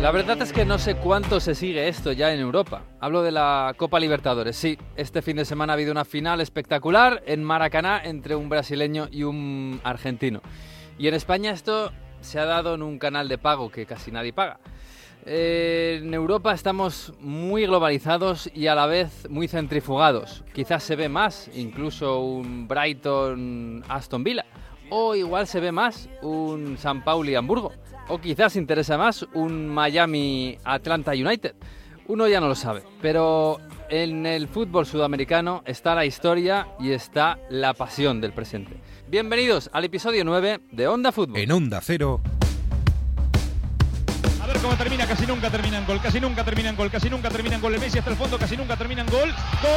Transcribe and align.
La 0.00 0.12
verdad 0.12 0.40
es 0.40 0.54
que 0.54 0.64
no 0.64 0.78
sé 0.78 0.94
cuánto 0.94 1.40
se 1.40 1.54
sigue 1.54 1.86
esto 1.86 2.12
ya 2.12 2.32
en 2.32 2.40
Europa. 2.40 2.84
Hablo 3.00 3.22
de 3.22 3.32
la 3.32 3.74
Copa 3.76 4.00
Libertadores. 4.00 4.56
Sí, 4.56 4.78
este 4.96 5.20
fin 5.20 5.36
de 5.36 5.44
semana 5.44 5.74
ha 5.74 5.74
habido 5.74 5.92
una 5.92 6.06
final 6.06 6.40
espectacular 6.40 7.22
en 7.26 7.44
Maracaná 7.44 8.00
entre 8.02 8.34
un 8.34 8.48
brasileño 8.48 9.08
y 9.10 9.24
un 9.24 9.78
argentino. 9.84 10.40
Y 10.98 11.06
en 11.08 11.12
España 11.12 11.50
esto 11.50 11.92
se 12.22 12.38
ha 12.38 12.46
dado 12.46 12.76
en 12.76 12.82
un 12.82 12.98
canal 12.98 13.28
de 13.28 13.36
pago 13.36 13.70
que 13.70 13.84
casi 13.84 14.10
nadie 14.10 14.32
paga. 14.32 14.58
Eh, 15.26 16.00
en 16.02 16.14
Europa 16.14 16.54
estamos 16.54 17.12
muy 17.20 17.66
globalizados 17.66 18.50
y 18.54 18.68
a 18.68 18.74
la 18.74 18.86
vez 18.86 19.28
muy 19.28 19.48
centrifugados. 19.48 20.44
Quizás 20.54 20.82
se 20.82 20.96
ve 20.96 21.10
más 21.10 21.50
incluso 21.54 22.20
un 22.20 22.66
Brighton 22.66 23.84
Aston 23.86 24.24
Villa. 24.24 24.46
O 24.88 25.14
igual 25.14 25.46
se 25.46 25.60
ve 25.60 25.72
más 25.72 26.08
un 26.22 26.78
San 26.78 27.04
Pauli 27.04 27.34
Hamburgo. 27.34 27.72
O 28.10 28.18
quizás 28.18 28.56
interesa 28.56 28.98
más 28.98 29.24
un 29.34 29.68
Miami 29.68 30.58
Atlanta 30.64 31.12
United. 31.12 31.54
Uno 32.08 32.26
ya 32.26 32.40
no 32.40 32.48
lo 32.48 32.56
sabe. 32.56 32.82
Pero 33.00 33.58
en 33.88 34.26
el 34.26 34.48
fútbol 34.48 34.84
sudamericano 34.84 35.62
está 35.64 35.94
la 35.94 36.04
historia 36.04 36.66
y 36.80 36.90
está 36.90 37.38
la 37.50 37.72
pasión 37.72 38.20
del 38.20 38.32
presente. 38.32 38.80
Bienvenidos 39.06 39.70
al 39.72 39.84
episodio 39.84 40.24
9 40.24 40.60
de 40.72 40.88
Onda 40.88 41.12
Fútbol. 41.12 41.38
En 41.38 41.52
Onda 41.52 41.80
Cero. 41.80 42.20
A 44.42 44.46
ver 44.48 44.58
cómo 44.58 44.74
termina, 44.74 45.06
casi 45.06 45.24
nunca 45.24 45.48
termina 45.48 45.78
en 45.78 45.86
gol, 45.86 46.00
casi 46.00 46.18
nunca 46.18 46.44
termina 46.44 46.70
en 46.70 46.76
gol, 46.76 46.90
casi 46.90 47.08
nunca 47.08 47.30
termina 47.30 47.54
en 47.54 47.60
gol. 47.60 47.74
El 47.74 47.80
Messi 47.80 47.98
hasta 47.98 48.10
el 48.10 48.16
fondo, 48.16 48.38
casi 48.38 48.56
nunca 48.56 48.76
termina 48.76 49.02
en 49.02 49.08
gol. 49.08 49.28
¡Gol! 49.62 49.70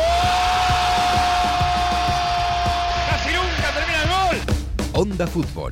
¡Casi 3.12 3.30
nunca 3.32 3.72
termina 3.76 4.02
en 4.02 4.10
gol! 4.10 4.38
Onda 4.94 5.28
Fútbol. 5.28 5.72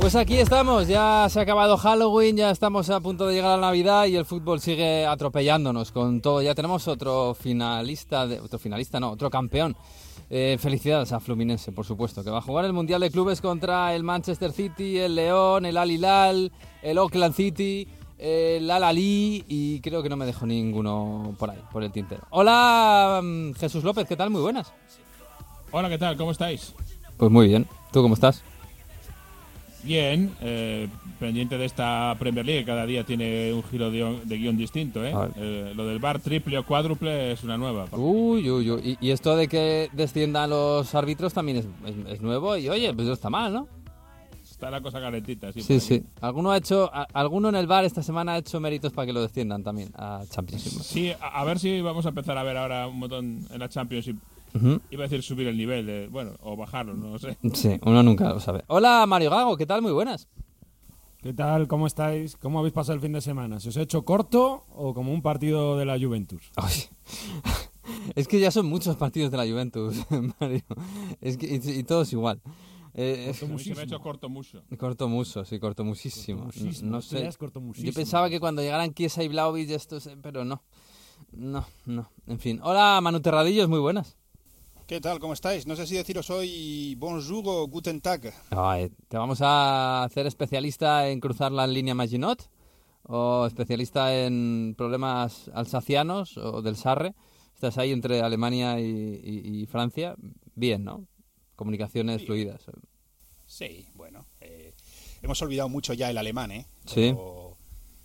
Pues 0.00 0.16
aquí 0.16 0.38
estamos, 0.38 0.88
ya 0.88 1.26
se 1.28 1.38
ha 1.38 1.42
acabado 1.42 1.76
Halloween, 1.76 2.34
ya 2.36 2.50
estamos 2.50 2.88
a 2.88 3.00
punto 3.00 3.26
de 3.26 3.34
llegar 3.34 3.52
a 3.52 3.56
la 3.56 3.66
Navidad 3.66 4.06
y 4.06 4.16
el 4.16 4.24
fútbol 4.24 4.58
sigue 4.60 5.04
atropellándonos 5.06 5.92
con 5.92 6.22
todo. 6.22 6.40
Ya 6.40 6.54
tenemos 6.54 6.88
otro 6.88 7.34
finalista, 7.34 8.26
de- 8.26 8.40
otro 8.40 8.58
finalista, 8.58 8.98
no, 8.98 9.10
otro 9.10 9.28
campeón. 9.28 9.76
Eh, 10.30 10.56
felicidades 10.58 11.12
a 11.12 11.20
Fluminense, 11.20 11.70
por 11.72 11.84
supuesto, 11.84 12.24
que 12.24 12.30
va 12.30 12.38
a 12.38 12.42
jugar 12.42 12.64
el 12.64 12.72
Mundial 12.72 13.00
de 13.02 13.10
Clubes 13.10 13.40
contra 13.42 13.94
el 13.94 14.02
Manchester 14.02 14.52
City, 14.52 14.96
el 14.98 15.14
León, 15.16 15.66
el 15.66 15.76
Al 15.76 15.90
Hilal, 15.90 16.50
el 16.82 16.98
Auckland 16.98 17.34
City, 17.34 17.86
el 18.16 18.70
Al 18.70 18.84
Ali 18.84 19.44
y 19.48 19.80
creo 19.80 20.02
que 20.02 20.08
no 20.08 20.16
me 20.16 20.24
dejo 20.24 20.46
ninguno 20.46 21.34
por 21.38 21.50
ahí, 21.50 21.58
por 21.70 21.82
el 21.82 21.92
tintero. 21.92 22.22
Hola, 22.30 23.20
mm, 23.22 23.52
Jesús 23.52 23.84
López, 23.84 24.06
¿qué 24.08 24.16
tal? 24.16 24.30
Muy 24.30 24.40
buenas. 24.40 24.72
Hola, 25.72 25.88
¿qué 25.90 25.98
tal? 25.98 26.16
¿Cómo 26.16 26.30
estáis? 26.30 26.74
Pues 27.18 27.30
muy 27.30 27.48
bien. 27.48 27.66
¿Tú 27.92 28.00
cómo 28.02 28.14
estás? 28.14 28.42
Bien, 29.82 30.30
eh, 30.42 30.88
pendiente 31.18 31.56
de 31.56 31.64
esta 31.64 32.14
Premier 32.18 32.44
League, 32.44 32.64
cada 32.66 32.84
día 32.84 33.04
tiene 33.04 33.52
un 33.52 33.62
giro 33.62 33.90
de, 33.90 33.98
guión- 33.98 34.22
de 34.24 34.36
guion 34.36 34.56
distinto, 34.58 35.04
¿eh? 35.04 35.14
Eh, 35.36 35.72
Lo 35.74 35.86
del 35.86 35.98
bar 35.98 36.20
triple 36.20 36.58
o 36.58 36.66
cuádruple 36.66 37.32
es 37.32 37.42
una 37.44 37.56
nueva. 37.56 37.86
Uy, 37.92 38.50
uy, 38.50 38.70
uy. 38.70 38.98
Y, 39.00 39.06
y 39.08 39.10
esto 39.10 39.36
de 39.36 39.48
que 39.48 39.88
desciendan 39.92 40.50
los 40.50 40.94
árbitros 40.94 41.32
también 41.32 41.58
es, 41.58 41.64
es- 41.86 42.12
es 42.12 42.20
nuevo 42.20 42.56
y 42.56 42.68
oye, 42.68 42.92
pues 42.92 43.06
no 43.06 43.14
está 43.14 43.30
mal, 43.30 43.52
¿no? 43.54 43.68
Está 44.50 44.70
la 44.70 44.82
cosa 44.82 45.00
calentita, 45.00 45.50
sí. 45.54 45.62
Sí. 45.62 46.02
Alguno 46.20 46.50
ha 46.50 46.58
hecho, 46.58 46.90
a- 46.92 47.06
alguno 47.14 47.48
en 47.48 47.54
el 47.54 47.66
bar 47.66 47.86
esta 47.86 48.02
semana 48.02 48.34
ha 48.34 48.38
hecho 48.38 48.60
méritos 48.60 48.92
para 48.92 49.06
que 49.06 49.14
lo 49.14 49.22
desciendan 49.22 49.62
también 49.62 49.88
a 49.96 50.20
Championship. 50.28 50.82
Sí, 50.82 51.10
a, 51.18 51.40
a 51.40 51.44
ver 51.44 51.58
si 51.58 51.80
vamos 51.80 52.04
a 52.04 52.10
empezar 52.10 52.36
a 52.36 52.42
ver 52.42 52.58
ahora 52.58 52.86
un 52.86 52.98
montón 52.98 53.46
en 53.50 53.58
la 53.58 53.70
Championship. 53.70 54.18
Iba 54.90 55.04
a 55.04 55.08
decir 55.08 55.22
subir 55.22 55.46
el 55.48 55.56
nivel, 55.56 55.86
de, 55.86 56.08
bueno, 56.08 56.32
o 56.40 56.56
bajarlo, 56.56 56.94
no 56.94 57.10
lo 57.10 57.18
sé. 57.18 57.36
Sí, 57.54 57.78
uno 57.84 58.02
nunca 58.02 58.28
lo 58.30 58.40
sabe. 58.40 58.64
Hola 58.68 59.04
Mario 59.06 59.30
Gago, 59.30 59.56
¿qué 59.56 59.66
tal? 59.66 59.82
Muy 59.82 59.92
buenas. 59.92 60.28
¿Qué 61.22 61.34
tal? 61.34 61.68
¿Cómo 61.68 61.86
estáis? 61.86 62.36
¿Cómo 62.36 62.58
habéis 62.58 62.72
pasado 62.72 62.94
el 62.94 63.00
fin 63.00 63.12
de 63.12 63.20
semana? 63.20 63.60
¿Se 63.60 63.68
os 63.68 63.76
ha 63.76 63.82
hecho 63.82 64.04
corto 64.04 64.64
o 64.74 64.94
como 64.94 65.12
un 65.12 65.20
partido 65.22 65.76
de 65.76 65.84
la 65.84 65.98
Juventus? 65.98 66.50
Ay, 66.56 66.72
Es 68.14 68.26
que 68.28 68.40
ya 68.40 68.50
son 68.50 68.66
muchos 68.66 68.96
partidos 68.96 69.30
de 69.30 69.36
la 69.36 69.46
Juventus, 69.46 69.96
Mario. 70.40 70.62
Es 71.20 71.36
que, 71.36 71.46
y, 71.46 71.70
y 71.78 71.82
todos 71.84 72.12
igual. 72.12 72.40
Eh, 72.94 73.32
se 73.34 73.46
me 73.46 73.54
ha 73.80 73.84
hecho 73.84 74.00
corto 74.00 74.28
mucho. 74.28 74.62
corto 74.78 75.08
mucho, 75.08 75.44
sí, 75.44 75.58
corto 75.60 75.84
muchísimo. 75.84 76.48
No 76.82 77.00
sé. 77.02 77.28
Yo 77.76 77.92
pensaba 77.92 78.28
que 78.30 78.40
cuando 78.40 78.62
llegaran 78.62 78.92
Kiesa 78.92 79.22
y 79.22 79.28
Blaovic 79.28 79.70
esto 79.70 80.00
se- 80.00 80.16
pero 80.16 80.44
no. 80.44 80.62
No, 81.32 81.64
no. 81.86 82.10
En 82.26 82.38
fin. 82.40 82.60
Hola, 82.62 82.98
Manu 83.02 83.20
Terradillos, 83.20 83.68
muy 83.68 83.78
buenas. 83.78 84.16
¿Qué 84.90 85.00
tal? 85.00 85.20
¿Cómo 85.20 85.34
estáis? 85.34 85.68
No 85.68 85.76
sé 85.76 85.86
si 85.86 85.94
deciros 85.94 86.30
hoy 86.30 86.96
bonjour 86.96 87.44
o 87.46 87.68
guten 87.68 88.00
tag. 88.00 88.34
Ay, 88.50 88.90
¿Te 89.06 89.16
vamos 89.16 89.38
a 89.40 90.02
hacer 90.02 90.26
especialista 90.26 91.08
en 91.08 91.20
cruzar 91.20 91.52
la 91.52 91.64
línea 91.68 91.94
Maginot? 91.94 92.50
¿O 93.04 93.46
especialista 93.46 94.12
en 94.24 94.74
problemas 94.76 95.48
alsacianos 95.54 96.36
o 96.38 96.60
del 96.60 96.74
Sarre? 96.74 97.14
Estás 97.54 97.78
ahí 97.78 97.92
entre 97.92 98.20
Alemania 98.20 98.80
y, 98.80 98.84
y- 99.22 99.62
y 99.62 99.66
Francia. 99.66 100.16
Bien, 100.56 100.82
¿no? 100.82 101.06
Comunicaciones 101.54 102.24
fluidas. 102.26 102.60
Sí, 103.46 103.86
bueno. 103.94 104.26
eh, 104.40 104.74
hemos 105.22 105.40
olvidado 105.40 105.68
mucho 105.68 105.94
ya 105.94 106.10
el 106.10 106.18
alemán, 106.18 106.50
¿eh? 106.50 106.66
Sí. 106.86 107.14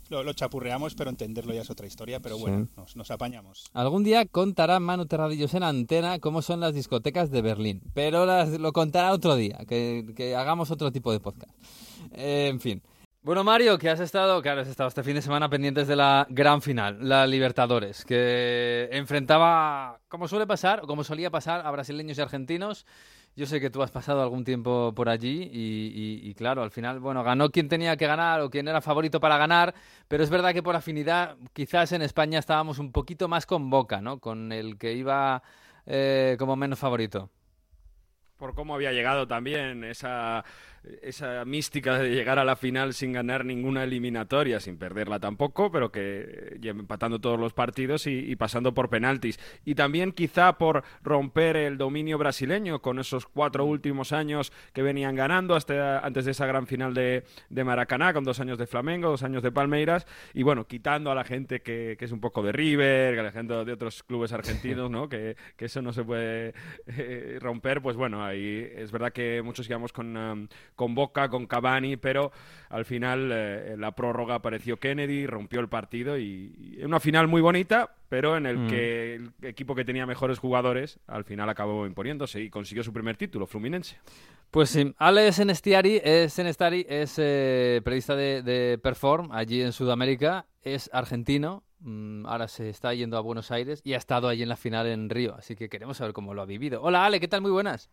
Lo, 0.10 0.24
lo- 0.24 0.34
chapurreamos, 0.34 0.94
pero 0.96 1.10
entenderlo 1.10 1.54
ya 1.54 1.62
es 1.62 1.70
otra 1.70 1.88
historia. 1.88 2.20
Pero 2.20 2.38
bueno, 2.38 2.66
Sí. 2.66 2.72
nos, 2.78 2.96
nos 2.96 3.12
apañamos. 3.12 3.66
Algún 3.74 4.04
día 4.04 4.26
contará 4.26 4.80
Manu 4.80 5.06
Terradillos 5.06 5.54
en 5.54 5.64
antena 5.64 6.20
cómo 6.20 6.42
son 6.42 6.60
las 6.60 6.74
discotecas 6.74 7.32
de 7.32 7.42
Berlín, 7.42 7.82
pero 7.94 8.26
las- 8.26 8.50
lo 8.60 8.72
contará 8.74 9.12
otro 9.14 9.36
día, 9.36 9.60
que, 9.68 10.06
que 10.16 10.36
hagamos 10.36 10.72
otro 10.72 10.92
tipo 10.92 11.12
de 11.12 11.20
podcast. 11.20 11.52
Eh, 12.12 12.48
en 12.50 12.60
fin. 12.60 12.82
Bueno, 13.24 13.44
Mario, 13.44 13.80
que 13.80 13.90
has 13.90 14.00
estado, 14.00 14.40
claro, 14.44 14.62
has 14.62 14.68
estado 14.68 14.88
este 14.88 15.02
fin 15.02 15.16
de 15.16 15.22
semana 15.24 15.50
pendientes 15.50 15.88
de 15.88 15.96
la 15.96 16.28
gran 16.30 16.62
final, 16.62 17.00
la 17.10 17.26
Libertadores, 17.26 18.06
que 18.06 18.88
enfrentaba, 18.92 20.00
como 20.10 20.28
suele 20.28 20.46
pasar, 20.46 20.82
o 20.84 20.88
como 20.88 21.04
solía 21.04 21.32
pasar, 21.32 21.66
a 21.66 21.72
brasileños 21.72 22.20
y 22.20 22.22
argentinos. 22.22 22.86
Yo 23.38 23.46
sé 23.46 23.59
que 23.59 23.69
tú 23.69 23.84
has 23.84 23.91
pasado 23.91 24.22
algún 24.22 24.46
tiempo 24.46 24.94
por 24.96 25.09
allí 25.09 25.50
y, 25.51 26.34
claro, 26.35 26.63
al 26.63 26.72
final, 26.72 27.01
bueno, 27.01 27.22
ganó 27.22 27.50
quien 27.50 27.68
tenía 27.68 27.97
que 27.97 28.07
ganar 28.07 28.40
o 28.40 28.50
quien 28.50 28.68
era 28.68 28.79
favorito 28.79 29.19
para 29.19 29.38
ganar, 29.38 29.75
pero 30.07 30.23
es 30.23 30.29
verdad 30.29 30.53
que 30.53 30.63
por 30.63 30.75
afinidad 30.75 31.35
quizás 31.51 31.91
en 31.91 32.01
España 32.01 32.40
estábamos 32.40 32.79
un 32.79 32.94
poquito 32.94 33.28
más 33.28 33.46
con 33.46 33.69
Boca, 33.69 34.00
¿no? 34.00 34.19
Con 34.19 34.53
el 34.53 34.78
que 34.78 34.94
iba 34.94 35.44
eh, 35.85 36.38
como 36.40 36.56
menos 36.56 36.79
favorito. 36.79 37.29
por 38.38 38.53
cómo 38.56 38.73
había 38.73 38.94
llegado 38.94 39.28
también 39.28 39.84
esa, 39.84 40.46
esa 41.01 41.46
mística 41.46 42.00
de 42.00 42.09
llegar 42.09 42.40
a 42.40 42.46
la 42.46 42.56
final 42.56 42.94
sin 42.94 43.13
ganar 43.13 43.46
ninguna 43.46 43.84
eliminatoria, 43.84 44.59
sin 44.59 44.78
perderla 44.78 45.19
tampoco, 45.19 45.72
pero 45.72 45.91
que 45.91 46.57
lleva 46.62 46.79
empatando 46.79 47.19
todos 47.19 47.40
los 47.40 47.53
partidos 47.53 48.07
y, 48.07 48.19
y 48.19 48.35
pasando 48.35 48.73
por 48.73 48.90
penaltis. 48.90 49.40
Y 49.66 49.75
también 49.75 50.12
quizá 50.12 50.57
por 50.57 50.84
romper 51.03 51.57
el 51.57 51.78
dominio 51.78 52.18
brasileño 52.18 52.81
con 52.81 53.00
esos 53.00 53.25
cuatro 53.25 53.66
últimos 53.66 54.12
años 54.12 54.51
que 54.73 54.81
venían 54.81 55.16
ganando 55.16 55.56
hasta 55.56 56.00
antes 56.00 56.25
de 56.25 56.31
esa 56.31 56.46
gran 56.46 56.68
final 56.68 56.94
de, 56.94 57.23
de 57.50 57.63
Maracaná, 57.63 58.14
con 58.14 58.23
dos 58.23 58.40
años 58.40 58.58
de 58.58 58.67
Flamengo, 58.67 59.09
dos 59.09 59.23
años 59.23 59.43
de 59.43 59.52
Palmeiras, 59.52 60.05
y 60.34 60.43
bueno, 60.43 60.66
quitando 60.67 61.11
a 61.11 61.16
la 61.16 61.23
gente 61.23 61.61
que, 61.61 61.96
que 61.97 62.05
es 62.05 62.11
un 62.11 62.20
poco 62.20 62.43
de 62.43 62.52
River, 62.52 63.14
que 63.14 63.20
a 63.20 63.23
la 63.23 63.31
gente 63.31 63.66
de 63.66 63.72
otros 63.72 64.03
clubes 64.03 64.31
argentinos, 64.31 64.90
¿no? 64.91 65.09
que, 65.09 65.35
que 65.55 65.66
eso 65.66 65.81
no 65.81 65.93
se 65.93 66.03
puede 66.03 66.53
eh, 66.88 67.38
romper, 67.41 67.81
pues 67.81 67.96
bueno, 67.96 68.23
ahí 68.23 68.67
es 68.76 68.91
verdad 68.91 69.11
que 69.11 69.41
muchos 69.41 69.70
íbamos 69.70 69.93
con, 69.93 70.16
um, 70.16 70.47
con 70.76 70.96
Boca, 70.96 71.30
con 71.30 71.46
Cavani, 71.48 71.98
pero 71.98 72.32
al 72.70 72.86
final 72.86 73.30
eh, 73.34 73.76
la 73.78 73.92
prórroga 73.94 74.36
apareció 74.36 74.78
Kennedy, 74.78 75.26
rompió 75.28 75.60
el 75.60 75.70
partido 75.70 76.18
y, 76.18 76.76
y 76.80 76.84
una 76.84 77.00
final 77.00 77.28
muy 77.28 77.42
bonita, 77.42 77.96
pero 78.10 78.36
en 78.38 78.46
el 78.46 78.58
Mm. 78.58 78.68
que 78.68 79.16
el 79.16 79.32
equipo 79.44 79.76
que 79.76 79.86
tenía 79.86 80.06
mejores 80.06 80.40
jugadores 80.40 81.00
al 81.08 81.24
final 81.24 81.50
acabó 81.50 81.86
imponiéndose 81.86 82.42
y 82.42 82.50
consiguió 82.50 82.84
su 82.84 82.94
primer 82.94 83.18
título, 83.18 83.46
Fluminense. 83.48 83.98
Pues 84.52 84.70
sí, 84.70 84.94
Ale 84.98 85.32
Senestiari 85.32 86.00
es, 86.04 86.32
Senestari 86.34 86.86
es 86.88 87.16
eh, 87.18 87.82
periodista 87.84 88.16
de, 88.16 88.42
de 88.42 88.78
Perform 88.78 89.32
allí 89.32 89.62
en 89.62 89.74
Sudamérica, 89.74 90.46
es 90.62 90.90
argentino, 90.94 91.64
mm, 91.80 92.26
ahora 92.26 92.48
se 92.48 92.70
está 92.70 92.94
yendo 92.94 93.18
a 93.18 93.22
Buenos 93.22 93.52
Aires 93.52 93.82
y 93.84 93.94
ha 93.94 93.98
estado 93.98 94.28
allí 94.30 94.44
en 94.44 94.50
la 94.50 94.56
final 94.56 94.88
en 94.88 95.10
Río, 95.10 95.36
así 95.36 95.56
que 95.56 95.68
queremos 95.68 95.98
saber 95.98 96.14
cómo 96.14 96.34
lo 96.34 96.42
ha 96.42 96.46
vivido. 96.46 96.82
Hola 96.82 97.06
Ale, 97.06 97.20
¿qué 97.20 97.28
tal? 97.28 97.42
Muy 97.42 97.52
buenas. 97.52 97.90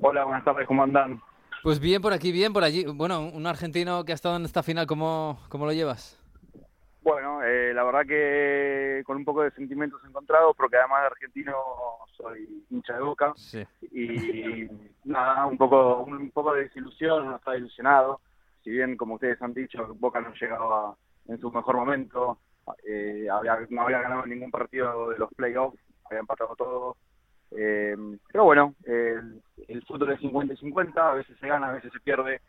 Hola, 0.00 0.24
buenas 0.24 0.44
tardes, 0.44 0.66
¿cómo 0.68 0.84
andan? 0.84 1.20
Pues 1.62 1.80
bien 1.80 2.00
por 2.00 2.12
aquí, 2.12 2.32
bien 2.32 2.52
por 2.52 2.64
allí. 2.64 2.84
Bueno, 2.86 3.20
un 3.28 3.46
argentino 3.46 4.04
que 4.04 4.12
ha 4.12 4.14
estado 4.14 4.36
en 4.36 4.44
esta 4.44 4.62
final, 4.62 4.86
¿cómo, 4.86 5.38
cómo 5.48 5.66
lo 5.66 5.72
llevas? 5.72 6.18
Bueno, 7.02 7.42
eh, 7.42 7.72
la 7.74 7.84
verdad 7.84 8.04
que 8.06 9.02
con 9.06 9.16
un 9.16 9.24
poco 9.24 9.42
de 9.42 9.50
sentimientos 9.52 10.00
encontrados, 10.06 10.54
porque 10.56 10.76
además 10.76 11.00
de 11.02 11.06
argentino 11.06 11.54
soy 12.16 12.64
hincha 12.70 12.94
de 12.94 13.00
Boca. 13.00 13.32
Sí. 13.36 13.64
Y 13.92 14.68
nada, 15.04 15.46
un 15.46 15.56
poco, 15.56 16.00
un 16.02 16.30
poco 16.30 16.52
de 16.54 16.64
desilusión, 16.64 17.26
no 17.26 17.36
estaba 17.36 17.56
ilusionado. 17.56 18.20
Si 18.62 18.70
bien, 18.70 18.96
como 18.96 19.14
ustedes 19.14 19.40
han 19.40 19.54
dicho, 19.54 19.94
Boca 19.98 20.20
no 20.20 20.34
llegaba 20.34 20.94
en 21.28 21.40
su 21.40 21.50
mejor 21.50 21.76
momento, 21.76 22.38
eh, 22.86 23.26
había- 23.30 23.58
no 23.70 23.82
había 23.82 24.02
ganado 24.02 24.26
ningún 24.26 24.50
partido 24.50 25.08
de 25.10 25.18
los 25.18 25.32
playoffs, 25.34 25.78
había 26.04 26.20
empatado 26.20 26.54
todo. 26.56 26.96
Eh, 27.50 27.96
pero 28.30 28.44
bueno, 28.44 28.74
el, 28.84 29.40
el 29.68 29.82
fútbol 29.86 30.12
es 30.12 30.20
50 30.20 30.54
y 30.54 30.56
50, 30.58 31.10
a 31.10 31.14
veces 31.14 31.36
se 31.40 31.48
gana, 31.48 31.68
a 31.68 31.72
veces 31.72 31.92
se 31.92 32.00
pierde. 32.00 32.40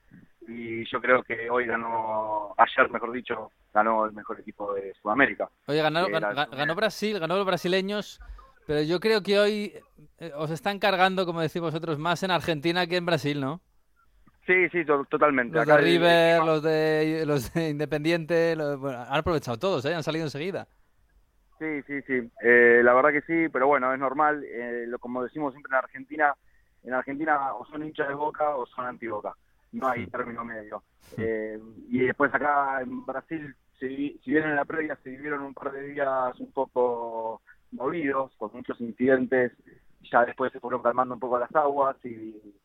Y 0.48 0.84
yo 0.90 1.00
creo 1.02 1.24
que 1.24 1.50
hoy 1.50 1.66
ganó, 1.68 2.54
ayer 2.58 2.90
mejor 2.90 3.12
dicho, 3.12 3.52
ganó 3.74 4.06
el 4.06 4.14
mejor 4.14 4.40
equipo 4.40 4.74
de 4.74 4.94
Sudamérica. 5.02 5.50
Oye, 5.68 5.82
ganó, 5.82 6.08
ganó 6.10 6.76
Brasil, 6.76 7.20
ganó 7.20 7.36
los 7.38 7.46
brasileños, 7.46 8.20
pero 8.66 8.82
yo 8.82 9.00
creo 9.00 9.22
que 9.22 9.40
hoy 9.40 9.74
eh, 10.18 10.32
os 10.36 10.50
están 10.52 10.80
cargando, 10.80 11.26
como 11.26 11.42
decís 11.42 11.62
vosotros, 11.62 12.00
más 12.00 12.24
en 12.24 12.32
Argentina 12.32 12.88
que 12.88 12.98
en 12.98 13.06
Brasil, 13.06 13.40
¿no? 13.40 13.62
Sí, 14.48 14.68
sí, 14.70 14.84
to- 14.84 15.06
totalmente. 15.06 15.54
Los 15.56 15.64
Acá 15.64 15.78
de 15.78 15.84
River, 15.84 16.44
los 16.44 16.64
de, 16.64 17.24
los 17.28 17.54
de 17.54 17.70
Independiente, 17.70 18.56
los- 18.56 18.80
bueno, 18.80 19.00
han 19.08 19.20
aprovechado 19.20 19.58
todos, 19.60 19.86
¿eh? 19.86 19.94
han 19.94 20.04
salido 20.04 20.26
enseguida. 20.26 20.68
Sí, 21.60 21.82
sí, 21.84 22.02
sí. 22.04 22.32
Eh, 22.42 22.82
la 22.84 22.94
verdad 22.94 23.12
que 23.12 23.22
sí, 23.22 23.50
pero 23.50 23.68
bueno, 23.68 23.94
es 23.94 24.00
normal. 24.00 24.44
Eh, 24.46 24.86
lo, 24.88 24.98
como 24.98 25.24
decimos 25.24 25.54
siempre 25.54 25.72
en 25.72 25.84
Argentina, 25.84 26.34
en 26.84 26.94
Argentina 26.94 27.54
o 27.54 27.66
son 27.66 27.84
hinchas 27.84 28.08
de 28.08 28.14
Boca 28.14 28.56
o 28.56 28.66
son 28.66 28.86
anti-Boca. 28.86 29.36
No 29.74 29.88
hay 29.90 30.08
término 30.08 30.46
medio. 30.46 30.84
Eh, 31.18 31.60
y 31.90 32.00
después 32.00 32.34
acá 32.34 32.82
en 32.82 33.06
Brasil, 33.06 33.56
si, 33.80 34.20
si 34.24 34.32
bien 34.32 34.46
en 34.46 34.56
la 34.56 34.66
previa 34.66 34.98
se 35.04 35.10
vivieron 35.10 35.44
un 35.44 35.54
par 35.54 35.72
de 35.74 35.84
días 35.90 36.40
un 36.40 36.52
poco 36.52 37.42
movidos, 37.72 38.34
con 38.38 38.52
muchos 38.54 38.80
incidentes, 38.82 39.52
ya 40.12 40.26
después 40.26 40.52
se 40.52 40.60
fueron 40.60 40.82
calmando 40.82 41.14
un 41.14 41.20
poco 41.20 41.38
las 41.38 41.54
aguas 41.56 41.98
y, 42.04 42.56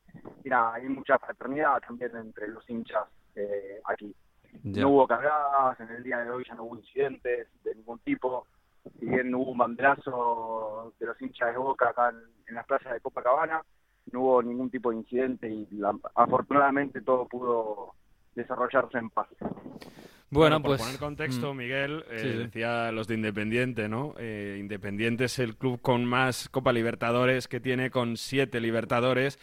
y 0.44 0.48
nada, 0.48 0.74
hay 0.74 0.88
mucha 0.88 1.18
fraternidad 1.18 1.80
también 1.86 2.16
entre 2.16 2.48
los 2.48 2.68
hinchas 2.70 3.04
eh, 3.34 3.80
aquí. 3.86 4.14
Ya. 4.62 4.82
No 4.82 4.90
hubo 4.90 5.06
cargadas, 5.08 5.78
en 5.80 5.90
el 5.90 6.02
día 6.04 6.18
de 6.18 6.30
hoy 6.30 6.44
ya 6.48 6.54
no 6.54 6.64
hubo 6.64 6.76
incidentes 6.76 7.48
de 7.64 7.74
ningún 7.74 7.98
tipo. 7.98 8.46
Si 8.98 9.06
bien 9.06 9.34
hubo 9.34 9.52
un 9.52 9.58
banderazo 9.58 10.94
de 10.98 11.06
los 11.06 11.20
hinchas 11.20 11.52
de 11.52 11.58
Boca 11.58 11.88
acá 11.90 12.10
en, 12.10 12.16
en 12.48 12.54
las 12.54 12.66
playas 12.66 12.92
de 12.92 13.00
Copacabana, 13.00 13.62
no 14.12 14.20
hubo 14.20 14.42
ningún 14.42 14.70
tipo 14.70 14.90
de 14.90 14.96
incidente 14.98 15.48
y 15.48 15.66
la- 15.72 15.96
afortunadamente 16.14 17.00
todo 17.00 17.26
pudo 17.26 17.94
desarrollarse 18.34 18.98
en 18.98 19.10
paz. 19.10 19.28
Bueno, 20.30 20.60
por 20.60 20.72
pues... 20.72 20.82
poner 20.82 20.98
contexto, 20.98 21.54
mm, 21.54 21.56
Miguel, 21.56 22.04
eh, 22.10 22.18
Sí, 22.18 22.28
sí. 22.32 22.38
decía 22.38 22.90
los 22.92 23.06
de 23.06 23.14
Independiente, 23.14 23.88
¿no? 23.88 24.14
Eh, 24.18 24.56
Independiente 24.58 25.24
es 25.26 25.38
el 25.38 25.56
club 25.56 25.80
con 25.80 26.04
más 26.04 26.48
Copa 26.48 26.72
Libertadores 26.72 27.46
que 27.46 27.60
tiene 27.60 27.90
con 27.90 28.16
siete 28.16 28.60
Libertadores. 28.60 29.38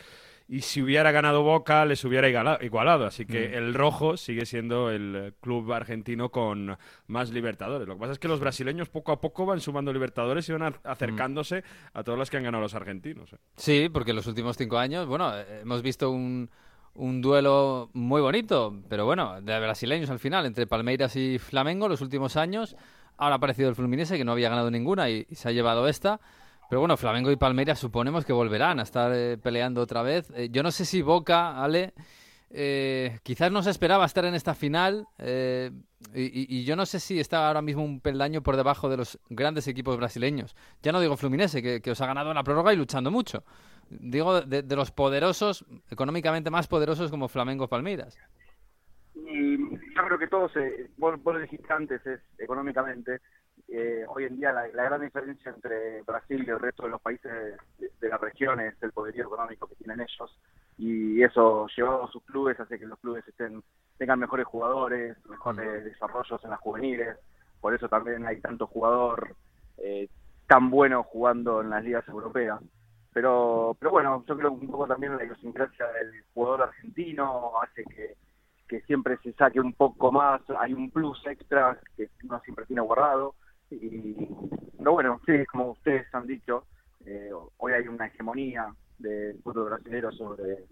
Y 0.53 0.62
si 0.63 0.81
hubiera 0.81 1.12
ganado 1.13 1.44
Boca, 1.44 1.86
les 1.86 2.03
hubiera 2.03 2.27
igualado. 2.62 3.06
Así 3.06 3.25
que 3.25 3.48
Mm. 3.48 3.53
el 3.53 3.74
rojo 3.74 4.18
sigue 4.18 4.45
siendo 4.45 4.89
el 4.92 5.15
eh, 5.15 5.31
club 5.39 5.71
argentino 5.71 6.30
con 6.30 6.77
más 7.07 7.30
Libertadores. 7.31 7.88
Lo 7.88 7.94
que 7.94 8.01
pasa 8.01 8.12
es 8.12 8.19
que 8.19 8.27
los 8.27 8.42
brasileños 8.42 8.89
poco 8.89 9.13
a 9.13 9.21
poco 9.21 9.45
van 9.45 9.62
sumando 9.62 9.94
Libertadores 9.94 10.50
y 10.50 10.51
van 10.51 10.75
acercándose 10.83 11.63
a 11.94 12.03
todos 12.03 12.19
los 12.19 12.30
que 12.30 12.36
han 12.36 12.44
ganado 12.44 12.62
los 12.62 12.75
argentinos. 12.75 13.31
¿eh? 13.31 13.38
Sí, 13.56 13.88
porque 13.94 14.09
en 14.09 14.18
los 14.18 14.27
últimos 14.27 14.57
cinco 14.57 14.77
años, 14.77 15.07
bueno, 15.07 15.31
eh, 15.39 15.62
hemos 15.62 15.81
visto 15.81 16.12
un, 16.12 16.50
un 16.95 17.21
duelo 17.21 17.89
muy 17.94 18.19
bonito, 18.19 18.75
pero 18.89 19.06
bueno, 19.06 19.39
de 19.42 19.57
brasileños 19.57 20.09
al 20.09 20.19
final, 20.19 20.45
entre 20.45 20.68
Palmeiras 20.68 21.15
y 21.15 21.39
Flamengo 21.39 21.88
los 21.88 22.01
últimos 22.01 22.36
años. 22.36 22.75
Ahora 23.15 23.36
ha 23.36 23.38
aparecido 23.38 23.69
el 23.69 23.75
Fluminense, 23.75 24.18
que 24.18 24.25
no 24.25 24.33
había 24.33 24.50
ganado 24.50 24.69
ninguna 24.69 25.09
y, 25.09 25.25
y 25.30 25.36
se 25.36 25.48
ha 25.48 25.53
llevado 25.53 25.88
esta. 25.88 26.19
Pero 26.71 26.79
bueno, 26.79 26.95
Flamengo 26.95 27.29
y 27.29 27.35
Palmeiras 27.35 27.79
suponemos 27.79 28.23
que 28.23 28.31
volverán 28.31 28.79
a 28.79 28.83
estar 28.83 29.12
eh, 29.13 29.38
peleando 29.38 29.81
otra 29.81 30.03
vez. 30.03 30.31
Eh, 30.33 30.47
yo 30.51 30.63
no 30.63 30.71
sé 30.71 30.85
si 30.85 31.01
Boca, 31.01 31.62
Ale, 31.62 31.94
eh, 32.50 33.19
quizás 33.23 33.51
no 33.51 33.62
se 33.62 33.71
esperaba 33.71 34.06
estar 34.06 34.23
en 34.23 34.35
esta 34.35 34.56
final 34.56 35.06
eh, 35.18 35.69
y, 36.13 36.59
y- 36.59 36.63
yo 36.63 36.77
no 36.77 36.85
sé 36.85 37.01
si 37.01 37.19
está 37.19 37.50
ahora 37.50 37.62
mismo 37.62 37.83
un 37.83 38.00
peldaño 38.00 38.41
por 38.41 38.56
debajo 38.56 38.88
de 38.88 38.95
los 38.95 39.19
grandes 39.29 39.68
equipos 39.68 39.97
brasileños. 39.97 40.56
Ya 40.81 40.94
no 40.94 41.01
digo 41.01 41.18
Fluminense, 41.18 41.62
que, 41.81 41.91
os 41.91 42.00
ha 42.00 42.06
ganado 42.06 42.29
en 42.31 42.35
la 42.35 42.44
prórroga 42.45 42.71
y 42.71 42.77
luchando 42.77 43.12
mucho. 43.12 43.44
Digo 43.89 44.39
de, 44.39 44.63
de 44.63 44.75
los 44.77 44.91
poderosos, 44.91 45.65
económicamente 45.89 46.51
más 46.51 46.69
poderosos 46.69 47.12
como 47.12 47.27
Flamengo 47.27 47.67
Palmeiras. 47.67 48.17
Y 49.13 49.57
yo 49.57 50.06
creo 50.07 50.17
que 50.17 50.27
todo 50.27 50.47
se, 50.47 50.89
vos, 50.95 51.21
vos 51.21 51.33
lo 51.33 51.41
dijiste 51.41 51.67
antes, 51.74 52.00
es 52.07 52.21
económicamente. 52.39 53.19
Eh, 53.71 54.06
hoy 54.07 54.25
en 54.25 54.38
día 54.38 54.51
la, 54.51 54.68
la 54.68 54.83
gran 54.83 55.01
diferencia 55.01 55.51
entre 55.51 56.01
Brasil 56.03 56.44
y 56.45 56.50
el 56.50 56.59
resto 56.59 56.83
de 56.83 56.89
los 56.89 57.01
países 57.01 57.31
de, 57.79 57.89
de 58.00 58.09
la 58.09 58.18
región 58.18 58.59
es 58.59 58.75
el 58.81 58.91
poderío 58.91 59.25
económico 59.25 59.68
que 59.68 59.75
tienen 59.75 60.01
ellos. 60.01 60.38
Y 60.77 61.23
eso 61.23 61.68
llevado 61.75 62.06
a 62.06 62.12
sus 62.12 62.23
clubes 62.23 62.59
hace 62.59 62.79
que 62.79 62.85
los 62.85 63.00
clubes 63.00 63.27
estén 63.27 63.63
tengan 63.97 64.19
mejores 64.19 64.47
jugadores, 64.47 65.15
mejores 65.27 65.85
desarrollos 65.85 66.44
en 66.44 66.50
las 66.50 66.59
juveniles. 66.59 67.18
Por 67.59 67.75
eso 67.75 67.88
también 67.88 68.25
hay 68.25 68.41
tanto 68.41 68.65
jugador 68.65 69.35
eh, 69.77 70.09
tan 70.47 70.71
bueno 70.71 71.03
jugando 71.03 71.62
en 71.62 71.69
las 71.69 71.83
ligas 71.83 72.07
europeas. 72.07 72.59
Pero, 73.13 73.75
pero 73.79 73.91
bueno, 73.91 74.24
yo 74.27 74.35
creo 74.38 74.50
que 74.50 74.65
un 74.65 74.71
poco 74.71 74.88
también 74.88 75.15
la 75.15 75.24
idiosincrasia 75.24 75.85
del 75.88 76.24
jugador 76.33 76.63
argentino 76.63 77.51
hace 77.62 77.83
que, 77.83 78.15
que 78.67 78.81
siempre 78.81 79.17
se 79.17 79.33
saque 79.33 79.59
un 79.59 79.74
poco 79.74 80.12
más, 80.12 80.41
hay 80.57 80.74
un 80.74 80.89
plus 80.89 81.21
extra 81.27 81.77
que 81.95 82.09
uno 82.24 82.39
siempre 82.39 82.65
tiene 82.65 82.81
guardado. 82.81 83.35
Y, 83.71 84.27
pero 84.77 84.94
bueno, 84.94 85.21
sí, 85.25 85.45
como 85.45 85.71
ustedes 85.71 86.13
han 86.13 86.27
dicho, 86.27 86.65
eh, 87.06 87.29
hoy 87.57 87.73
hay 87.73 87.88
una 87.88 88.07
hegemonía 88.07 88.73
del 88.97 89.39
fútbol 89.41 89.69
brasileño 89.69 90.12
sobre, 90.12 90.65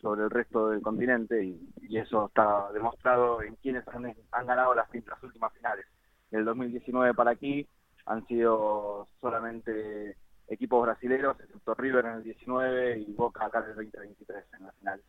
sobre 0.00 0.24
el 0.24 0.30
resto 0.30 0.70
del 0.70 0.80
continente 0.80 1.44
y, 1.44 1.58
eso 1.96 2.26
está 2.26 2.70
demostrado 2.72 3.42
en 3.42 3.56
quienes 3.56 3.82
han, 3.88 4.14
ganado 4.46 4.74
las 4.74 4.88
últimas 5.22 5.52
finales. 5.54 5.86
Del 6.30 6.44
2019 6.44 7.14
para 7.14 7.32
aquí 7.32 7.66
han 8.06 8.26
sido 8.26 9.08
solamente 9.20 10.16
equipos 10.48 10.82
brasileños, 10.82 11.40
excepto 11.40 11.74
River 11.74 12.04
en 12.04 12.12
el 12.12 12.22
19 12.22 12.98
y 13.00 13.12
Boca 13.14 13.46
acá 13.46 13.60
en 13.60 13.70
el 13.70 13.76
2023 13.76 14.44
en 14.58 14.66
las 14.66 14.74
finales. 14.76 15.04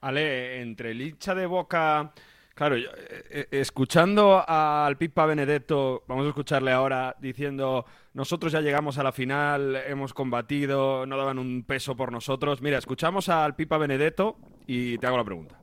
Ale, 0.00 0.60
entre 0.60 0.92
el 0.92 1.00
hincha 1.00 1.34
de 1.34 1.46
Boca... 1.46 2.12
Claro, 2.58 2.76
yo, 2.76 2.88
eh, 2.90 3.24
eh, 3.30 3.48
escuchando 3.52 4.44
al 4.44 4.98
Pipa 4.98 5.26
Benedetto, 5.26 6.02
vamos 6.08 6.26
a 6.26 6.30
escucharle 6.30 6.72
ahora 6.72 7.14
diciendo, 7.20 7.86
nosotros 8.14 8.50
ya 8.50 8.60
llegamos 8.60 8.98
a 8.98 9.04
la 9.04 9.12
final, 9.12 9.76
hemos 9.86 10.12
combatido, 10.12 11.06
no 11.06 11.16
daban 11.16 11.38
un 11.38 11.62
peso 11.62 11.94
por 11.94 12.10
nosotros. 12.10 12.60
Mira, 12.60 12.78
escuchamos 12.78 13.28
al 13.28 13.54
Pipa 13.54 13.78
Benedetto 13.78 14.38
y 14.66 14.98
te 14.98 15.06
hago 15.06 15.16
la 15.16 15.22
pregunta. 15.22 15.56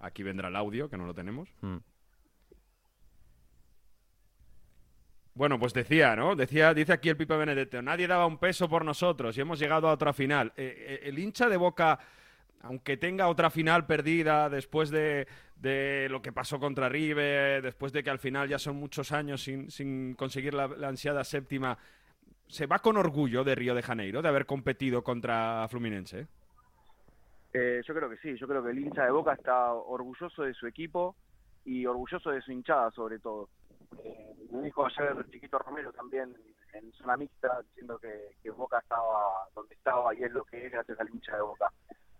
Aquí 0.00 0.22
vendrá 0.22 0.48
el 0.48 0.56
audio, 0.56 0.88
que 0.88 0.96
no 0.96 1.04
lo 1.04 1.12
tenemos. 1.12 1.46
Mm. 1.60 1.76
Bueno, 5.34 5.58
pues 5.58 5.74
decía, 5.74 6.16
¿no? 6.16 6.34
Decía, 6.34 6.72
dice 6.72 6.94
aquí 6.94 7.10
el 7.10 7.18
Pipa 7.18 7.36
Benedetto, 7.36 7.82
nadie 7.82 8.06
daba 8.06 8.24
un 8.24 8.38
peso 8.38 8.70
por 8.70 8.86
nosotros 8.86 9.36
y 9.36 9.42
hemos 9.42 9.58
llegado 9.58 9.86
a 9.86 9.92
otra 9.92 10.14
final. 10.14 10.54
Eh, 10.56 10.74
eh, 10.78 11.08
el 11.08 11.18
hincha 11.18 11.50
de 11.50 11.58
Boca, 11.58 11.98
aunque 12.64 12.96
tenga 12.96 13.28
otra 13.28 13.50
final 13.50 13.86
perdida 13.86 14.48
después 14.48 14.90
de, 14.90 15.26
lo 16.10 16.22
que 16.22 16.32
pasó 16.32 16.58
contra 16.58 16.88
River, 16.88 17.62
después 17.62 17.92
de 17.92 18.02
que 18.02 18.10
al 18.10 18.18
final 18.18 18.48
ya 18.48 18.58
son 18.58 18.76
muchos 18.76 19.12
años 19.12 19.42
sin, 19.42 19.70
sin 19.70 20.14
conseguir 20.14 20.54
la, 20.54 20.64
ansiada 20.86 21.24
séptima, 21.24 21.76
¿se 22.48 22.66
va 22.66 22.78
con 22.78 22.96
orgullo 22.96 23.44
de 23.44 23.54
Río 23.54 23.74
de 23.74 23.82
Janeiro 23.82 24.22
de 24.22 24.28
haber 24.28 24.46
competido 24.46 25.02
contra 25.02 25.66
Fluminense? 25.68 26.26
Eh, 27.52 27.82
yo 27.86 27.94
creo 27.94 28.10
que 28.10 28.16
sí, 28.16 28.36
yo 28.36 28.48
creo 28.48 28.64
que 28.64 28.70
el 28.70 28.78
hincha 28.78 29.04
de 29.04 29.10
Boca 29.10 29.34
está 29.34 29.72
orgulloso 29.72 30.42
de 30.42 30.54
su 30.54 30.66
equipo 30.66 31.14
y 31.64 31.86
orgulloso 31.86 32.30
de 32.30 32.42
su 32.42 32.50
hinchada 32.50 32.90
sobre 32.90 33.18
todo. 33.18 33.48
Eh, 34.02 34.34
me 34.50 34.62
dijo 34.62 34.86
ayer 34.86 35.14
Chiquito 35.30 35.58
Romero 35.58 35.92
también 35.92 36.34
en 36.72 36.92
zona 36.94 37.16
mixta 37.16 37.62
diciendo 37.68 37.98
que, 37.98 38.34
que 38.42 38.50
Boca 38.50 38.78
estaba 38.78 39.48
donde 39.54 39.74
estaba 39.74 40.12
y 40.14 40.24
es 40.24 40.32
lo 40.32 40.44
que 40.44 40.66
es 40.66 40.72
gracias 40.72 40.98
al 40.98 41.10
hincha 41.10 41.36
de 41.36 41.42
Boca. 41.42 41.70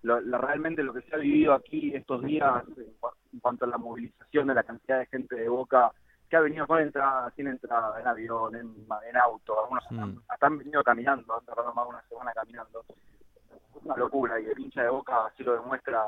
Lo, 0.05 0.21
la- 0.21 0.39
realmente 0.39 0.83
lo 0.83 0.93
que 0.95 1.03
se 1.03 1.15
ha 1.15 1.19
vivido 1.19 1.53
aquí 1.55 1.95
estos 1.95 2.23
días 2.23 2.63
en, 2.77 2.95
cua- 3.01 3.15
en 3.33 3.41
cuanto 3.41 3.65
a 3.65 3.69
la 3.69 3.79
movilización 3.79 4.47
de 4.49 4.55
la 4.55 4.63
cantidad 4.63 4.99
de 5.01 5.07
gente 5.07 5.35
de 5.35 5.49
Boca 5.49 5.91
que 6.29 6.37
ha 6.37 6.41
venido 6.41 6.67
con 6.67 6.81
entrada, 6.81 7.31
sin 7.37 7.47
entrada, 7.49 8.01
en 8.01 8.07
avión, 8.07 8.55
en, 8.57 8.75
en 9.09 9.17
auto, 9.17 9.61
algunos 9.63 9.85
Mm. 9.91 10.19
hasta 10.29 10.47
han 10.47 10.59
venido 10.59 10.83
caminando, 10.83 11.37
han 11.37 11.45
tardado 11.45 11.73
más 11.75 11.85
de 11.87 11.91
una 11.91 12.03
semana 12.09 12.33
caminando 12.33 12.85
una 13.83 13.97
locura 13.97 14.41
y 14.41 14.47
el 14.47 14.59
hincha 14.59 14.83
de 14.83 14.89
Boca 14.89 15.27
así 15.27 15.43
lo 15.45 15.55
demuestra 15.55 16.05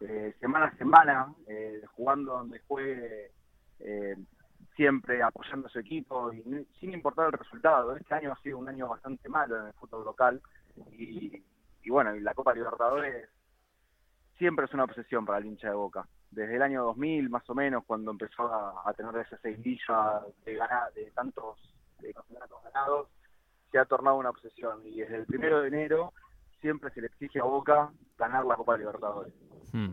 eh, 0.00 0.34
semana 0.40 0.66
a 0.66 0.76
semana, 0.76 1.34
eh, 1.48 1.82
jugando 1.96 2.34
donde 2.34 2.60
juegue, 2.68 3.32
eh, 3.80 4.16
siempre 4.76 5.20
apoyando 5.22 5.66
a 5.66 5.70
su 5.70 5.80
equipo 5.80 6.32
y 6.32 6.42
sin 6.78 6.92
importar 6.94 7.26
el 7.26 7.32
resultado. 7.32 7.96
Este 7.96 8.14
año 8.14 8.32
ha 8.32 8.40
sido 8.42 8.58
un 8.58 8.68
año 8.68 8.86
bastante 8.88 9.28
malo 9.28 9.58
en 9.58 9.66
el 9.66 9.72
fútbol 9.74 10.04
local 10.04 10.40
y, 10.92 11.42
y 11.82 11.90
bueno, 11.90 12.14
y 12.14 12.20
la 12.20 12.34
Copa 12.34 12.54
Libertadores 12.54 13.28
siempre 14.38 14.66
es 14.66 14.74
una 14.74 14.84
obsesión 14.84 15.26
para 15.26 15.38
el 15.38 15.46
hincha 15.46 15.68
de 15.68 15.74
Boca. 15.74 16.08
desde 16.30 16.56
el 16.56 16.62
año 16.62 16.84
2000 16.84 17.28
más 17.30 17.48
o 17.50 17.54
menos, 17.54 17.84
cuando 17.86 18.10
empezó 18.10 18.44
a, 18.44 18.92
tener 18.94 19.16
esa 19.16 19.38
seguidilla 19.38 20.22
de, 20.44 20.54
ganar, 20.54 20.92
de 20.92 21.10
tantos 21.12 21.74
de 22.00 22.14
campeonatos 22.14 22.62
ganados, 22.62 23.08
se 23.70 23.78
ha 23.78 23.84
tornado 23.84 24.16
una 24.16 24.30
obsesión. 24.30 24.80
Y 24.86 25.00
desde 25.00 25.16
el 25.16 25.26
primero 25.26 25.60
de 25.60 25.68
enero 25.68 26.12
siempre 26.60 26.90
se 26.92 27.00
le 27.00 27.08
exige 27.08 27.40
a 27.40 27.44
Boca 27.44 27.90
ganar 28.16 28.44
la 28.44 28.56
Copa 28.56 28.76
Libertadores. 28.76 29.32
Hmm. 29.72 29.92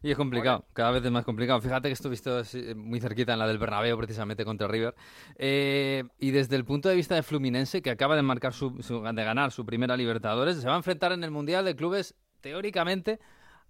Y 0.00 0.12
es 0.12 0.16
complicado, 0.16 0.64
cada 0.74 0.92
vez 0.92 1.04
es 1.04 1.10
más 1.10 1.24
complicado. 1.24 1.60
Fíjate 1.60 1.88
que 1.88 1.92
estuviste 1.94 2.74
muy 2.76 3.00
cerquita 3.00 3.32
en 3.32 3.40
la 3.40 3.48
del 3.48 3.58
Bernabéu, 3.58 3.96
precisamente 3.98 4.44
contra 4.44 4.68
River. 4.68 4.94
Eh, 5.36 6.04
y 6.20 6.30
desde 6.30 6.54
el 6.54 6.64
punto 6.64 6.88
de 6.88 6.94
vista 6.94 7.16
de 7.16 7.24
Fluminense, 7.24 7.82
que 7.82 7.90
acaba 7.90 8.14
de 8.14 8.22
marcar 8.22 8.52
su, 8.52 8.80
su- 8.80 9.02
de 9.02 9.24
ganar 9.24 9.50
su 9.50 9.66
primera 9.66 9.96
Libertadores, 9.96 10.58
se 10.60 10.68
va 10.68 10.74
a 10.74 10.76
enfrentar 10.76 11.10
en 11.12 11.24
el 11.24 11.32
Mundial 11.32 11.64
de 11.64 11.74
Clubes, 11.74 12.14
teóricamente, 12.40 13.18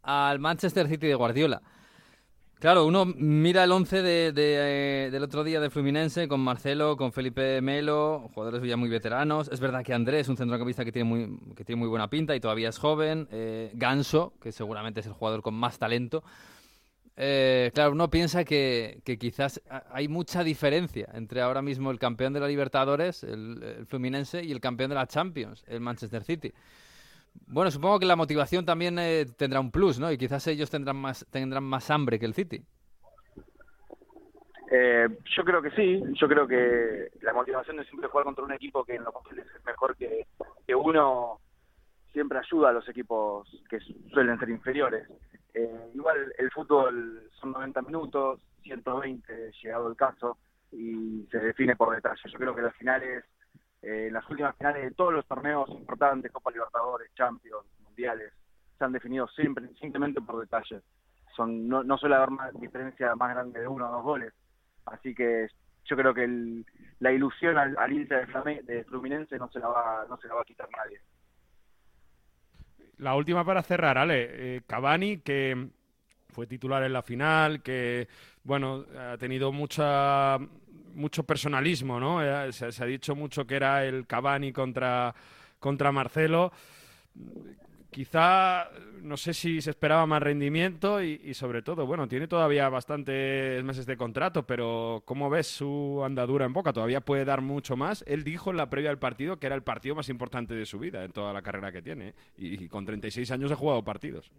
al 0.03 0.39
Manchester 0.39 0.87
City 0.87 1.07
de 1.07 1.15
Guardiola. 1.15 1.63
Claro, 2.61 2.87
uno 2.87 3.05
mira 3.05 3.63
el 3.63 3.71
11 3.71 4.03
de, 4.03 4.33
de, 4.33 5.07
eh, 5.07 5.11
del 5.13 5.23
otro 5.23 5.45
día 5.45 5.61
de 5.61 5.71
Fluminense 5.71 6.27
con 6.27 6.41
Marcelo, 6.41 6.97
con 6.97 7.13
Felipe 7.13 7.61
Melo, 7.61 8.31
jugadores 8.35 8.61
ya 8.65 8.77
muy 8.77 8.89
veteranos. 8.89 9.49
Es 9.53 9.61
verdad 9.61 9.85
que 9.85 9.95
Andrés 9.95 10.23
es 10.23 10.29
un 10.29 10.37
centrocampista 10.37 10.85
que 10.85 10.91
tiene 10.91 11.09
muy, 11.09 11.39
que 11.55 11.65
tiene 11.65 11.79
muy 11.79 11.89
buena 11.89 12.11
pinta 12.11 12.35
y 12.35 12.41
todavía 12.41 12.69
es 12.71 12.79
joven. 12.79 13.29
Eh, 13.31 13.71
Ganso, 13.75 14.33
que 14.43 14.51
seguramente 14.51 14.99
es 15.01 15.07
el 15.07 15.13
jugador 15.13 15.41
con 15.41 15.55
más 15.55 15.79
talento. 15.79 16.25
Eh, 17.17 17.71
claro, 17.75 17.93
uno 17.93 18.11
piensa 18.11 18.43
que, 18.45 19.03
que 19.05 19.19
quizás 19.19 19.61
ha- 19.71 19.85
hay 19.93 20.09
mucha 20.09 20.43
diferencia 20.43 21.09
entre 21.15 21.43
ahora 21.43 21.63
mismo 21.63 21.93
el 21.93 22.01
campeón 22.01 22.33
de 22.33 22.41
la 22.41 22.49
Libertadores, 22.49 23.23
el, 23.23 23.63
el 23.63 23.87
Fluminense, 23.87 24.43
y 24.43 24.51
el 24.51 24.61
campeón 24.61 24.89
de 24.91 24.97
la 24.97 25.07
Champions, 25.07 25.63
el 25.69 25.81
Manchester 25.81 26.25
City. 26.25 26.53
Bueno, 27.47 27.71
supongo 27.71 27.99
que 27.99 28.07
la 28.07 28.17
motivación 28.17 28.65
también 28.65 28.99
eh, 28.99 29.25
tendrá 29.37 29.61
un 29.61 29.71
plus, 29.71 29.99
¿no? 29.99 30.11
Y 30.13 30.19
quizás 30.19 30.47
ellos 30.47 30.71
tendrán 30.71 30.97
más, 30.97 31.27
tendrán 31.31 31.65
más 31.65 31.91
hambre 31.91 32.19
que 32.19 32.27
el 32.27 32.35
City. 32.35 32.63
Eh, 34.71 35.09
yo 35.37 35.45
creo 35.45 35.63
que 35.63 35.71
sí, 35.71 36.03
yo 36.21 36.29
creo 36.29 36.47
que 36.47 37.11
la 37.23 37.33
motivación 37.33 37.79
de 37.79 37.85
siempre 37.87 38.11
jugar 38.11 38.25
contra 38.27 38.45
un 38.45 38.53
equipo 38.53 38.85
que 38.85 38.97
en 38.97 39.05
los 39.05 39.15
papeles 39.15 39.47
es 39.57 39.65
mejor 39.65 39.97
que, 39.97 40.27
que 40.67 40.75
uno 40.75 41.41
siempre 42.13 42.39
ayuda 42.39 42.69
a 42.69 42.73
los 42.73 42.87
equipos 42.89 43.49
que 43.71 43.81
su- 43.81 43.95
suelen 44.13 44.39
ser 44.39 44.51
inferiores. 44.51 45.09
Eh, 45.55 45.91
igual 45.95 46.33
el 46.37 46.51
fútbol 46.51 47.31
son 47.41 47.53
90 47.53 47.81
minutos, 47.83 48.41
120 48.63 49.53
llegado 49.63 49.89
el 49.89 49.97
caso, 49.97 50.37
y 50.71 51.27
se 51.31 51.39
define 51.39 51.75
por 51.75 51.95
detalle. 51.95 52.21
Yo 52.31 52.39
creo 52.39 52.55
que 52.55 52.61
las 52.63 52.75
finales, 52.77 53.25
eh, 53.83 54.09
las 54.11 54.29
últimas 54.31 54.57
finales 54.57 54.83
de 54.83 54.91
todos 54.93 55.13
los 55.13 55.27
torneos 55.27 55.69
importantes, 55.71 56.33
Copa 56.33 56.51
Libertadores, 56.51 57.11
Champions, 57.15 57.67
Mundiales, 57.81 58.33
se 58.79 58.85
han 58.85 58.93
definido 58.93 59.27
siempre, 59.29 59.69
simplemente 59.81 60.21
por 60.21 60.41
detalle. 60.41 60.81
Son, 61.37 61.69
no, 61.69 61.83
no 61.85 61.97
suele 61.99 62.17
haber 62.17 62.31
diferencia 62.55 63.15
más 63.15 63.31
grande 63.35 63.61
de 63.61 63.69
uno 63.69 63.89
o 63.89 63.93
dos 63.93 64.03
goles. 64.03 64.33
Así 64.87 65.15
que 65.15 65.49
yo 65.85 65.97
creo 65.97 66.13
que 66.15 66.25
el- 66.25 66.67
la 67.01 67.13
ilusión 67.13 67.57
al, 67.59 67.77
al 67.79 68.09
de, 68.09 68.27
Flame- 68.27 68.63
de 68.63 68.85
Fluminense 68.85 69.39
no 69.39 69.49
se 69.51 69.59
la 69.61 69.69
va 69.69 70.07
no 70.09 70.17
se 70.19 70.29
la 70.29 70.35
va 70.35 70.43
a 70.43 70.45
quitar 70.45 70.69
nadie. 70.77 71.01
La 72.99 73.15
última 73.15 73.45
para 73.45 73.63
cerrar, 73.63 73.97
Ale. 73.99 74.57
Eh, 74.57 74.63
Cavani, 74.67 75.19
que 75.19 75.69
fue 76.31 76.47
titular 76.47 76.83
en 76.83 76.93
la 76.93 77.03
final, 77.03 77.63
que, 77.63 78.09
bueno, 78.43 78.85
ha 78.99 79.17
tenido 79.19 79.53
mucha 79.53 80.39
mucho 80.99 81.25
personalismo, 81.25 81.99
¿no? 81.99 82.23
Eh, 82.23 82.53
Se, 82.53 82.71
se 82.73 82.83
ha 82.83 82.87
dicho 82.87 83.15
mucho 83.15 83.47
que 83.47 83.57
era 83.57 83.85
el 83.85 84.07
Cavani 84.07 84.53
contra, 84.53 85.15
contra 85.59 85.93
Marcelo. 85.93 86.53
Quizá, 87.91 88.69
no 89.01 89.17
sé 89.17 89.33
si 89.33 89.63
se 89.63 89.71
esperaba 89.71 90.05
más 90.05 90.23
rendimiento 90.23 91.03
y, 91.03 91.33
sobre 91.33 91.63
todo, 91.63 91.87
bueno, 91.87 92.07
tiene 92.07 92.29
todavía 92.29 92.69
bastantes 92.69 93.65
meses 93.65 93.87
de 93.87 93.97
contrato, 93.97 94.47
pero 94.47 95.03
¿cómo 95.07 95.31
ves 95.31 95.47
su 95.47 96.03
andadura 96.05 96.45
en 96.45 96.53
Boca? 96.53 96.73
Todavía 96.75 97.01
puede 97.01 97.25
dar 97.25 97.41
mucho 97.41 97.77
más. 97.77 98.05
Él 98.07 98.25
dijo 98.25 98.51
en 98.51 98.59
la 98.59 98.69
previa 98.69 98.91
del 98.91 98.99
partido 98.99 99.39
que 99.39 99.47
era 99.47 99.57
el 99.57 99.63
partido 99.63 99.95
más 99.95 100.11
importante 100.11 100.55
de 100.55 100.67
su 100.67 100.79
vida 100.79 101.03
en 101.03 101.13
toda 101.13 101.33
la 101.33 101.41
carrera 101.41 101.73
que 101.73 101.81
tiene. 101.81 102.09
¿eh? 102.09 102.15
Y, 102.37 102.65
y 102.65 102.69
con 102.69 102.85
36 102.85 103.31
años 103.31 103.51
ha 103.51 103.57
jugado 103.57 103.83
partidos. 103.83 104.31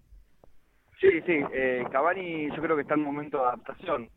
Sí, 1.02 1.10
sí, 1.26 1.40
eh, 1.54 1.84
Cavani 1.92 2.50
yo 2.56 2.62
creo 2.62 2.76
que 2.76 2.84
está 2.84 2.94
en 2.94 3.02
momento 3.02 3.38
de 3.40 3.44
adaptación. 3.46 4.10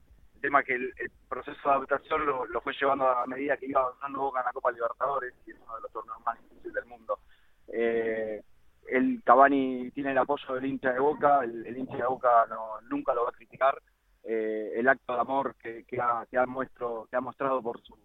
Tema 0.43 0.65
que 0.65 0.75
el, 0.75 0.93
proceso 1.29 1.61
de 1.65 1.75
adaptación 1.77 2.27
lo, 2.27 2.61
fue 2.61 2.75
llevando 2.75 3.09
a 3.09 3.25
medida 3.29 3.57
que 3.57 3.67
iba 3.67 3.81
avanzando 3.81 4.23
Boca 4.23 4.41
en 4.41 4.47
la 4.47 4.53
Copa 4.53 4.73
Libertadores, 4.73 5.33
y 5.47 5.53
es 5.53 5.57
uno 5.65 5.77
de 5.77 5.83
los 5.83 5.93
torneos 5.93 6.21
más 6.27 6.37
difíciles 6.43 6.75
del 6.75 6.85
mundo. 6.87 7.21
Eh, 7.69 8.43
el 8.89 9.23
Cavani 9.25 9.93
tiene 9.93 10.11
el 10.11 10.19
apoyo 10.19 10.55
del 10.55 10.67
hincha 10.67 10.93
de 10.93 10.99
Boca, 10.99 11.45
el, 11.45 11.77
hincha 11.77 11.97
de 11.97 12.07
Boca 12.07 12.47
no, 12.49 12.81
nunca 12.91 13.15
lo 13.15 13.23
va 13.23 13.29
a 13.31 13.33
criticar. 13.33 13.81
Eh, 14.25 14.73
el 14.75 14.89
acto 14.89 15.15
de 15.15 15.21
amor 15.21 15.55
que, 15.55 15.85
ha, 16.01 16.27
que, 16.29 16.47
muestro, 16.47 17.07
que 17.09 17.17
ha 17.17 17.21
mostrado 17.21 17.63
por 17.63 17.81
su 17.83 17.97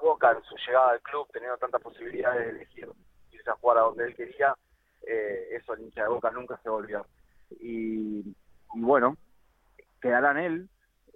Boca 0.00 0.32
en 0.32 0.42
su 0.44 0.56
llegada 0.56 0.92
al 0.92 1.02
club, 1.02 1.28
teniendo 1.32 1.58
tantas 1.58 1.82
posibilidades 1.82 2.46
de 2.46 2.50
elegir 2.50 2.88
irse 3.30 3.50
a 3.50 3.56
jugar 3.56 3.76
a 3.76 3.82
donde 3.82 4.06
él 4.06 4.16
quería, 4.16 4.54
eh, 5.06 5.48
eso 5.52 5.74
el 5.74 5.82
hincha 5.82 6.02
de 6.02 6.08
Boca 6.08 6.30
nunca 6.30 6.58
se 6.62 6.70
va 6.70 6.80
y, 7.60 8.20
y 8.74 8.80
bueno, 8.80 9.16
quedará 10.00 10.30
en 10.32 10.38
él. 10.38 10.68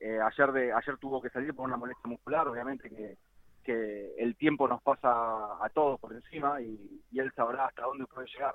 Eh, 0.04 0.20
ayer 0.20 0.52
de 0.52 0.70
ayer 0.70 0.98
tuvo 0.98 1.22
que 1.22 1.30
salir 1.30 1.54
por 1.54 1.64
una 1.64 1.78
molestia 1.78 2.10
muscular, 2.10 2.46
obviamente 2.46 2.90
que, 2.90 3.16
que 3.62 4.14
el 4.18 4.36
tiempo 4.36 4.68
nos 4.68 4.82
pasa 4.82 5.08
a 5.08 5.70
todos 5.72 5.98
por 5.98 6.12
encima 6.12 6.60
y, 6.60 7.00
y 7.10 7.20
él 7.20 7.32
sabrá 7.34 7.64
hasta 7.64 7.84
dónde 7.84 8.04
puede 8.04 8.26
llegar. 8.28 8.54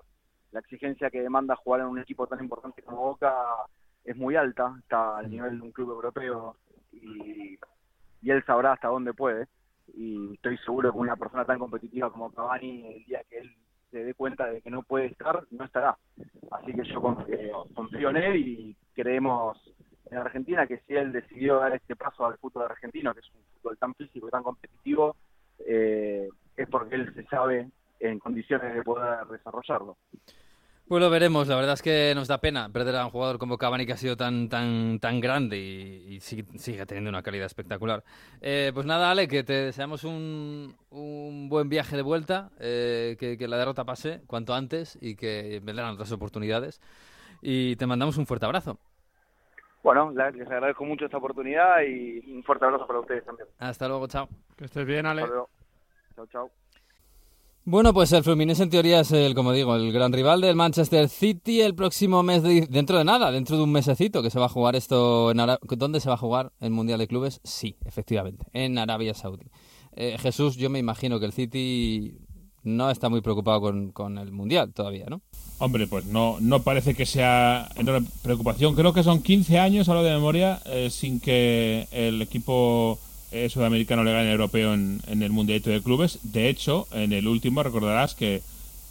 La 0.51 0.59
exigencia 0.59 1.09
que 1.09 1.23
demanda 1.23 1.55
jugar 1.55 1.81
en 1.81 1.87
un 1.87 1.97
equipo 1.97 2.27
tan 2.27 2.39
importante 2.39 2.83
como 2.83 2.97
Boca 2.97 3.33
es 4.05 4.15
muy 4.15 4.35
alta, 4.35 4.75
está 4.77 5.17
al 5.17 5.31
nivel 5.31 5.57
de 5.57 5.63
un 5.63 5.71
club 5.71 5.89
europeo 5.89 6.55
y, 6.91 7.57
y 8.21 8.29
él 8.29 8.43
sabrá 8.45 8.73
hasta 8.73 8.89
dónde 8.89 9.15
puede. 9.15 9.47
Y 9.95 10.35
estoy 10.35 10.55
seguro 10.59 10.91
que 10.91 10.99
una 10.99 11.15
persona 11.15 11.45
tan 11.45 11.57
competitiva 11.57 12.11
como 12.11 12.31
Cavani, 12.31 12.93
el 12.93 13.05
día 13.05 13.23
que 13.27 13.39
él 13.39 13.55
se 13.89 14.03
dé 14.03 14.13
cuenta 14.13 14.45
de 14.45 14.61
que 14.61 14.69
no 14.69 14.83
puede 14.83 15.07
estar, 15.07 15.43
no 15.49 15.65
estará. 15.65 15.97
Así 16.51 16.73
que 16.73 16.83
yo 16.83 17.01
confío, 17.01 17.65
confío 17.73 18.11
en 18.11 18.17
él 18.17 18.35
y 18.35 18.77
creemos 18.93 19.57
en 20.11 20.17
Argentina 20.17 20.67
que 20.67 20.81
si 20.87 20.95
él 20.95 21.11
decidió 21.11 21.59
dar 21.59 21.75
este 21.75 21.95
paso 21.95 22.25
al 22.25 22.37
fútbol 22.37 22.63
argentino, 22.63 23.13
que 23.13 23.19
es 23.19 23.29
un 23.33 23.41
fútbol 23.55 23.77
tan 23.77 23.93
físico 23.95 24.27
y 24.27 24.31
tan 24.31 24.43
competitivo, 24.43 25.15
eh, 25.59 26.29
es 26.55 26.67
porque 26.69 26.95
él 26.95 27.13
se 27.13 27.23
sabe 27.25 27.69
en 27.99 28.19
condiciones 28.19 28.73
de 28.73 28.83
poder 28.83 29.25
desarrollarlo. 29.27 29.97
Pues 30.87 31.03
lo 31.03 31.11
veremos, 31.11 31.47
la 31.47 31.55
verdad 31.55 31.73
es 31.73 31.83
que 31.83 32.13
nos 32.15 32.27
da 32.27 32.39
pena 32.39 32.69
perder 32.69 32.95
a 32.95 33.05
un 33.05 33.11
jugador 33.11 33.37
como 33.37 33.59
Cavani 33.59 33.85
que 33.85 33.93
ha 33.93 33.97
sido 33.97 34.17
tan 34.17 34.49
tan 34.49 34.97
tan 34.99 35.19
grande 35.19 35.59
y, 35.59 36.15
y 36.15 36.19
sigue, 36.19 36.45
sigue, 36.57 36.83
teniendo 36.87 37.11
una 37.11 37.21
calidad 37.21 37.45
espectacular. 37.45 38.03
Eh, 38.41 38.71
pues 38.73 38.87
nada, 38.87 39.11
Ale, 39.11 39.27
que 39.27 39.43
te 39.43 39.53
deseamos 39.53 40.03
un, 40.03 40.75
un 40.89 41.47
buen 41.47 41.69
viaje 41.69 41.95
de 41.95 42.01
vuelta, 42.01 42.49
eh, 42.59 43.17
que, 43.19 43.37
que, 43.37 43.47
la 43.47 43.57
derrota 43.57 43.85
pase 43.85 44.23
cuanto 44.25 44.55
antes 44.55 44.97
y 44.99 45.15
que 45.15 45.61
vendrán 45.63 45.93
otras 45.93 46.11
oportunidades. 46.11 46.81
Y 47.39 47.75
te 47.75 47.85
mandamos 47.85 48.17
un 48.17 48.25
fuerte 48.25 48.47
abrazo. 48.47 48.79
Bueno, 49.83 50.11
les 50.11 50.47
agradezco 50.47 50.83
mucho 50.83 51.05
esta 51.05 51.17
oportunidad 51.17 51.81
y 51.81 52.19
un 52.31 52.43
fuerte 52.43 52.65
abrazo 52.65 52.85
para 52.85 52.99
ustedes 52.99 53.23
también. 53.23 53.47
Hasta 53.59 53.87
luego, 53.87 54.07
chao. 54.07 54.27
Que 54.57 54.65
estés 54.65 54.85
bien, 54.85 55.05
Ale. 55.05 55.21
Hasta 55.21 55.33
luego. 55.33 55.49
Chao, 56.15 56.27
chao. 56.27 56.51
Bueno, 57.65 57.93
pues 57.93 58.11
el 58.13 58.23
Fluminense 58.23 58.63
en 58.63 58.69
teoría 58.71 59.01
es 59.01 59.11
el, 59.11 59.35
como 59.35 59.53
digo, 59.53 59.75
el 59.75 59.93
gran 59.93 60.11
rival 60.11 60.41
del 60.41 60.55
Manchester 60.55 61.07
City 61.07 61.61
el 61.61 61.75
próximo 61.75 62.23
mes, 62.23 62.41
de, 62.41 62.67
dentro 62.67 62.97
de 62.97 63.03
nada, 63.03 63.31
dentro 63.31 63.57
de 63.57 63.63
un 63.63 63.71
mesecito 63.71 64.23
que 64.23 64.31
se 64.31 64.39
va 64.39 64.45
a 64.45 64.49
jugar 64.49 64.75
esto 64.75 65.29
en 65.29 65.39
Arabia. 65.39 65.59
¿Dónde 65.77 65.99
se 65.99 66.09
va 66.09 66.15
a 66.15 66.17
jugar 66.17 66.51
el 66.61 66.71
Mundial 66.71 66.97
de 66.99 67.07
Clubes? 67.07 67.41
Sí, 67.43 67.77
efectivamente, 67.85 68.47
en 68.53 68.77
Arabia 68.79 69.13
Saudí. 69.13 69.51
Eh, 69.91 70.17
Jesús, 70.17 70.55
yo 70.57 70.69
me 70.69 70.79
imagino 70.79 71.19
que 71.19 71.27
el 71.27 71.31
City 71.31 72.17
no 72.63 72.89
está 72.91 73.09
muy 73.09 73.21
preocupado 73.21 73.61
con, 73.61 73.91
con, 73.91 74.17
el 74.17 74.31
Mundial 74.31 74.73
todavía, 74.73 75.05
¿no? 75.09 75.21
Hombre, 75.57 75.87
pues 75.87 76.05
no, 76.05 76.37
no 76.39 76.61
parece 76.61 76.93
que 76.93 77.05
sea 77.05 77.69
enorme 77.75 78.07
preocupación. 78.21 78.75
Creo 78.75 78.93
que 78.93 79.03
son 79.03 79.21
15 79.21 79.59
años, 79.59 79.89
a 79.89 79.93
lo 79.93 80.03
de 80.03 80.11
memoria, 80.11 80.61
eh, 80.65 80.89
sin 80.89 81.19
que 81.19 81.87
el 81.91 82.21
equipo 82.21 82.99
eh, 83.31 83.49
sudamericano 83.49 84.03
le 84.03 84.13
gane 84.13 84.31
europeo 84.31 84.73
en, 84.73 85.01
en, 85.07 85.21
el 85.21 85.31
Mundialito 85.31 85.69
de 85.69 85.81
Clubes. 85.81 86.19
De 86.23 86.49
hecho, 86.49 86.87
en 86.91 87.13
el 87.13 87.27
último 87.27 87.61
recordarás 87.61 88.15
que 88.15 88.41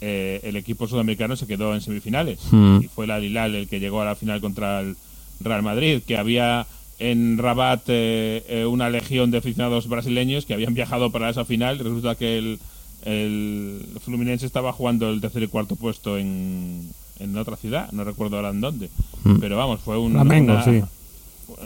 eh, 0.01 0.41
el 0.45 0.55
equipo 0.55 0.87
sudamericano 0.87 1.35
se 1.35 1.49
quedó 1.49 1.75
en 1.75 1.81
semifinales 1.81 2.39
Hmm. 2.53 2.77
mm. 2.77 2.83
y 2.85 2.89
fue 2.89 3.07
el 3.07 3.11
Al-Hilal 3.11 3.57
el 3.57 3.69
que 3.69 3.81
llegó 3.81 4.01
a 4.01 4.05
la 4.05 4.15
final 4.15 4.41
contra 4.41 4.81
el 4.81 4.97
Real 5.41 5.63
Madrid, 5.63 6.03
que 6.07 6.17
había 6.17 6.67
en 7.01 7.39
Rabat 7.39 7.83
eh, 7.89 8.65
una 8.69 8.91
legión 8.91 9.31
de 9.31 9.39
aficionados 9.39 9.89
brasileños 9.89 10.47
que 10.47 10.55
habían 10.55 10.75
viajado 10.75 11.11
para 11.11 11.31
esa 11.31 11.45
final. 11.45 11.79
Resulta 11.79 12.15
que 12.15 12.39
el, 12.39 12.59
el 13.03 13.87
Fluminense 14.01 14.47
estaba 14.47 14.73
jugando 14.73 15.09
el 15.11 15.21
tercer 15.21 15.43
y 15.43 15.49
cuarto 15.49 15.77
puesto 15.77 16.19
en, 16.19 16.89
en 17.19 17.37
otra 17.37 17.57
ciudad, 17.57 17.91
no 17.93 18.05
recuerdo 18.05 18.37
ahora 18.37 18.51
en 18.51 18.61
dónde. 18.61 18.91
Mm. 19.25 19.39
Pero 19.39 19.57
vamos, 19.57 19.81
fue 19.81 19.99
un, 19.99 20.13
Flamengo, 20.13 20.53
una, 20.53 20.65
sí. 20.65 20.83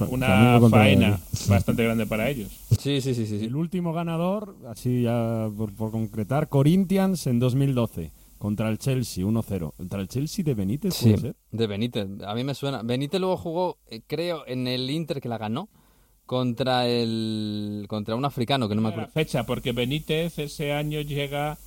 una 0.09 0.61
faena 0.71 1.21
bastante 1.49 1.85
grande 1.85 2.07
para 2.07 2.29
ellos. 2.29 2.51
Sí, 2.79 3.01
sí, 3.01 3.15
sí, 3.15 3.27
sí. 3.27 3.45
El 3.45 3.57
último 3.57 3.93
ganador, 3.93 4.57
así 4.69 5.03
ya 5.03 5.49
por, 5.57 5.73
por 5.73 5.91
concretar, 5.91 6.49
Corinthians 6.49 7.27
en 7.27 7.39
2012, 7.39 8.11
contra 8.39 8.69
el 8.69 8.79
Chelsea 8.79 9.25
1-0. 9.25 9.73
¿Contra 9.77 10.01
el 10.01 10.09
Chelsea 10.09 10.45
de 10.45 10.55
Benítez 10.55 10.95
Sí, 10.95 11.11
puede 11.11 11.19
ser? 11.21 11.37
de 11.53 11.67
Benítez. 11.67 12.09
A 12.27 12.35
mí 12.35 12.45
me 12.45 12.55
suena. 12.55 12.83
Benítez 12.83 13.21
luego 13.21 13.37
jugó, 13.37 13.79
eh, 13.89 14.01
creo, 14.07 14.45
en 14.47 14.67
el 14.67 14.91
Inter 14.91 15.21
que 15.21 15.29
la 15.29 15.39
ganó 15.39 15.69
contra 16.37 16.87
el 16.89 17.85
contra 17.91 18.17
un 18.17 18.25
africano 18.25 18.67
que 18.67 18.75
no 18.75 18.81
me 18.81 18.89
La 18.89 18.95
acuerdo. 18.95 19.13
fecha, 19.13 19.45
porque 19.45 19.73
Benítez 19.73 20.39
ese 20.39 20.73
año 20.73 21.03
llega, 21.03 21.59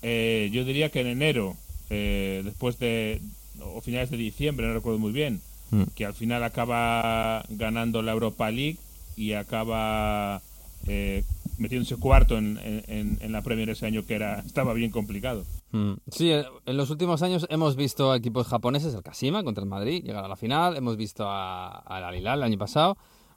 eh, 0.00 0.48
yo 0.52 0.64
diría 0.64 0.90
que 0.90 1.00
en 1.00 1.08
enero, 1.08 1.56
eh, 1.90 2.42
después 2.44 2.78
de, 2.78 3.20
o 3.60 3.80
finales 3.80 4.10
de 4.12 4.16
diciembre, 4.16 4.64
no 4.68 4.74
recuerdo 4.74 5.00
muy 5.00 5.10
bien, 5.10 5.40
Mm. 5.72 5.82
que 5.96 6.06
al 6.06 6.14
final 6.14 6.44
acaba 6.44 7.44
ganando 7.48 8.00
la 8.00 8.12
Europa 8.12 8.48
League 8.52 8.78
y 9.16 9.32
acaba 9.32 10.40
eh, 10.86 11.24
metiéndose 11.58 11.96
cuarto 11.96 12.38
en, 12.38 12.60
en- 12.62 13.18
en 13.20 13.32
la 13.32 13.42
Premier 13.42 13.68
ese 13.70 13.86
año 13.86 14.06
que 14.06 14.14
era 14.14 14.38
estaba 14.46 14.72
bien 14.72 14.92
complicado. 14.92 15.42
Mm. 15.72 15.94
Sí, 16.12 16.30
eh, 16.30 16.44
en 16.66 16.76
los 16.76 16.90
últimos 16.90 17.22
años 17.22 17.44
hemos 17.50 17.74
visto 17.74 18.12
a 18.12 18.16
equipos 18.16 18.46
japoneses, 18.46 18.94
el 18.94 19.02
Kashima 19.02 19.42
contra 19.42 19.64
el 19.64 19.68
Madrid, 19.68 20.04
llegar 20.04 20.24
a 20.24 20.28
la 20.28 20.36
final. 20.36 20.76
Hemos 20.76 20.96
visto 20.96 21.24
a- 21.28 21.78
al 21.80 22.04
Al 22.04 22.14
Hilal 22.14 22.38
el 22.38 22.44
año 22.44 22.58
pasado. 22.58 22.96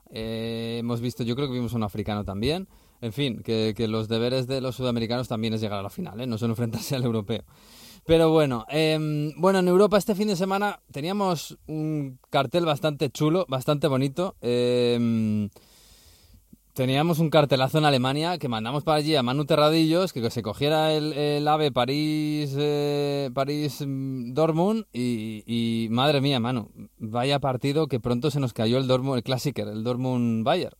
Eh, 0.09 0.77
hemos 0.79 1.01
visto, 1.01 1.23
yo 1.23 1.35
creo 1.35 1.47
que 1.47 1.53
vimos 1.53 1.73
a 1.73 1.77
un 1.77 1.83
africano 1.83 2.23
también. 2.23 2.67
En 3.01 3.13
fin, 3.13 3.41
que, 3.43 3.73
los 3.87 4.07
deberes 4.07 4.47
de 4.47 4.59
los 4.61 4.75
sudamericanos 4.75 5.27
también 5.27 5.53
es 5.53 5.61
llegar 5.61 5.79
a 5.79 5.83
la 5.83 5.89
final, 5.89 6.19
¿eh? 6.19 6.27
no 6.27 6.37
son 6.37 6.49
enfrentarse 6.49 6.95
al 6.95 7.03
europeo. 7.03 7.43
Pero 8.05 8.31
bueno, 8.31 8.65
em, 8.69 9.33
bueno, 9.37 9.59
en 9.59 9.67
Europa 9.67 9.97
este 9.97 10.15
fin 10.15 10.27
de 10.27 10.35
semana 10.35 10.79
teníamos 10.91 11.57
un 11.67 12.19
cartel 12.29 12.65
bastante 12.65 13.09
chulo, 13.09 13.45
bastante 13.47 13.87
bonito. 13.87 14.35
Em, 14.41 15.49
Teníamos 16.73 17.19
un 17.19 17.29
cartelazo 17.29 17.79
en 17.79 17.85
Alemania 17.85 18.37
que 18.37 18.47
mandamos 18.47 18.83
para 18.83 18.99
allí 18.99 19.15
a 19.15 19.23
Manu 19.23 19.45
Terradillos, 19.45 20.13
que 20.13 20.29
se 20.29 20.41
cogiera 20.41 20.93
el, 20.93 21.13
el 21.13 21.47
AVE 21.47 21.71
París, 21.71 22.53
eh, 22.57 23.29
París 23.33 23.83
mm, 23.85 24.33
Dortmund 24.33 24.85
y, 24.93 25.43
y 25.45 25.89
madre 25.89 26.21
mía, 26.21 26.39
Manu, 26.39 26.69
vaya 26.97 27.39
partido 27.39 27.87
que 27.87 27.99
pronto 27.99 28.31
se 28.31 28.39
nos 28.39 28.53
cayó 28.53 28.77
el 28.77 28.87
Dortmund, 28.87 29.17
el 29.17 29.23
Klassiker, 29.23 29.67
el 29.67 29.83
Dortmund 29.83 30.45
Bayer. 30.45 30.77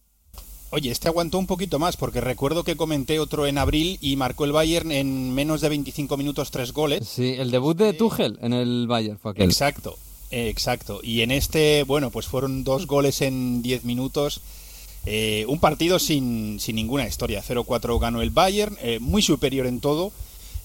Oye, 0.72 0.92
este 0.92 1.08
aguantó 1.08 1.40
un 1.40 1.48
poquito 1.48 1.80
más 1.80 1.98
porque 1.98 2.22
recuerdo 2.22 2.64
que 2.64 2.76
comenté 2.76 3.20
otro 3.20 3.48
en 3.48 3.58
abril 3.58 3.98
y 4.02 4.16
marcó 4.18 4.46
el 4.46 4.52
Bayern 4.52 4.92
en 4.92 5.34
menos 5.34 5.62
de 5.62 5.70
25 5.70 6.16
minutos 6.16 6.52
tres 6.52 6.74
goles. 6.74 7.08
Sí, 7.08 7.34
el 7.40 7.50
debut 7.50 7.76
de 7.76 7.94
Tuchel 7.94 8.38
en 8.42 8.54
el 8.54 8.86
Bayern 8.88 9.18
fue 9.18 9.32
aquel. 9.32 9.46
Exacto, 9.46 9.98
exacto. 10.30 11.00
Y 11.02 11.22
en 11.22 11.32
este, 11.32 11.84
bueno, 11.86 12.12
pues 12.12 12.28
fueron 12.28 12.64
dos 12.64 12.86
goles 12.86 13.22
en 13.22 13.64
10 13.64 13.84
minutos. 13.84 14.42
Eh, 15.06 15.46
un 15.48 15.60
partido 15.60 16.00
sin, 16.00 16.60
sin 16.60 16.76
ninguna 16.76 17.08
historia. 17.08 17.44
0-4 17.44 18.00
ganó 18.00 18.22
el 18.22 18.30
Bayern, 18.30 18.78
eh, 18.82 19.00
muy 19.00 19.22
superior 19.22 19.66
en 19.66 19.80
todo. 19.80 20.12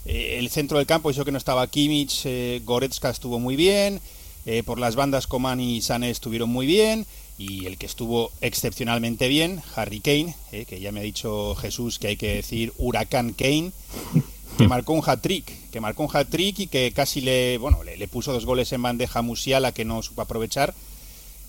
Eh, 0.04 0.36
el 0.38 0.50
centro 0.50 0.78
del 0.78 0.86
campo, 0.86 1.10
eso 1.10 1.24
que 1.24 1.32
no 1.32 1.38
estaba 1.38 1.66
Kimmich, 1.66 2.26
Goretzka 2.64 3.10
estuvo 3.10 3.38
muy 3.38 3.56
bien. 3.56 4.00
por 4.66 4.78
las 4.78 4.94
bandas 4.94 5.26
Coman 5.26 5.58
y 5.58 5.80
Sané 5.80 6.10
estuvieron 6.10 6.50
muy 6.50 6.66
bien. 6.66 7.06
Y 7.38 7.66
el 7.66 7.78
que 7.78 7.86
estuvo 7.86 8.30
excepcionalmente 8.42 9.26
bien, 9.26 9.62
Harry 9.74 10.00
Kane, 10.00 10.36
que 10.50 10.78
ya 10.78 10.92
me 10.92 11.00
ha 11.00 11.02
dicho 11.02 11.54
Jesús 11.56 11.98
que 11.98 12.08
hay 12.08 12.16
que 12.16 12.34
decir 12.34 12.72
Huracán 12.76 13.32
Kane, 13.32 13.72
que 14.58 14.68
marcó 14.68 14.92
un 14.92 15.02
hat-trick, 15.04 15.70
que 15.70 15.80
marcó 15.80 16.04
un 16.04 16.10
hat-trick 16.14 16.60
y 16.60 16.66
que 16.68 16.92
casi 16.92 17.22
le, 17.22 17.58
bueno, 17.58 17.82
le, 17.82 17.96
le 17.96 18.06
puso 18.06 18.32
dos 18.32 18.44
goles 18.46 18.70
en 18.72 18.82
bandeja 18.82 19.20
a 19.20 19.22
Musiala 19.22 19.72
que 19.72 19.84
no 19.84 20.02
supo 20.02 20.22
aprovechar. 20.22 20.74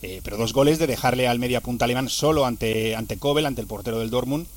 Eh, 0.02 0.22
pero 0.24 0.38
dos 0.38 0.54
goles 0.54 0.78
de 0.78 0.88
dejarle 0.88 1.28
al 1.28 1.40
media 1.40 1.62
punta 1.62 1.86
alemán 1.86 2.10
solo 2.10 2.46
ante, 2.46 2.96
ante 2.96 3.18
Kobel, 3.18 3.46
ante 3.46 3.62
el 3.62 3.68
portero 3.68 4.00
del 4.00 4.10
Dortmund. 4.10 4.48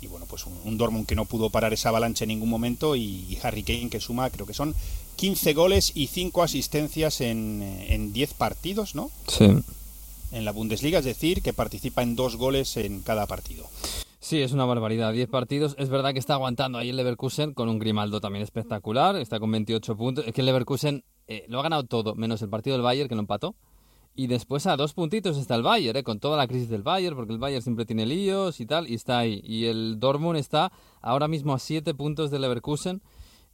Y 0.00 0.06
bueno, 0.08 0.26
pues 0.26 0.46
un, 0.46 0.58
un 0.64 0.76
Dortmund 0.78 1.06
que 1.06 1.14
no 1.14 1.24
pudo 1.24 1.50
parar 1.50 1.72
esa 1.72 1.88
avalancha 1.88 2.24
en 2.24 2.28
ningún 2.28 2.50
momento. 2.50 2.96
Y, 2.96 3.26
y 3.28 3.38
Harry 3.42 3.62
Kane 3.62 3.88
que 3.90 4.00
suma, 4.00 4.30
creo 4.30 4.46
que 4.46 4.54
son 4.54 4.74
15 5.16 5.54
goles 5.54 5.92
y 5.94 6.06
5 6.08 6.42
asistencias 6.42 7.20
en, 7.20 7.62
en 7.88 8.12
10 8.12 8.34
partidos, 8.34 8.94
¿no? 8.94 9.10
Sí. 9.26 9.48
En 10.32 10.44
la 10.44 10.52
Bundesliga, 10.52 10.98
es 10.98 11.04
decir, 11.04 11.42
que 11.42 11.52
participa 11.52 12.02
en 12.02 12.16
dos 12.16 12.36
goles 12.36 12.76
en 12.76 13.00
cada 13.00 13.26
partido. 13.26 13.66
Sí, 14.20 14.42
es 14.42 14.52
una 14.52 14.64
barbaridad. 14.64 15.12
10 15.12 15.28
partidos. 15.28 15.76
Es 15.78 15.88
verdad 15.88 16.12
que 16.12 16.18
está 16.18 16.34
aguantando 16.34 16.78
ahí 16.78 16.90
el 16.90 16.96
Leverkusen 16.96 17.54
con 17.54 17.68
un 17.68 17.78
Grimaldo 17.78 18.20
también 18.20 18.42
espectacular. 18.42 19.16
Está 19.16 19.38
con 19.38 19.52
28 19.52 19.96
puntos. 19.96 20.26
Es 20.26 20.34
que 20.34 20.40
el 20.40 20.46
Leverkusen 20.46 21.04
eh, 21.28 21.44
lo 21.48 21.60
ha 21.60 21.62
ganado 21.62 21.84
todo, 21.84 22.14
menos 22.16 22.42
el 22.42 22.48
partido 22.48 22.76
del 22.76 22.82
Bayern 22.82 23.08
que 23.08 23.14
lo 23.14 23.20
empató. 23.20 23.54
Y 24.18 24.28
después 24.28 24.66
a 24.66 24.78
dos 24.78 24.94
puntitos 24.94 25.36
está 25.36 25.56
el 25.56 25.62
Bayern, 25.62 25.98
eh, 25.98 26.02
con 26.02 26.20
toda 26.20 26.38
la 26.38 26.48
crisis 26.48 26.70
del 26.70 26.82
Bayern, 26.82 27.14
porque 27.14 27.34
el 27.34 27.38
Bayern 27.38 27.62
siempre 27.62 27.84
tiene 27.84 28.06
líos 28.06 28.60
y 28.60 28.66
tal, 28.66 28.88
y 28.88 28.94
está 28.94 29.18
ahí. 29.18 29.42
Y 29.44 29.66
el 29.66 30.00
Dortmund 30.00 30.38
está 30.38 30.72
ahora 31.02 31.28
mismo 31.28 31.52
a 31.52 31.58
7 31.58 31.92
puntos 31.94 32.30
del 32.30 32.40
Leverkusen, 32.40 33.02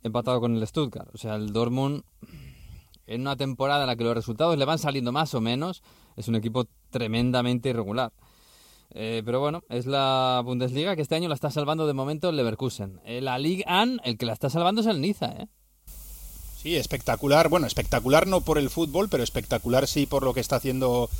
empatado 0.05 0.41
con 0.41 0.55
el 0.55 0.65
Stuttgart. 0.65 1.11
O 1.13 1.19
sea, 1.19 1.35
el 1.35 1.53
Dortmund, 1.53 2.05
en 3.09 3.23
una 3.23 3.35
temporada 3.35 3.83
en 3.83 3.89
la 3.89 3.97
que 3.97 4.05
los 4.05 4.15
resultados 4.15 4.57
le 4.57 4.65
van 4.65 4.79
saliendo 4.79 5.11
más 5.11 5.35
o 5.35 5.41
menos, 5.41 5.83
es 6.15 6.29
un 6.29 6.37
equipo 6.37 6.67
tremendamente 6.91 7.71
irregular. 7.71 8.13
Eh, 8.91 9.23
pero 9.25 9.41
bueno, 9.41 9.65
es 9.69 9.87
la 9.87 10.43
Bundesliga 10.45 10.95
que 10.95 11.03
este 11.03 11.17
año 11.17 11.29
la 11.29 11.35
está 11.35 11.51
salvando 11.51 11.89
de 11.89 11.95
momento 11.95 12.29
el 12.29 12.37
Leverkusen. 12.37 13.01
Eh, 13.05 13.21
la 13.21 13.37
Ligue 13.37 13.65
1, 13.67 14.03
el 14.05 14.17
que 14.17 14.27
la 14.27 14.33
está 14.33 14.49
salvando 14.49 14.83
es 14.83 14.87
el 14.87 15.01
Niza, 15.01 15.33
¿eh? 15.33 15.49
Sí, 16.63 16.77
espectacular. 16.77 17.49
Bueno, 17.49 17.67
espectacular 17.67 18.27
no 18.27 18.41
por 18.41 18.59
el 18.59 18.71
fútbol, 18.71 19.09
pero 19.09 19.23
espectacular 19.23 19.89
sí 19.89 20.07
por 20.07 20.23
lo 20.23 20.33
que 20.33 20.41
está 20.41 20.57
haciendo 20.57 21.11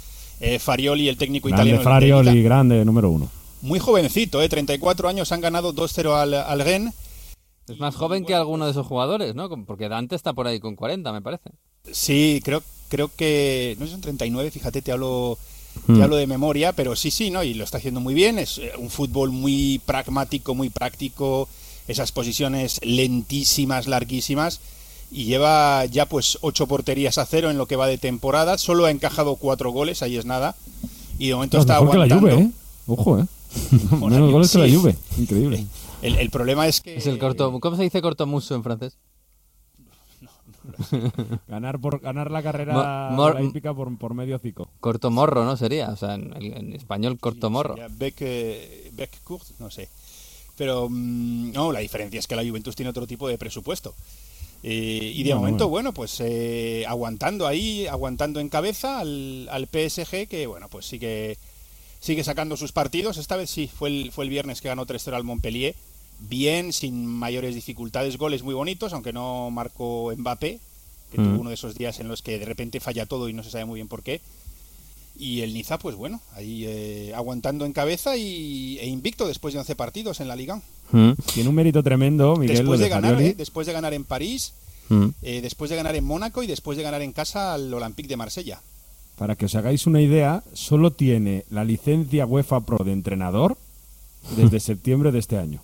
eh, 0.41 0.59
Farioli, 0.59 1.09
el 1.09 1.17
técnico 1.17 1.49
Grande 1.49 1.71
italiano. 1.71 1.91
Farioli, 1.91 2.43
grande, 2.43 2.85
número 2.85 3.11
uno. 3.11 3.29
Muy 3.61 3.79
jovencito, 3.79 4.43
¿eh? 4.43 4.49
34 4.49 5.09
años, 5.09 5.33
han 5.33 5.41
ganado 5.41 5.75
2-0 5.75 6.15
al, 6.15 6.35
al 6.35 6.61
Rennes. 6.61 6.95
Es 7.69 7.79
más 7.79 7.95
joven 7.95 8.25
que 8.25 8.35
alguno 8.35 8.65
de 8.65 8.73
esos 8.73 8.87
jugadores, 8.87 9.35
¿no? 9.35 9.49
Porque 9.67 9.89
Dante 9.89 10.17
está 10.17 10.33
por 10.33 10.47
ahí 10.47 10.59
con 10.61 10.75
40, 10.77 11.13
me 11.13 11.23
parece. 11.23 11.51
Sí, 11.91 12.41
creo, 12.45 12.63
creo 12.89 13.11
que. 13.15 13.77
No 13.79 13.87
sé, 13.87 13.93
son 13.93 14.01
39, 14.01 14.51
fíjate, 14.51 14.83
te 14.83 14.93
hablo, 14.93 15.39
Hmm. 15.87 15.97
te 15.97 16.03
hablo 16.03 16.17
de 16.17 16.27
memoria, 16.27 16.73
pero 16.73 16.95
sí, 16.97 17.11
sí, 17.11 17.31
¿no? 17.31 17.43
Y 17.43 17.55
lo 17.55 17.65
está 17.65 17.79
haciendo 17.79 18.01
muy 18.01 18.15
bien. 18.15 18.39
Es 18.39 18.59
eh, 18.59 18.73
un 18.79 18.91
fútbol 18.91 19.31
muy 19.31 19.81
pragmático, 19.85 20.55
muy 20.55 20.71
práctico. 20.71 21.49
Esas 21.89 22.13
posiciones 22.13 22.81
lentísimas, 22.85 23.87
larguísimas. 23.87 24.61
Y 25.13 25.25
lleva 25.27 25.85
ya 25.85 26.07
pues 26.07 26.39
ocho 26.41 26.67
porterías 26.67 27.19
a 27.19 27.27
cero 27.27 27.51
en 27.51 27.59
lo 27.59 27.67
que 27.67 27.77
va 27.77 27.87
de 27.87 27.99
temporada. 27.99 28.57
Solo 28.57 28.87
ha 28.87 28.91
encajado 28.91 29.37
cuatro 29.37 29.71
goles, 29.71 30.03
ahí 30.03 30.17
es 30.17 30.25
nada. 30.25 30.57
Y 31.19 31.29
de 31.29 31.35
momento 31.35 31.59
No, 31.59 31.61
está 31.61 31.75
mejor 31.81 31.91
que 31.91 31.99
la 31.99 32.05
aguantando. 32.05 32.37
Juve, 32.37 32.43
¿eh? 32.45 32.51
Ojo, 32.87 33.19
¿eh? 33.21 33.27
Menos 34.09 34.33
goles 34.33 34.51
que 34.51 34.59
la 34.59 34.67
sí. 34.67 34.75
Juve. 34.75 34.97
Increíble. 35.19 35.67
El, 36.01 36.17
el 36.17 36.31
problema 36.31 36.67
es 36.67 36.81
que. 36.81 36.97
Es 36.97 37.07
el 37.07 37.19
corto... 37.19 37.61
¿Cómo 37.61 37.77
se 37.77 37.83
dice 37.83 38.01
cortomuso 38.01 38.55
en 38.55 38.63
francés? 38.63 38.97
Ganar 41.49 41.79
por 41.81 42.01
ganar 42.01 42.31
la 42.31 42.43
carrera 42.43 42.73
Mo- 43.11 43.17
mor- 43.17 43.41
la 43.41 43.75
por, 43.75 43.99
por 43.99 44.15
medio 44.15 44.39
cico. 44.39 44.69
Cortomorro, 44.81 45.45
¿no? 45.45 45.57
Sería, 45.57 45.91
o 45.91 45.97
sea, 45.97 46.15
en, 46.15 46.35
en 46.41 46.73
español 46.73 47.19
cortomorro. 47.19 47.75
Sería 47.75 47.89
Beck, 47.95 48.17
eh, 48.21 48.91
Beck 48.95 49.23
Court, 49.25 49.45
no 49.59 49.71
sé. 49.71 49.89
Pero 50.57 50.89
mm, 50.89 51.53
no, 51.53 51.73
la 51.73 51.81
diferencia 51.81 52.19
es 52.19 52.27
que 52.27 52.37
la 52.37 52.45
Juventus 52.45 52.77
tiene 52.77 52.91
otro 52.91 53.07
tipo 53.07 53.29
de 53.29 53.39
presupuesto. 53.39 53.95
Eh, 54.65 55.13
y 55.15 55.23
de 55.25 55.31
Bueno, 55.31 55.41
momento, 55.41 55.69
bueno. 55.69 55.71
bueno, 55.91 55.93
pues 55.95 56.17
eh, 56.21 56.85
aguantando 56.87 57.47
ahí, 57.47 57.87
aguantando 57.87 58.39
en 58.41 58.49
cabeza 58.49 59.01
al, 59.01 59.49
al 59.51 59.67
PSG, 59.67 60.29
que 60.29 60.47
bueno, 60.47 60.69
pues 60.69 60.87
sigue, 60.87 61.37
sigue 62.01 62.23
sacando 62.25 62.57
sus 62.57 62.73
partidos. 62.73 63.17
Esta 63.17 63.37
vez 63.37 63.51
sí, 63.51 63.69
fue 63.69 63.89
el, 63.89 64.13
fue 64.13 64.25
el 64.25 64.31
viernes 64.31 64.61
que 64.61 64.69
ganó 64.69 64.87
3-0 64.87 65.15
al 65.15 65.25
Montpellier. 65.25 65.75
Bien, 66.21 66.73
sin 66.73 67.05
mayores 67.07 67.57
dificultades, 67.57 68.17
goles 68.17 68.45
muy 68.45 68.55
bonitos, 68.55 68.93
aunque 68.93 69.13
no 69.13 69.51
marcó 69.51 70.13
Mbappé, 70.17 70.61
que 71.11 71.19
Mm. 71.21 71.25
tuvo 71.25 71.41
uno 71.41 71.51
de 71.51 71.55
esos 71.55 71.75
días 71.75 71.99
en 71.99 72.07
los 72.07 72.23
que 72.23 72.39
de 72.39 72.45
repente 72.45 72.79
falla 72.79 73.07
todo 73.07 73.29
y 73.29 73.33
no 73.33 73.43
se 73.43 73.51
sabe 73.51 73.65
muy 73.65 73.79
bien 73.79 73.89
por 73.89 74.05
qué. 74.05 74.21
Y 75.19 75.43
el 75.43 75.53
Niza, 75.55 75.79
pues 75.79 75.95
bueno, 75.95 76.21
ahí 76.35 76.65
eh, 76.67 77.13
aguantando 77.15 77.65
en 77.67 77.73
cabeza 77.73 78.17
y, 78.17 78.79
e 78.81 78.87
invicto 78.87 79.29
después 79.29 79.53
de 79.55 79.61
11 79.61 79.77
partidos 79.77 80.21
en 80.21 80.29
la 80.29 80.37
Liga. 80.37 80.61
Mm, 80.91 81.13
Tiene 81.35 81.49
un 81.49 81.55
mérito 81.55 81.83
tremendo, 81.83 82.35
Miguel, 82.37 82.57
después 82.59 82.81
de 82.81 82.89
ganar. 82.89 83.21
¿eh? 83.21 83.35
después 83.37 83.67
de 83.67 83.73
ganar 83.73 83.95
en 83.95 84.05
París, 84.05 84.55
mm. 84.89 85.07
eh, 85.23 85.41
después 85.43 85.71
de 85.71 85.77
ganar 85.77 85.95
en 85.97 86.05
Mónaco 86.05 86.43
y 86.43 86.47
después 86.47 86.77
de 86.79 86.83
ganar 86.85 87.03
en 87.03 87.13
casa 87.13 87.55
al 87.55 87.73
Olympique 87.73 88.09
de 88.09 88.17
Marsella. 88.17 88.61
Para 89.17 89.37
que 89.37 89.45
os 89.45 89.55
hagáis 89.55 89.87
una 89.87 90.01
idea, 90.01 90.43
solo 90.55 90.91
tiene 90.93 91.45
la 91.51 91.65
licencia 91.65 92.27
UEFA 92.27 92.61
Pro 92.61 92.79
de 92.83 92.93
entrenador 92.93 93.57
desde 94.37 94.59
septiembre 94.61 95.13
de 95.13 95.19
este 95.19 95.37
año. 95.37 95.61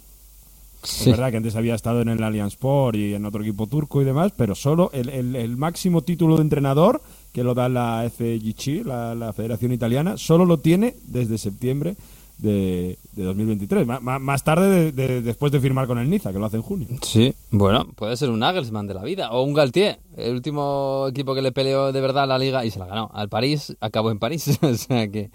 Sí. 0.84 1.10
Es 1.10 1.16
verdad 1.16 1.30
que 1.32 1.38
antes 1.38 1.56
había 1.56 1.74
estado 1.74 2.02
en 2.02 2.08
el 2.10 2.22
Allianz 2.22 2.52
Sport 2.52 2.96
y 2.96 3.14
en 3.14 3.24
otro 3.24 3.42
equipo 3.42 3.66
turco 3.66 4.00
y 4.00 4.04
demás, 4.04 4.32
pero 4.36 4.54
solo 4.54 4.90
el, 4.92 5.08
el- 5.08 5.34
el 5.34 5.56
máximo 5.56 6.02
título 6.02 6.36
de 6.36 6.42
entrenador, 6.42 7.02
que 7.32 7.44
lo 7.44 7.54
da 7.54 7.68
la 7.68 8.08
FGC, 8.10 8.84
la, 8.84 9.14
la 9.14 9.32
Federación 9.32 9.72
Italiana, 9.72 10.16
solo 10.16 10.44
lo 10.44 10.58
tiene 10.58 10.94
desde 11.04 11.38
septiembre 11.38 11.96
de, 12.38 12.98
de 13.12 13.24
2023. 13.24 13.84
Ma- 13.86 13.98
ma- 14.00 14.18
más 14.20 14.44
tarde, 14.44 14.70
de- 14.70 14.92
de- 14.92 15.22
después 15.22 15.50
de 15.50 15.58
firmar 15.60 15.86
con 15.88 15.98
el 15.98 16.08
Niza, 16.08 16.32
que 16.32 16.38
lo 16.38 16.46
hace 16.46 16.56
en 16.56 16.62
junio. 16.62 16.86
Sí, 17.02 17.34
bueno, 17.50 17.86
puede 17.96 18.16
ser 18.16 18.30
un 18.30 18.38
Nagelsmann 18.38 18.86
de 18.86 18.94
la 18.94 19.02
vida 19.02 19.32
o 19.32 19.42
un 19.42 19.54
Galtier, 19.54 19.98
el 20.16 20.34
último 20.34 21.06
equipo 21.10 21.34
que 21.34 21.42
le 21.42 21.50
peleó 21.50 21.90
de 21.90 22.00
verdad 22.00 22.24
a 22.24 22.26
la 22.26 22.38
liga 22.38 22.64
y 22.64 22.70
se 22.70 22.78
la 22.78 22.86
ganó. 22.86 23.10
Al 23.12 23.28
París 23.28 23.76
acabó 23.80 24.12
en 24.12 24.20
París, 24.20 24.56
o 24.62 24.74
sea 24.74 25.08
que 25.08 25.30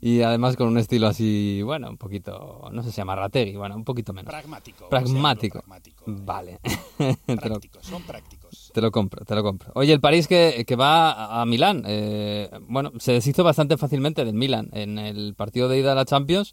y 0.00 0.20
además 0.22 0.56
con 0.56 0.68
un 0.68 0.78
estilo 0.78 1.08
así, 1.08 1.60
bueno, 1.64 1.88
un 1.88 1.96
poquito, 1.96 2.68
no 2.72 2.82
sé 2.82 2.90
si 2.90 2.94
se 2.94 3.00
llama 3.00 3.16
Rategui, 3.16 3.56
bueno, 3.56 3.74
un 3.74 3.84
poquito 3.84 4.12
menos. 4.12 4.30
Pragmático. 4.30 4.88
Pragmático. 4.88 5.58
pragmático. 5.58 6.04
Vale. 6.06 6.60
lo, 7.26 7.36
Prácticos, 7.36 7.84
son 7.84 8.02
prácticos. 8.02 8.43
Te 8.72 8.80
lo 8.80 8.90
compro, 8.90 9.24
te 9.24 9.34
lo 9.34 9.42
compro. 9.42 9.72
Oye, 9.74 9.92
el 9.92 10.00
París 10.00 10.26
que, 10.28 10.64
va 10.78 11.40
a- 11.40 11.44
Milán, 11.46 11.82
eh, 11.86 12.50
bueno, 12.68 12.92
se 12.98 13.12
deshizo 13.12 13.44
bastante 13.44 13.76
fácilmente 13.76 14.24
del 14.24 14.34
Milán 14.34 14.70
en 14.72 14.98
el 14.98 15.34
partido 15.34 15.68
de 15.68 15.78
ida 15.78 15.92
a 15.92 15.94
la 15.94 16.04
Champions. 16.04 16.52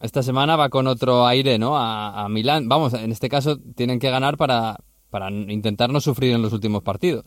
Esta 0.00 0.22
semana 0.22 0.56
va 0.56 0.68
con 0.68 0.86
otro 0.86 1.26
aire, 1.26 1.58
¿no? 1.58 1.76
A, 1.76 2.28
Milán. 2.28 2.68
Vamos, 2.68 2.94
en 2.94 3.10
este 3.10 3.28
caso 3.28 3.58
tienen 3.74 3.98
que 3.98 4.10
ganar 4.10 4.36
para, 4.36 4.76
para 5.10 5.30
intentar 5.30 5.90
no 5.90 6.00
sufrir 6.00 6.32
en 6.34 6.42
los 6.42 6.52
últimos 6.52 6.82
partidos. 6.82 7.24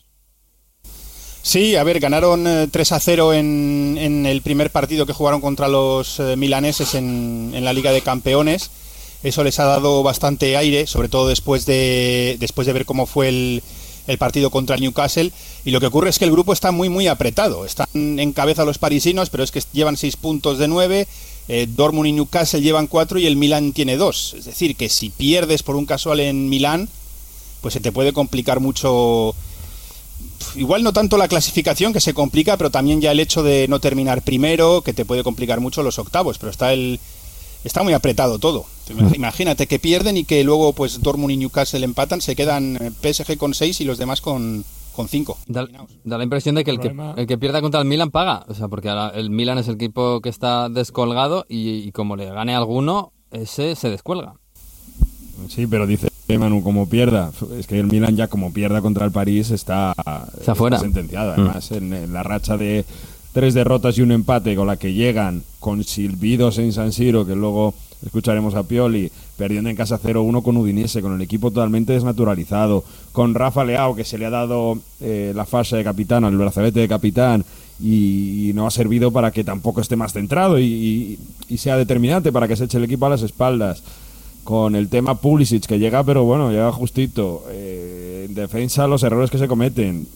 Sí, 1.43 1.75
a 1.75 1.83
ver, 1.83 1.99
ganaron 1.99 2.45
eh, 2.45 2.67
3 2.71 2.91
a 2.91 2.99
0 2.99 3.33
en, 3.33 3.97
en 3.99 4.25
el 4.25 4.41
primer 4.41 4.69
partido 4.69 5.05
que 5.07 5.13
jugaron 5.13 5.41
contra 5.41 5.67
los 5.67 6.19
eh, 6.19 6.35
milaneses 6.37 6.93
en, 6.93 7.51
en 7.55 7.65
la 7.65 7.73
Liga 7.73 7.91
de 7.91 8.01
Campeones. 8.01 8.69
Eso 9.23 9.43
les 9.43 9.59
ha 9.59 9.65
dado 9.65 10.03
bastante 10.03 10.55
aire, 10.55 10.85
sobre 10.87 11.09
todo 11.09 11.27
después 11.27 11.65
de, 11.65 12.37
después 12.39 12.67
de 12.67 12.73
ver 12.73 12.85
cómo 12.85 13.05
fue 13.05 13.29
el, 13.29 13.63
el 14.07 14.17
partido 14.17 14.49
contra 14.49 14.75
el 14.75 14.81
Newcastle. 14.81 15.31
Y 15.65 15.71
lo 15.71 15.79
que 15.79 15.87
ocurre 15.87 16.09
es 16.09 16.19
que 16.19 16.25
el 16.25 16.31
grupo 16.31 16.53
está 16.53 16.71
muy, 16.71 16.89
muy 16.89 17.07
apretado. 17.07 17.65
Están 17.65 17.87
en 17.93 18.33
cabeza 18.33 18.65
los 18.65 18.77
parisinos, 18.77 19.29
pero 19.29 19.43
es 19.43 19.51
que 19.51 19.61
llevan 19.73 19.97
6 19.97 20.15
puntos 20.17 20.57
de 20.57 20.67
9. 20.67 21.07
Eh, 21.47 21.67
Dortmund 21.69 22.07
y 22.07 22.11
Newcastle 22.13 22.61
llevan 22.61 22.87
4 22.87 23.19
y 23.19 23.25
el 23.25 23.35
Milán 23.35 23.73
tiene 23.73 23.97
2. 23.97 24.35
Es 24.39 24.45
decir, 24.45 24.75
que 24.75 24.89
si 24.89 25.09
pierdes 25.09 25.63
por 25.63 25.75
un 25.75 25.85
casual 25.85 26.19
en 26.19 26.49
Milán, 26.49 26.89
pues 27.61 27.73
se 27.73 27.79
te 27.79 27.91
puede 27.91 28.13
complicar 28.13 28.59
mucho 28.59 29.35
igual 30.55 30.83
no 30.83 30.93
tanto 30.93 31.17
la 31.17 31.27
clasificación 31.27 31.93
que 31.93 32.01
se 32.01 32.13
complica, 32.13 32.57
pero 32.57 32.69
también 32.69 33.01
ya 33.01 33.11
el 33.11 33.19
hecho 33.19 33.43
de 33.43 33.67
no 33.67 33.79
terminar 33.79 34.21
primero, 34.21 34.81
que 34.81 34.93
te 34.93 35.05
puede 35.05 35.23
complicar 35.23 35.59
mucho 35.59 35.83
los 35.83 35.99
octavos, 35.99 36.37
pero 36.37 36.51
está 36.51 36.73
el 36.73 36.99
está 37.63 37.83
muy 37.83 37.93
apretado 37.93 38.39
todo. 38.39 38.65
Imagínate 39.15 39.67
que 39.67 39.79
pierden 39.79 40.17
y 40.17 40.23
que 40.25 40.43
luego 40.43 40.73
pues 40.73 41.01
Dortmund 41.01 41.31
y 41.31 41.37
Newcastle 41.37 41.83
empatan, 41.85 42.21
se 42.21 42.35
quedan 42.35 42.77
eh, 42.77 42.91
PSG 43.13 43.37
con 43.37 43.53
6 43.53 43.81
y 43.81 43.85
los 43.85 43.97
demás 43.97 44.21
con 44.21 44.63
con 44.93 45.07
5. 45.07 45.37
Da, 45.47 45.65
da 46.03 46.17
la 46.17 46.23
impresión 46.25 46.53
de 46.55 46.65
que 46.65 46.71
el, 46.71 46.79
que 46.79 46.89
Problema- 46.89 47.13
el 47.15 47.25
que 47.25 47.37
pierda 47.37 47.61
contra 47.61 47.79
el 47.79 47.87
Milan 47.87 48.11
paga. 48.11 48.43
O 48.49 48.53
sea, 48.53 48.67
porque 48.67 48.89
ahora 48.89 49.13
el 49.15 49.29
Milan 49.29 49.57
es 49.57 49.69
el 49.69 49.75
equipo 49.75 50.19
que 50.19 50.27
está 50.27 50.67
descolgado 50.67 51.45
y, 51.47 51.75
y 51.77 51.91
como 51.93 52.17
le 52.17 52.25
gane 52.25 52.53
alguno, 52.55 53.13
ese 53.31 53.75
se 53.77 53.89
descuelga. 53.89 54.33
Sí, 55.47 55.65
pero 55.65 55.87
dice 55.87 56.09
Manu, 56.37 56.61
como 56.63 56.87
pierda, 56.89 57.31
es 57.57 57.67
que 57.67 57.79
el 57.79 57.87
Milan 57.87 58.15
ya 58.17 58.27
como 58.27 58.51
pierda 58.53 58.81
contra 58.81 59.05
el 59.05 59.11
París 59.13 59.49
está, 59.51 59.93
Está 60.39 60.55
fuera. 60.55 60.77
sentenciada. 60.79 61.35
Mm. 61.37 61.39
Además, 61.39 61.71
en, 61.71 61.93
en 61.93 62.13
la 62.13 62.23
racha 62.23 62.57
de 62.57 62.85
tres 63.33 63.53
derrotas 63.53 63.97
y 63.97 64.01
un 64.01 64.11
empate 64.11 64.55
con 64.55 64.67
la 64.67 64.77
que 64.77 64.93
llegan 64.93 65.43
con 65.59 65.83
silbidos 65.83 66.57
en 66.57 66.73
San 66.73 66.91
Siro, 66.91 67.25
que 67.25 67.35
luego 67.35 67.73
escucharemos 68.05 68.55
a 68.55 68.63
Pioli, 68.63 69.11
perdiendo 69.37 69.69
en 69.69 69.75
casa 69.75 69.99
0-1 70.01 70.41
con 70.41 70.57
Udinese, 70.57 71.01
con 71.01 71.13
el 71.13 71.21
equipo 71.21 71.51
totalmente 71.51 71.93
desnaturalizado, 71.93 72.83
con 73.11 73.35
Rafa 73.35 73.63
Leao, 73.63 73.95
que 73.95 74.03
se 74.03 74.17
le 74.17 74.25
ha 74.25 74.29
dado 74.31 74.77
eh, 75.01 75.33
la 75.35 75.45
fase 75.45 75.77
de 75.77 75.83
capitán, 75.83 76.23
el 76.23 76.37
brazalete 76.37 76.79
de 76.79 76.87
capitán, 76.87 77.45
y, 77.79 78.51
no 78.53 78.67
ha 78.67 78.71
servido 78.71 79.11
para 79.11 79.31
que 79.31 79.43
tampoco 79.43 79.81
esté 79.81 79.95
más 79.95 80.13
centrado 80.13 80.59
y, 80.59 80.63
y- 80.65 81.19
y 81.49 81.57
sea 81.57 81.77
determinante 81.77 82.31
para 82.31 82.47
que 82.47 82.55
se 82.55 82.65
eche 82.65 82.77
el 82.77 82.83
equipo 82.83 83.05
a 83.05 83.09
las 83.09 83.21
espaldas 83.23 83.81
con 84.43 84.75
el 84.75 84.87
tema 84.89 85.15
Pulisic 85.15 85.65
que 85.65 85.79
llega, 85.79 86.03
pero 86.03 86.23
bueno, 86.23 86.51
llega 86.51 86.71
justito. 86.71 87.43
Eh, 87.49 88.25
en 88.27 88.35
defensa, 88.35 88.87
los 88.87 89.03
errores 89.03 89.29
que 89.31 89.37
se 89.37 89.47
cometen. 89.47 90.07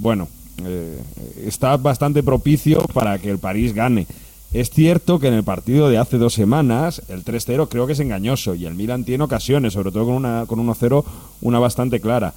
Bueno, 0.00 0.28
eh, 0.64 0.98
está 1.44 1.76
bastante 1.76 2.22
propicio 2.22 2.82
para 2.92 3.18
que 3.18 3.30
el 3.30 3.38
París 3.38 3.74
gane. 3.74 4.06
Es 4.52 4.70
cierto 4.70 5.18
que 5.18 5.28
en 5.28 5.34
el 5.34 5.44
partido 5.44 5.90
de 5.90 5.98
hace 5.98 6.16
dos 6.16 6.32
semanas, 6.32 7.02
el 7.08 7.24
3-0 7.24 7.68
creo 7.68 7.86
que 7.86 7.92
es 7.92 8.00
engañoso 8.00 8.54
y 8.54 8.64
el 8.64 8.74
Milan 8.74 9.04
tiene 9.04 9.24
ocasiones, 9.24 9.74
sobre 9.74 9.92
todo 9.92 10.06
con 10.06 10.14
una 10.14 10.46
con 10.46 10.66
1-0, 10.66 11.04
una 11.42 11.58
bastante 11.58 12.00
clara. 12.00 12.32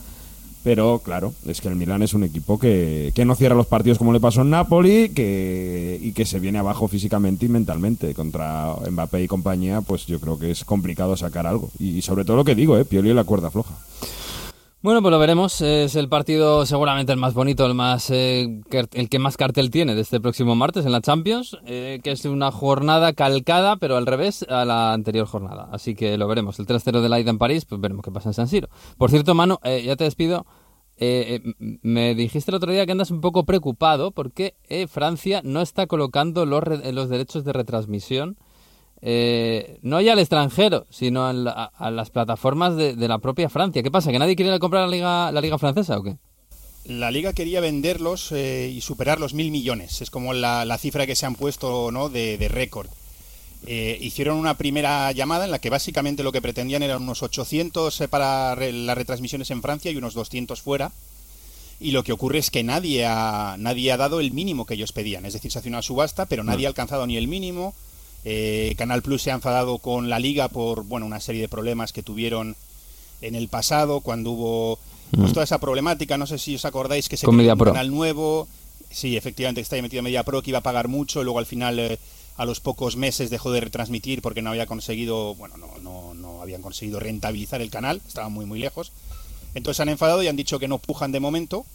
Pero 0.64 1.00
claro, 1.00 1.34
es 1.48 1.60
que 1.60 1.70
el 1.70 1.76
Milan 1.76 2.04
es 2.04 2.14
un 2.14 2.24
equipo 2.24 2.60
que, 2.60 3.12
que 3.16 3.26
no 3.26 3.36
cierra 3.36 3.56
los 3.56 3.66
partidos 3.66 3.98
como 3.98 4.14
le 4.14 4.20
pasó 4.20 4.42
en 4.42 4.52
Napoli 4.52 5.10
que, 5.10 5.98
y 6.00 6.12
que 6.12 6.26
se 6.26 6.40
viene 6.40 6.60
abajo 6.60 6.88
físicamente 6.88 7.48
y 7.48 7.50
mentalmente. 7.50 8.14
Contra 8.14 8.76
Mbappé 8.90 9.24
y 9.24 9.28
compañía, 9.28 9.82
pues 9.82 10.06
yo 10.06 10.20
creo 10.20 10.38
que 10.38 10.52
es 10.52 10.64
complicado 10.64 11.18
sacar 11.18 11.48
algo. 11.48 11.72
Y, 11.80 12.02
sobre 12.04 12.26
todo 12.26 12.38
lo 12.38 12.44
que 12.44 12.54
digo, 12.54 12.78
¿eh? 12.78 12.86
Pioli 12.86 13.12
la 13.14 13.24
cuerda 13.24 13.50
floja. 13.50 13.74
Bueno, 14.84 15.02
pues 15.04 15.12
lo 15.12 15.20
veremos. 15.20 15.62
Es 15.62 15.96
el 15.96 16.10
partido 16.10 16.66
seguramente 16.66 17.12
el 17.12 17.20
más 17.20 17.36
bonito, 17.36 17.68
el 17.68 17.76
más 17.76 18.10
eh, 18.10 18.62
el 18.94 19.10
que 19.10 19.20
más 19.20 19.38
cartel 19.38 19.70
tiene 19.70 19.94
de 19.94 20.02
este 20.02 20.20
próximo 20.20 20.56
martes 20.56 20.88
en 20.88 20.92
la 20.92 21.02
Champions, 21.02 21.56
eh, 21.68 22.00
que 22.04 22.12
es 22.12 22.26
una 22.26 22.52
jornada 22.52 23.14
calcada, 23.14 23.78
pero 23.78 23.98
al 23.98 24.08
revés 24.08 24.44
a 24.50 24.66
la 24.66 24.94
anterior 24.94 25.28
jornada. 25.28 25.70
Así 25.72 25.94
que 25.94 26.18
lo 26.18 26.28
veremos. 26.28 26.58
El 26.60 26.66
3-0 26.66 27.02
de 27.02 27.10
la 27.10 27.20
ida 27.20 27.30
en 27.30 27.38
París, 27.38 27.66
pues 27.66 27.80
veremos 27.80 28.04
qué 28.04 28.12
pasa 28.12 28.30
en 28.30 28.34
San 28.34 28.48
Siro. 28.48 28.70
Por 28.98 29.12
cierto, 29.12 29.36
Manu, 29.36 29.58
eh, 29.64 29.84
ya 29.86 29.96
te 29.96 30.04
despido. 30.04 30.48
Eh, 31.04 31.42
eh, 31.44 31.78
me 31.82 32.14
dijiste 32.14 32.52
el 32.52 32.56
otro 32.56 32.72
día 32.72 32.86
que 32.86 32.92
andas 32.92 33.10
un 33.10 33.22
poco 33.22 33.44
preocupado 33.44 34.12
porque 34.12 34.54
eh, 34.70 34.86
Francia 34.86 35.42
no 35.44 35.62
está 35.62 35.88
colocando 35.88 36.46
los, 36.46 36.64
los 36.94 37.10
derechos 37.10 37.44
de 37.44 37.54
retransmisión 37.54 38.38
eh, 39.02 39.80
no 39.82 40.00
ya 40.02 40.14
al 40.14 40.20
extranjero, 40.20 40.86
sino 40.90 41.32
la- 41.34 41.52
a, 41.52 41.66
a 41.88 41.92
las 41.92 42.10
plataformas 42.10 42.76
de, 42.76 42.96
de 42.96 43.08
la 43.08 43.18
propia 43.20 43.50
Francia. 43.50 43.82
¿Qué 43.84 43.92
pasa? 43.92 44.12
¿Que 44.12 44.20
nadie 44.20 44.36
quiere 44.36 44.58
comprar 44.60 44.84
la 44.88 44.96
liga, 44.96 45.32
la 45.32 45.42
liga 45.42 45.58
francesa 45.58 45.98
o 45.98 46.04
qué? 46.04 46.18
La 46.86 47.12
liga 47.12 47.34
quería 47.34 47.62
venderlos 47.62 48.32
eh, 48.32 48.72
y 48.76 48.82
superar 48.82 49.20
los 49.20 49.34
mil 49.34 49.52
millones. 49.52 50.02
Es 50.02 50.10
como 50.10 50.34
la, 50.34 50.66
la 50.66 50.78
cifra 50.78 51.06
que 51.06 51.16
se 51.16 51.26
han 51.26 51.36
puesto 51.36 51.92
¿no? 51.92 52.10
de, 52.10 52.38
de 52.38 52.48
récord. 52.48 52.88
Eh, 53.68 54.00
hicieron 54.02 54.38
una 54.38 54.56
primera 54.58 55.12
llamada 55.12 55.46
en 55.46 55.52
la 55.52 55.60
que 55.60 55.70
básicamente 55.70 56.24
lo 56.24 56.32
que 56.32 56.42
pretendían 56.42 56.82
eran 56.82 57.04
unos 57.04 57.22
800 57.22 58.02
eh, 58.02 58.08
para 58.08 58.56
re- 58.56 58.72
las 58.74 58.98
retransmisiones 58.98 59.52
en 59.52 59.62
Francia 59.62 59.92
y 59.92 59.98
unos 59.98 60.16
200 60.16 60.60
fuera. 60.62 60.92
Y 61.80 61.92
lo 61.92 62.04
que 62.04 62.12
ocurre 62.14 62.40
es 62.40 62.50
que 62.50 62.64
nadie 62.64 63.06
ha, 63.06 63.56
nadie 63.60 63.92
ha 63.92 63.98
dado 63.98 64.20
el 64.20 64.32
mínimo 64.32 64.66
que 64.66 64.74
ellos 64.74 64.92
pedían. 64.92 65.26
Es 65.28 65.34
decir, 65.34 65.52
se 65.52 65.60
hace 65.60 65.70
una 65.70 65.82
subasta, 65.84 66.26
pero 66.26 66.44
nadie 66.44 66.66
ha 66.66 66.70
alcanzado 66.70 67.06
ni 67.06 67.18
el 67.18 67.28
mínimo. 67.28 67.76
Eh, 68.24 68.76
Canal 68.78 69.02
Plus 69.02 69.24
se 69.24 69.32
ha 69.32 69.36
enfadado 69.36 69.80
con 69.80 70.10
la 70.10 70.20
liga 70.20 70.48
por 70.48 70.84
bueno 70.84 71.06
una 71.06 71.20
serie 71.20 71.42
de 71.42 71.48
problemas 71.50 71.92
que 71.92 72.04
tuvieron 72.04 72.56
en 73.22 73.36
el 73.36 73.48
pasado 73.48 74.02
cuando 74.02 74.32
hubo 74.32 74.80
pues, 75.16 75.34
toda 75.34 75.44
esa 75.44 75.60
problemática. 75.60 76.18
No 76.18 76.28
sé 76.28 76.38
si 76.38 76.56
os 76.56 76.66
acordáis 76.66 77.10
que 77.10 77.18
se 77.18 77.26
Con 77.26 77.38
creó 77.38 77.54
un 77.54 77.58
Pro. 77.60 77.74
canal 77.74 77.90
nuevo. 77.92 78.48
Sí, 78.90 79.16
efectivamente, 79.18 79.62
que 79.62 79.64
está 79.64 79.76
ahí 79.76 79.82
metido 79.82 80.04
Media 80.04 80.24
Pro, 80.24 80.42
que 80.42 80.50
iba 80.52 80.60
a 80.60 80.64
pagar 80.64 80.88
mucho. 80.88 81.22
y 81.22 81.24
Luego 81.24 81.40
al 81.40 81.46
final, 81.46 81.80
eh, 81.80 81.98
a 82.38 82.46
los 82.46 82.60
pocos 82.60 82.96
meses, 82.98 83.30
dejó 83.30 83.52
de 83.52 83.62
retransmitir 83.62 84.22
porque 84.22 84.42
no 84.42 84.50
había 84.50 84.66
conseguido, 84.66 85.34
bueno, 85.36 85.56
no, 85.58 85.70
no, 85.82 86.14
no 86.14 86.42
habían 86.42 86.62
conseguido 86.62 87.00
rentabilizar 87.00 87.62
el 87.62 87.70
canal. 87.72 88.02
Estaban 88.08 88.34
muy, 88.34 88.46
muy 88.46 88.60
lejos. 88.60 88.92
Entonces 89.56 89.78
se 89.78 89.84
han 89.84 89.90
enfadado 89.90 90.22
y 90.24 90.28
han 90.28 90.36
dicho 90.36 90.60
que 90.60 90.68
no 90.68 90.78
pujan 90.78 91.12
de 91.12 91.20
momento. 91.20 91.66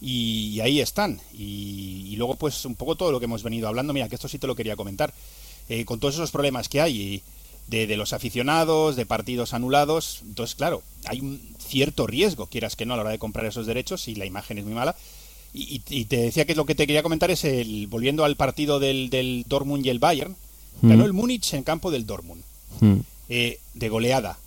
Y, 0.00 0.50
y 0.54 0.60
ahí 0.60 0.80
están. 0.80 1.20
Y, 1.32 2.08
y 2.12 2.16
luego, 2.16 2.34
pues, 2.36 2.64
un 2.64 2.74
poco 2.76 2.96
todo 2.96 3.10
lo 3.12 3.18
que 3.18 3.24
hemos 3.24 3.42
venido 3.42 3.66
hablando. 3.68 3.92
Mira, 3.92 4.08
que 4.08 4.14
esto 4.14 4.28
sí 4.28 4.38
te 4.38 4.46
lo 4.46 4.54
quería 4.54 4.76
comentar. 4.76 5.12
Eh, 5.68 5.84
con 5.84 5.98
todos 6.00 6.14
esos 6.14 6.30
problemas 6.30 6.68
que 6.68 6.80
hay 6.80 7.22
de, 7.66 7.86
de 7.86 7.96
los 7.96 8.12
aficionados, 8.12 8.94
de 8.96 9.06
partidos 9.06 9.52
anulados, 9.54 10.20
entonces, 10.22 10.54
claro, 10.54 10.82
hay 11.06 11.20
un 11.20 11.40
cierto 11.58 12.06
riesgo, 12.06 12.46
quieras 12.46 12.76
que 12.76 12.86
no, 12.86 12.94
a 12.94 12.96
la 12.96 13.02
hora 13.02 13.10
de 13.10 13.18
comprar 13.18 13.46
esos 13.46 13.66
derechos 13.66 14.06
y 14.08 14.14
la 14.14 14.26
imagen 14.26 14.58
es 14.58 14.64
muy 14.64 14.74
mala. 14.74 14.94
Y, 15.58 15.78
te 16.04 16.18
decía 16.18 16.44
que 16.44 16.54
lo 16.54 16.66
que 16.66 16.74
te 16.74 16.86
quería 16.86 17.02
comentar 17.02 17.30
es 17.30 17.42
el 17.44 17.86
volviendo 17.86 18.24
al 18.26 18.36
partido 18.36 18.78
del, 18.78 19.08
del 19.08 19.44
Dortmund 19.48 19.86
y 19.86 19.88
el 19.88 19.98
Bayern. 19.98 20.36
Ganó 20.82 21.02
Mm. 21.04 21.06
el 21.06 21.12
Múnich 21.14 21.54
en 21.54 21.62
campo 21.62 21.90
del 21.90 22.04
Dortmund, 22.04 22.42
Mm. 22.80 22.96
eh, 23.30 23.58
de 23.72 23.88
goleada. 23.88 24.38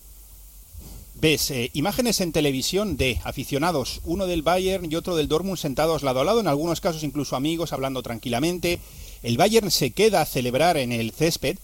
Ves 1.15 1.49
eh, 1.51 1.71
imágenes 1.73 2.21
en 2.21 2.32
televisión 2.32 2.95
de 2.95 3.19
aficionados, 3.23 4.01
uno 4.05 4.25
del 4.27 4.41
Bayern 4.43 4.89
y 4.89 4.95
otro 4.95 5.15
del 5.15 5.27
Dortmund 5.27 5.58
sentados 5.58 6.03
lado 6.03 6.21
a 6.21 6.23
lado, 6.23 6.39
en 6.39 6.47
algunos 6.47 6.79
casos 6.79 7.03
incluso 7.03 7.36
amigos, 7.36 7.73
hablando 7.73 8.03
tranquilamente. 8.03 8.79
El 9.23 9.38
Bayern 9.38 9.71
se 9.71 9.91
queda 9.91 10.21
a 10.21 10.25
celebrar 10.25 10.77
en 10.77 10.91
el 10.91 11.12
césped 11.12 11.58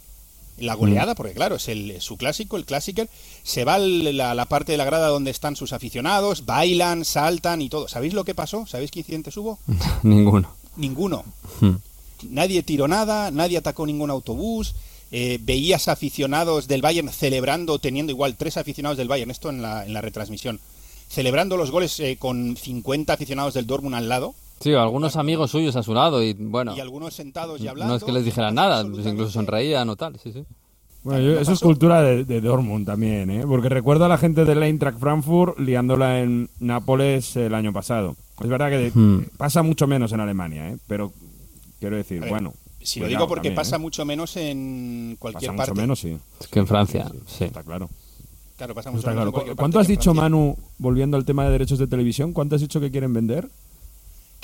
la 0.58 0.74
goleada, 0.74 1.16
porque 1.16 1.34
claro, 1.34 1.56
es 1.56 1.68
el, 1.68 2.00
su 2.02 2.16
clásico, 2.18 2.56
el 2.58 2.66
clásico. 2.66 3.04
Se 3.44 3.66
va 3.66 3.76
a 3.76 3.80
la, 3.80 4.34
la 4.34 4.46
parte 4.46 4.72
de 4.72 4.78
la 4.78 4.86
grada 4.86 5.08
donde 5.08 5.32
están 5.32 5.56
sus 5.58 5.74
aficionados, 5.74 6.46
bailan, 6.46 7.04
saltan 7.04 7.62
y 7.62 7.70
todo. 7.70 7.88
¿Sabéis 7.90 8.14
lo 8.14 8.24
que 8.24 8.36
pasó? 8.36 8.66
¿Sabéis 8.66 8.92
qué 8.92 9.00
incidentes 9.00 9.36
hubo? 9.38 9.60
Ninguno. 10.04 10.56
Ninguno. 10.78 11.26
Mm. 11.60 11.72
Nadie 12.30 12.64
tiró 12.64 12.88
nada, 12.88 13.32
nadie 13.32 13.58
atacó 13.58 13.86
ningún 13.86 14.10
autobús. 14.10 14.76
eh, 15.12 15.38
veías 15.42 15.88
aficionados 15.88 16.68
del 16.68 16.82
Bayern 16.82 17.10
celebrando, 17.10 17.78
teniendo 17.80 18.12
igual 18.12 18.36
tres 18.36 18.58
aficionados 18.58 18.98
del 18.98 19.08
Bayern, 19.08 19.32
esto 19.32 19.50
en 19.50 19.62
la, 19.62 19.86
en 19.86 19.94
la 19.94 20.02
retransmisión, 20.02 20.60
celebrando 21.10 21.58
los 21.58 21.70
goles 21.72 22.00
eh, 22.00 22.18
con 22.18 22.58
50 22.58 23.14
aficionados 23.14 23.54
del 23.54 23.68
Dortmund 23.68 23.96
al 23.96 24.10
lado. 24.10 24.34
Sí, 24.60 24.72
o 24.74 24.80
algunos 24.82 25.16
amigos 25.18 25.52
suyos 25.52 25.76
a 25.76 25.84
su 25.84 25.94
lado 25.94 26.24
y 26.24 26.34
bueno. 26.34 26.76
Y 26.76 26.80
algunos 26.80 27.14
sentados 27.14 27.60
y 27.62 27.68
hablando. 27.68 27.94
No 27.94 27.98
es 27.98 28.04
que 28.04 28.12
les 28.12 28.26
dijeran 28.26 28.56
nada, 28.56 28.84
pues 28.90 29.06
incluso 29.06 29.32
sonreían 29.32 29.90
o 29.90 29.96
tal, 29.96 30.18
sí, 30.20 30.32
sí. 30.32 30.44
Bueno, 31.04 31.22
yo- 31.22 31.40
eso 31.40 31.52
es 31.52 31.60
cultura 31.60 32.02
de, 32.02 32.24
de 32.26 32.42
Dortmund 32.42 32.86
también, 32.86 33.30
¿eh? 33.30 33.44
Porque 33.48 33.70
recuerdo 33.70 34.06
a 34.06 34.08
la 34.08 34.18
gente 34.18 34.44
del 34.44 34.64
Eintracht 34.64 34.98
Frankfurt 35.00 35.60
liándola 35.60 36.20
en 36.22 36.50
Nápoles 36.60 37.36
el 37.36 37.54
año 37.54 37.72
pasado. 37.74 38.16
Es 38.42 38.48
verdad 38.48 38.70
que 38.72 38.92
Hmm. 38.94 39.26
pasa 39.38 39.62
mucho 39.62 39.86
menos 39.88 40.12
en 40.14 40.20
Alemania, 40.22 40.70
¿eh? 40.70 40.78
Pero 40.88 41.14
quiero 41.80 41.96
decir, 41.98 42.22
ver, 42.22 42.30
bueno. 42.30 42.54
Si 42.82 43.00
lo 43.00 43.08
digo 43.08 43.28
porque 43.28 43.50
también, 43.50 43.56
pasa 43.56 43.76
¿eh? 43.76 43.80
mucho 43.80 44.04
menos 44.06 44.36
en 44.38 45.16
cualquier 45.20 45.52
Pasa 45.52 45.58
parte. 45.58 45.72
mucho 45.74 45.82
menos, 45.82 46.00
sí. 46.00 46.18
Es 46.40 46.48
que 46.48 46.60
en 46.60 46.68
Francia, 46.68 47.12
sí. 47.28 47.44
Está 47.46 47.62
claro. 47.64 47.90
Claro, 48.58 48.74
pasa 48.74 48.90
mucho 48.90 49.00
está 49.00 49.12
menos 49.12 49.22
claro. 49.22 49.30
en 49.30 49.32
cualquier 49.34 49.56
¿Cu- 49.56 49.60
¿Cuánto 49.60 49.80
has 49.80 49.88
dicho, 49.88 50.14
Francia. 50.14 50.22
Manu, 50.24 50.58
volviendo 50.80 51.18
al 51.18 51.26
tema 51.26 51.44
de 51.46 51.52
derechos 51.52 51.78
de 51.78 51.88
televisión? 51.88 52.32
¿Cuánto 52.34 52.56
has 52.56 52.62
dicho 52.62 52.80
que 52.80 52.90
quieren 52.90 53.14
vender? 53.14 53.50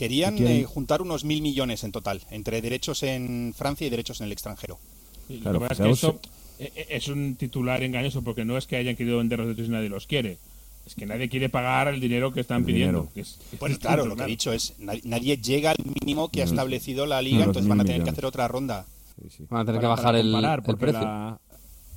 Querían 0.01 0.35
eh, 0.39 0.63
juntar 0.65 1.03
unos 1.03 1.23
mil 1.25 1.43
millones 1.43 1.83
en 1.83 1.91
total, 1.91 2.21
entre 2.31 2.59
derechos 2.59 3.03
en 3.03 3.53
Francia 3.55 3.85
y 3.85 3.91
derechos 3.91 4.19
en 4.19 4.25
el 4.25 4.31
extranjero. 4.31 4.79
Sí, 5.27 5.37
Claro, 5.43 5.59
lo 5.59 5.59
que 5.59 5.67
pasa 5.69 5.83
es 5.83 5.87
que 5.87 5.93
eso 5.93 6.19
eh, 6.57 6.71
eh, 6.75 6.85
es 6.89 7.07
un 7.07 7.35
titular 7.35 7.83
engañoso 7.83 8.23
porque 8.23 8.43
no 8.43 8.57
es 8.57 8.65
que 8.65 8.77
hayan 8.77 8.95
querido 8.95 9.19
vender 9.19 9.37
los 9.37 9.47
derechos 9.49 9.67
y 9.67 9.71
nadie 9.71 9.89
los 9.89 10.07
quiere. 10.07 10.39
Es 10.87 10.95
que 10.95 11.05
nadie 11.05 11.29
quiere 11.29 11.49
pagar 11.49 11.87
el 11.89 11.99
dinero 11.99 12.33
que 12.33 12.39
están 12.39 12.65
pidiendo. 12.65 13.01
dinero. 13.01 13.13
que 13.13 13.21
es- 13.21 13.37
que 13.51 13.57
Bueno, 13.57 13.73
es 13.75 13.79
claro, 13.79 14.07
lo 14.07 14.15
que 14.15 14.23
he 14.23 14.25
dicho 14.25 14.51
es, 14.51 14.73
nadie, 14.79 15.01
nadie 15.05 15.37
llega 15.37 15.69
al 15.69 15.77
mínimo 16.01 16.29
que 16.29 16.41
ha 16.41 16.45
Unos- 16.45 16.53
establecido 16.53 17.05
la 17.05 17.21
liga, 17.21 17.45
entonces 17.45 17.67
van 17.69 17.81
a 17.81 17.85
tener 17.85 18.03
que 18.03 18.09
hacer 18.09 18.25
otra 18.25 18.47
ronda. 18.47 18.87
Sí, 19.21 19.27
sí. 19.37 19.43
Van 19.51 19.61
a 19.61 19.65
tener 19.65 19.81
Para- 19.81 19.95
que 19.95 20.01
bajar 20.01 20.15
el, 20.15 20.33
el 20.33 20.61
porque 20.63 20.79
precio. 20.81 21.01
La, 21.01 21.39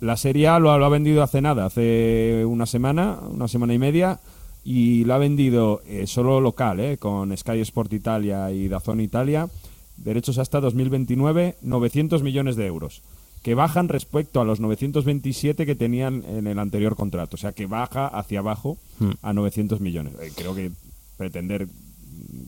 la 0.00 0.16
Serie 0.18 0.48
A 0.48 0.58
lo, 0.58 0.76
lo 0.76 0.84
ha 0.84 0.88
vendido 0.90 1.22
hace 1.22 1.40
nada, 1.40 1.64
hace 1.64 2.44
una 2.44 2.66
semana, 2.66 3.18
una 3.30 3.48
semana 3.48 3.72
y 3.72 3.78
media, 3.78 4.20
y 4.64 5.04
lo 5.04 5.14
ha 5.14 5.18
vendido 5.18 5.82
eh, 5.86 6.06
solo 6.06 6.40
local, 6.40 6.80
eh, 6.80 6.96
con 6.96 7.36
Sky 7.36 7.60
Sport 7.60 7.92
Italia 7.92 8.50
y 8.50 8.68
Dazón 8.68 9.00
Italia, 9.00 9.48
derechos 9.96 10.38
hasta 10.38 10.60
2029, 10.60 11.56
900 11.62 12.22
millones 12.22 12.56
de 12.56 12.66
euros, 12.66 13.02
que 13.42 13.54
bajan 13.54 13.88
respecto 13.88 14.40
a 14.40 14.44
los 14.44 14.60
927 14.60 15.66
que 15.66 15.74
tenían 15.74 16.24
en 16.26 16.46
el 16.46 16.58
anterior 16.58 16.96
contrato, 16.96 17.36
o 17.36 17.38
sea 17.38 17.52
que 17.52 17.66
baja 17.66 18.06
hacia 18.06 18.38
abajo 18.40 18.78
Hmm. 18.98 19.10
a 19.22 19.32
900 19.32 19.80
millones. 19.80 20.14
Eh, 20.20 20.32
creo 20.34 20.54
que 20.54 20.70
pretender 21.16 21.68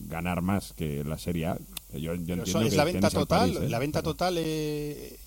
ganar 0.09 0.41
más 0.41 0.73
que 0.73 1.03
la 1.03 1.17
Serie 1.17 1.47
A, 1.47 1.57
yo, 1.93 1.99
yo 1.99 1.99
Pero 1.99 2.13
entiendo 2.15 2.43
eso 2.43 2.61
es 2.61 2.69
que 2.71 2.75
la 2.77 2.83
venta 2.83 3.09
total, 3.09 3.51
París, 3.53 3.57
eh, 3.65 3.69
la 3.69 3.79
venta 3.79 4.01
total 4.01 4.35
eh, 4.39 5.17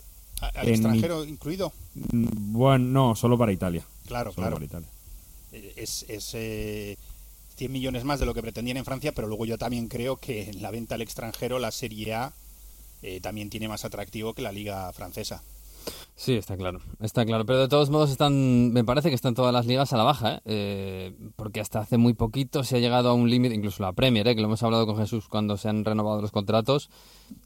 al 0.41 0.67
En- 0.69 0.75
extranjero 0.75 1.25
incluido. 1.25 1.73
Mm, 2.13 2.53
Bueno, 2.53 2.85
no, 2.87 3.15
solo 3.15 3.37
para 3.39 3.53
Italia. 3.53 3.85
Claro, 4.07 4.31
Solo 4.33 4.43
claro. 4.47 4.57
para 4.57 4.65
Italia. 4.67 4.89
Es, 5.53 6.05
es 6.09 6.31
eh, 6.35 6.97
100 7.57 7.73
millones 7.73 8.05
más 8.05 8.21
de 8.21 8.27
lo 8.27 8.35
que 8.35 8.43
pretendían 8.43 8.77
en 8.77 8.85
Francia, 8.85 9.13
pero 9.13 9.29
luego 9.29 9.47
yo 9.47 9.59
también 9.59 9.89
creo 9.89 10.17
que 10.17 10.51
en 10.51 10.63
la 10.63 10.71
venta 10.71 10.95
al 10.95 11.03
extranjero 11.03 11.59
la 11.59 11.71
Serie 11.71 12.15
A 12.15 12.33
eh, 13.03 13.21
también 13.21 13.51
tiene 13.51 13.69
más 13.69 13.85
atractivo 13.85 14.35
que 14.35 14.43
la 14.43 14.53
liga 14.53 14.93
francesa. 14.93 15.43
Sí, 16.15 16.35
está 16.35 16.59
claro, 16.59 16.81
está 17.01 17.25
claro. 17.25 17.47
Pero 17.47 17.61
de 17.61 17.69
todos 17.69 17.89
modos 17.89 18.11
están, 18.11 18.73
me 18.73 18.85
parece 18.85 19.09
que 19.09 19.15
están 19.15 19.35
todas 19.35 19.55
las 19.55 19.65
ligas 19.65 19.95
a 19.95 19.97
la 19.97 20.03
baja, 20.05 20.35
¿eh? 20.35 20.41
Eh, 20.45 21.13
porque 21.37 21.61
hasta 21.61 21.81
hace 21.81 21.97
muy 21.97 22.13
poquito 22.13 22.63
se 22.63 22.77
ha 22.77 22.79
llegado 22.79 23.09
a 23.09 23.15
un 23.15 23.31
límite, 23.31 23.55
incluso 23.55 23.83
la 23.83 23.95
Premier, 23.95 24.29
¿eh? 24.29 24.35
que 24.35 24.43
lo 24.43 24.49
hemos 24.49 24.63
hablado 24.63 24.85
con 24.87 24.99
Jesús 24.99 25.29
cuando 25.29 25.57
se 25.57 25.71
han 25.71 25.83
renovado 25.87 26.21
los 26.21 26.31
contratos, 26.31 26.91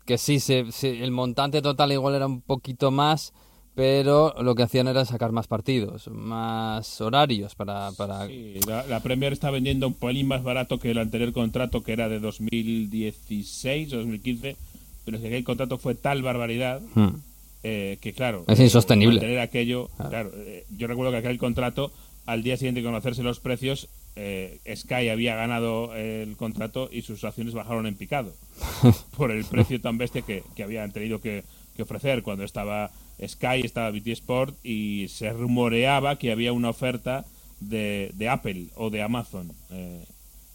que 0.07 0.19
sí, 0.19 0.41
se- 0.41 0.65
el 0.83 1.13
montante 1.13 1.63
total 1.63 1.93
igual 1.93 2.17
era 2.17 2.27
un 2.27 2.41
poquito 2.43 2.91
más, 2.91 3.33
pero 3.75 4.35
lo 4.43 4.55
que 4.55 4.63
hacían 4.63 4.87
era 4.89 5.05
sacar 5.05 5.33
más 5.33 5.47
partidos, 5.49 6.09
más 6.09 7.01
horarios 7.01 7.55
para... 7.55 7.91
para... 7.93 8.27
Sí, 8.29 8.61
la, 8.69 8.87
la 8.87 9.01
Premier 9.01 9.33
está 9.33 9.51
vendiendo 9.51 9.87
un 9.89 9.95
pelín 9.95 10.29
más 10.29 10.43
barato 10.43 10.79
que 10.79 10.91
el 10.93 10.99
anterior 10.99 11.33
contrato 11.33 11.83
que 11.83 11.93
era 11.93 12.09
de 12.09 12.21
2016 12.21 13.93
o 13.93 13.97
2015, 13.99 14.57
pero 15.05 15.17
es 15.17 15.21
que 15.23 15.29
aquel 15.29 15.45
contrato 15.45 15.79
fue 15.79 15.95
tal 15.95 16.23
barbaridad 16.23 16.81
Hmm. 16.95 17.17
eh, 17.63 17.99
que 18.01 18.13
claro 18.13 18.45
Es 18.47 18.61
eh, 18.61 18.65
insostenible. 18.65 19.17
mantener 19.17 19.41
aquello 19.41 19.89
Claro. 19.97 20.11
claro, 20.11 20.31
eh, 20.37 20.65
yo 20.77 20.87
recuerdo 20.87 21.11
que 21.13 21.19
aquel 21.19 21.39
contrato 21.39 21.93
al 22.27 22.43
día 22.43 22.57
siguiente 22.57 22.81
de 22.81 22.87
conocerse 22.87 23.23
los 23.23 23.41
precios 23.41 23.89
eh, 24.17 24.61
Sky 24.75 25.09
había 25.09 25.35
ganado 25.35 25.95
el 25.97 26.37
contrato 26.37 26.89
y 26.93 27.03
sus 27.03 27.25
acciones 27.25 27.53
bajaron 27.55 27.87
en 27.87 27.97
picado 27.97 28.33
por 29.17 29.31
el 29.33 29.45
precio 29.45 29.81
tan 29.81 29.99
bestia 29.99 30.23
que, 30.23 30.43
que 30.55 30.63
habían 30.63 30.93
tenido 30.93 31.21
que, 31.21 31.43
que 31.77 31.83
ofrecer 31.83 32.23
cuando 32.23 32.45
estaba 32.45 32.91
Sky 33.27 33.61
estaba 33.65 33.91
BT 33.91 34.09
Sport 34.09 34.55
y 34.65 35.07
se 35.09 35.33
rumoreaba 35.33 36.17
que 36.17 36.33
había 36.33 36.53
una 36.53 36.71
oferta 36.71 37.25
de, 37.61 38.11
de 38.15 38.29
Apple 38.29 38.67
o 38.77 38.91
de 38.91 39.03
Amazon 39.03 39.51
eh, 39.71 40.05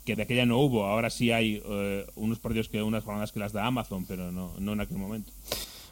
que 0.06 0.16
de 0.16 0.24
aquella 0.24 0.46
no 0.46 0.60
hubo 0.60 0.86
ahora 0.86 1.10
sí 1.10 1.32
hay 1.32 1.62
eh, 1.66 2.06
unos 2.16 2.40
partidos 2.40 2.68
que 2.70 2.82
unas 2.82 3.04
jornadas 3.04 3.32
que 3.32 3.40
las 3.40 3.54
da 3.54 3.66
Amazon 3.66 4.06
pero 4.08 4.32
no, 4.32 4.52
no 4.60 4.74
en 4.74 4.82
aquel 4.82 4.98
momento 4.98 5.32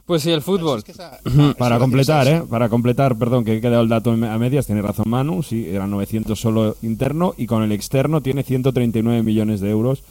Pues 0.06 0.24
sí, 0.24 0.32
el 0.32 0.42
fútbol. 0.42 0.80
Es 0.80 0.84
que 0.86 0.92
esa- 0.94 1.20
ah, 1.26 1.30
eso 1.34 1.56
Para 1.58 1.80
completar, 1.80 2.28
¿eh? 2.28 2.42
Para 2.50 2.70
completar, 2.70 3.18
perdón, 3.18 3.44
que 3.44 3.56
he 3.58 3.62
quedado 3.62 3.82
el 3.84 3.90
dato 3.90 4.12
a 4.12 4.38
medias, 4.38 4.66
tiene 4.66 4.82
razón 4.82 5.06
Manu, 5.10 5.44
sí, 5.44 5.68
eran 5.70 5.90
900 5.92 6.40
solo 6.40 6.76
interno 6.82 7.34
y 7.38 7.46
con 7.46 7.62
el 7.64 7.72
externo 7.72 8.22
tiene 8.22 8.44
139 8.44 9.22
millones 9.24 9.60
de 9.62 9.70
euros 9.70 10.04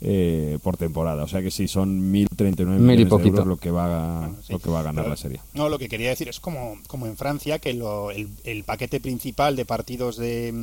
eh, 0.00 0.58
por 0.62 0.76
temporada. 0.76 1.24
O 1.24 1.28
sea 1.28 1.42
que 1.42 1.50
sí, 1.50 1.66
son 1.68 2.12
1.039 2.12 2.66
Mil 2.66 2.66
y 2.68 2.78
millones 2.80 2.98
de 2.98 3.06
poquito. 3.06 3.28
euros 3.38 3.46
lo 3.46 3.56
que 3.56 3.70
va 3.70 3.84
a, 3.86 4.18
Bueno, 4.28 4.42
sí. 4.46 4.52
lo 4.52 4.58
que 4.60 4.70
va 4.70 4.80
a 4.80 4.82
ganar 4.84 5.04
Pero- 5.04 5.10
la 5.10 5.16
serie. 5.16 5.40
No, 5.54 5.68
lo 5.68 5.78
que 5.78 5.88
quería 5.88 6.08
decir 6.10 6.28
es 6.28 6.38
como, 6.40 6.78
como 6.86 7.06
en 7.06 7.16
Francia, 7.16 7.58
que 7.58 7.74
lo- 7.74 8.10
el, 8.10 8.28
el 8.44 8.64
paquete 8.64 9.00
principal 9.00 9.56
de 9.56 9.64
partidos 9.64 10.16
de, 10.16 10.62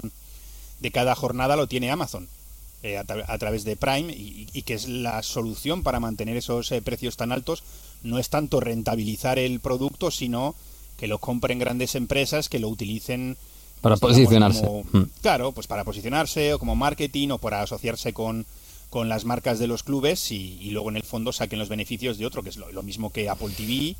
de 0.80 0.91
cada 0.91 1.15
jornada 1.15 1.56
lo 1.56 1.67
tiene 1.67 1.91
Amazon 1.91 2.28
eh, 2.84 2.98
a, 2.98 3.04
tra- 3.06 3.26
a 3.28 3.38
través 3.38 3.63
de 3.65 3.76
Prime 3.76 4.13
y, 4.13 4.48
y 4.54 4.62
que 4.62 4.76
es 4.76 4.88
la 4.88 5.21
solución 5.24 5.84
para 5.84 6.00
mantener 6.00 6.38
esos 6.38 6.71
eh, 6.71 6.82
precios 6.82 7.17
tan 7.17 7.32
altos. 7.32 7.63
No 8.04 8.19
es 8.19 8.30
tanto 8.30 8.60
rentabilizar 8.60 9.39
el 9.39 9.60
producto, 9.60 10.12
sino 10.12 10.56
que 10.98 11.08
lo 11.08 11.17
compren 11.19 11.60
grandes 11.60 11.95
empresas 11.95 12.48
que 12.48 12.60
lo 12.60 12.69
utilicen 12.69 13.36
Para 13.82 13.98
pues, 13.98 14.15
digamos, 14.15 14.54
posicionarse. 14.54 14.62
como- 14.65 14.84
Hmm. 15.06 15.10
Claro, 15.21 15.52
pues 15.52 15.67
para 15.67 15.84
posicionarse 15.84 16.54
o 16.54 16.60
como 16.60 16.76
marketing 16.76 17.30
o 17.32 17.38
para 17.39 17.62
asociarse 17.63 18.13
con, 18.13 18.45
con 18.89 19.10
las 19.10 19.26
marcas 19.26 19.60
de 19.60 19.67
los 19.67 19.84
clubes 19.84 20.32
y, 20.32 20.58
y 20.62 20.71
luego 20.71 20.89
en 20.89 20.98
el 20.98 21.04
fondo 21.04 21.32
saquen 21.32 21.60
los 21.60 21.69
beneficios 21.69 22.17
de 22.17 22.26
otro, 22.26 22.43
que 22.43 22.50
es 22.50 22.58
lo, 22.58 22.71
lo 22.71 22.84
mismo 22.84 23.12
que 23.12 23.30
Apple 23.30 23.50
TV, 23.56 23.95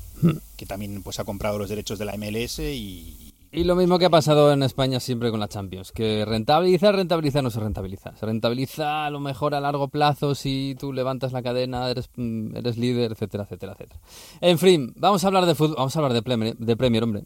que 0.56 0.66
también 0.66 1.02
pues 1.02 1.20
ha 1.20 1.24
comprado 1.24 1.58
los 1.58 1.68
derechos 1.68 1.98
de 1.98 2.04
la 2.04 2.16
MLS 2.16 2.58
y, 2.60 3.32
Y 3.52 3.64
lo 3.64 3.76
mismo 3.76 3.98
que 3.98 4.06
ha 4.06 4.10
pasado 4.10 4.52
en 4.52 4.62
España 4.62 5.00
siempre 5.00 5.30
con 5.30 5.40
la 5.40 5.48
Champions, 5.48 5.92
que 5.92 6.24
rentabiliza, 6.24 6.92
rentabiliza, 6.92 7.42
no 7.42 7.50
se 7.50 7.60
rentabiliza. 7.60 8.16
Se 8.16 8.26
rentabiliza 8.26 9.06
a 9.06 9.10
lo 9.10 9.20
mejor 9.20 9.54
a 9.54 9.60
largo 9.60 9.88
plazo 9.88 10.34
si 10.34 10.76
tú 10.78 10.92
levantas 10.92 11.32
la 11.32 11.42
cadena, 11.42 11.90
eres, 11.90 12.10
mm, 12.16 12.56
eres 12.56 12.76
líder, 12.76 13.12
etcétera, 13.12 13.44
etcétera, 13.44 13.72
etcétera. 13.72 14.00
En 14.40 14.58
fin, 14.58 14.92
vamos 14.96 15.24
a 15.24 15.28
hablar 15.28 15.46
de 15.46 15.54
fútbol, 15.54 15.76
vamos 15.76 15.96
a 15.96 15.98
hablar 15.98 16.12
de 16.12 16.22
Premier, 16.22 16.56
de 16.56 16.76
Premier 16.76 17.02
hombre. 17.02 17.24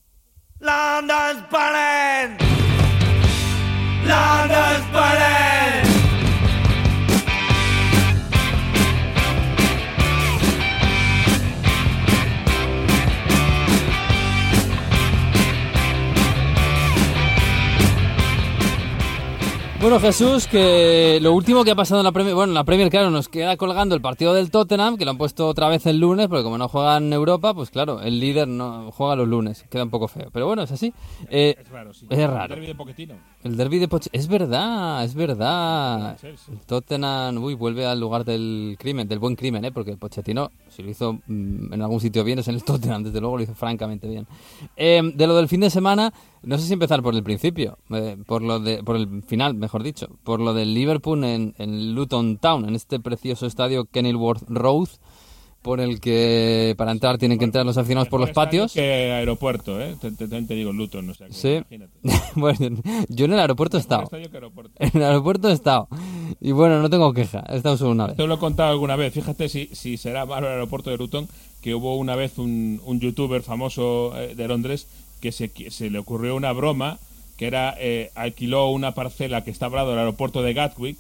London's 0.60 1.42
burning! 4.92 5.59
Bueno, 19.80 19.98
Jesús, 19.98 20.46
que 20.46 21.18
lo 21.22 21.32
último 21.32 21.64
que 21.64 21.70
ha 21.70 21.74
pasado 21.74 22.02
en 22.02 22.04
la 22.04 22.12
Premier, 22.12 22.34
bueno, 22.34 22.50
en 22.50 22.54
la 22.54 22.64
Premier, 22.64 22.90
claro, 22.90 23.08
nos 23.08 23.30
queda 23.30 23.56
colgando 23.56 23.94
el 23.94 24.02
partido 24.02 24.34
del 24.34 24.50
Tottenham, 24.50 24.98
que 24.98 25.06
lo 25.06 25.12
han 25.12 25.16
puesto 25.16 25.48
otra 25.48 25.70
vez 25.70 25.86
el 25.86 25.98
lunes, 25.98 26.28
porque 26.28 26.42
como 26.42 26.58
no 26.58 26.68
juega 26.68 26.98
en 26.98 27.10
Europa, 27.14 27.54
pues 27.54 27.70
claro, 27.70 28.02
el 28.02 28.20
líder 28.20 28.46
no 28.46 28.92
juega 28.92 29.16
los 29.16 29.26
lunes, 29.26 29.64
queda 29.70 29.84
un 29.84 29.88
poco 29.88 30.06
feo. 30.06 30.28
Pero 30.34 30.46
bueno, 30.46 30.64
es 30.64 30.70
así. 30.70 30.92
Eh, 31.30 31.56
es 31.58 31.68
raro 31.70 31.94
sí 31.94 32.06
es 32.10 32.28
raro. 32.28 32.54
Derbi 32.54 32.66
de 32.66 32.74
Pochettino. 32.74 33.14
El 33.42 33.56
derby 33.56 33.78
de 33.78 33.88
Poch 33.88 34.06
es 34.12 34.28
verdad, 34.28 35.02
es 35.02 35.14
verdad. 35.14 36.18
Puede 36.18 36.18
ser, 36.18 36.36
sí. 36.36 36.52
El 36.52 36.60
Tottenham, 36.66 37.42
uy, 37.42 37.54
vuelve 37.54 37.86
al 37.86 37.98
lugar 37.98 38.26
del 38.26 38.76
crimen, 38.78 39.08
del 39.08 39.18
buen 39.18 39.34
crimen, 39.34 39.64
¿eh? 39.64 39.72
Porque 39.72 39.92
el 39.92 39.96
Pochettino, 39.96 40.50
si 40.68 40.82
lo 40.82 40.90
hizo 40.90 41.14
mm, 41.26 41.72
en 41.72 41.80
algún 41.80 42.00
sitio 42.00 42.22
bien, 42.22 42.38
es 42.38 42.48
en 42.48 42.56
el 42.56 42.64
Tottenham, 42.64 43.02
desde 43.02 43.18
luego 43.18 43.38
lo 43.38 43.44
hizo 43.44 43.54
francamente 43.54 44.06
bien. 44.06 44.26
Eh, 44.76 45.00
de 45.14 45.26
lo 45.26 45.34
del 45.36 45.48
fin 45.48 45.60
de 45.60 45.70
semana, 45.70 46.12
no 46.42 46.58
sé 46.58 46.66
si 46.66 46.72
empezar 46.72 47.02
por 47.02 47.14
el 47.14 47.22
principio, 47.22 47.78
eh, 47.90 48.16
por 48.26 48.42
lo 48.42 48.58
de, 48.60 48.82
por 48.82 48.96
el 48.96 49.22
final, 49.22 49.54
mejor 49.54 49.82
dicho, 49.82 50.08
por 50.24 50.40
lo 50.40 50.54
del 50.54 50.72
Liverpool 50.74 51.22
en, 51.24 51.54
en 51.58 51.94
Luton 51.94 52.38
Town, 52.38 52.68
en 52.68 52.74
este 52.74 53.00
precioso 53.00 53.46
estadio 53.46 53.84
Kenilworth 53.84 54.44
Road, 54.48 54.88
por 55.62 55.78
el 55.80 56.00
que 56.00 56.74
para 56.78 56.90
entrar 56.90 57.18
tienen 57.18 57.38
que 57.38 57.44
entrar 57.44 57.66
los 57.66 57.76
aficionados 57.76 58.08
por 58.08 58.18
los 58.18 58.30
patios. 58.30 58.72
que 58.72 59.12
aeropuerto 59.12 59.78
eh 59.78 59.94
te, 60.00 60.10
te- 60.12 60.26
te 60.26 60.54
digo 60.54 60.72
Luton 60.72 61.10
o 61.10 61.14
sea 61.14 61.26
que 61.26 61.34
Sí. 61.34 61.48
imagínate 61.48 61.92
bueno, 62.34 62.80
yo 63.10 63.24
en 63.26 63.32
el 63.34 63.40
aeropuerto 63.40 63.76
he 63.76 63.80
estado. 63.80 64.08
En 64.10 64.90
el 64.94 65.02
aeropuerto 65.02 65.50
he 65.50 65.52
estado. 65.52 65.88
Y 66.40 66.52
bueno, 66.52 66.80
no 66.80 66.88
tengo 66.88 67.12
queja. 67.12 67.44
He 67.50 67.56
estado 67.58 67.76
solo 67.76 67.90
una 67.90 68.06
vez. 68.06 68.16
Te 68.16 68.26
lo 68.26 68.36
he 68.36 68.38
contado 68.38 68.70
alguna 68.70 68.96
vez. 68.96 69.12
Fíjate 69.12 69.50
si, 69.50 69.66
si 69.74 69.98
será 69.98 70.24
malo 70.24 70.46
el 70.46 70.54
aeropuerto 70.54 70.88
de 70.88 70.96
Luton, 70.96 71.28
que 71.60 71.74
hubo 71.74 71.98
una 71.98 72.16
vez 72.16 72.38
un, 72.38 72.80
un 72.86 72.98
youtuber 72.98 73.42
famoso 73.42 74.12
eh, 74.18 74.34
de 74.34 74.48
Londres 74.48 74.86
que 75.20 75.32
se, 75.32 75.50
se 75.70 75.90
le 75.90 75.98
ocurrió 75.98 76.36
una 76.36 76.52
broma 76.52 76.98
que 77.36 77.46
era 77.46 77.74
eh, 77.78 78.10
alquiló 78.14 78.68
una 78.70 78.92
parcela 78.92 79.44
que 79.44 79.50
estaba 79.50 79.80
al 79.80 79.84
lado 79.84 79.90
del 79.90 80.00
aeropuerto 80.00 80.42
de 80.42 80.52
Gatwick 80.52 80.98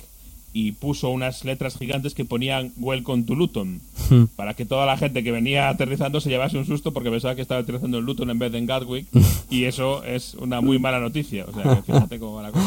y 0.52 0.72
puso 0.72 1.10
unas 1.10 1.44
letras 1.44 1.76
gigantes 1.76 2.14
que 2.14 2.24
ponían 2.24 2.72
Welcome 2.78 3.24
to 3.24 3.34
Luton 3.34 3.80
Hmm. 4.10 4.24
para 4.34 4.54
que 4.54 4.66
toda 4.66 4.86
la 4.86 4.96
gente 4.96 5.22
que 5.22 5.30
venía 5.30 5.68
aterrizando 5.68 6.20
se 6.20 6.30
llevase 6.30 6.58
un 6.58 6.66
susto 6.66 6.92
porque 6.92 7.10
pensaba 7.10 7.36
que 7.36 7.42
estaba 7.42 7.60
aterrizando 7.60 7.98
en 7.98 8.04
Luton 8.04 8.28
en 8.30 8.40
vez 8.40 8.50
de 8.50 8.58
en 8.58 8.66
Gatwick 8.66 9.06
y 9.50 9.64
eso 9.64 10.02
es 10.02 10.34
una 10.34 10.60
muy 10.60 10.78
mala 10.78 10.98
noticia. 10.98 11.46
O 11.46 11.52
sea, 11.52 11.76
fíjate 11.86 12.18
cómo 12.18 12.34
va 12.34 12.42
la 12.42 12.52
cosa. 12.52 12.66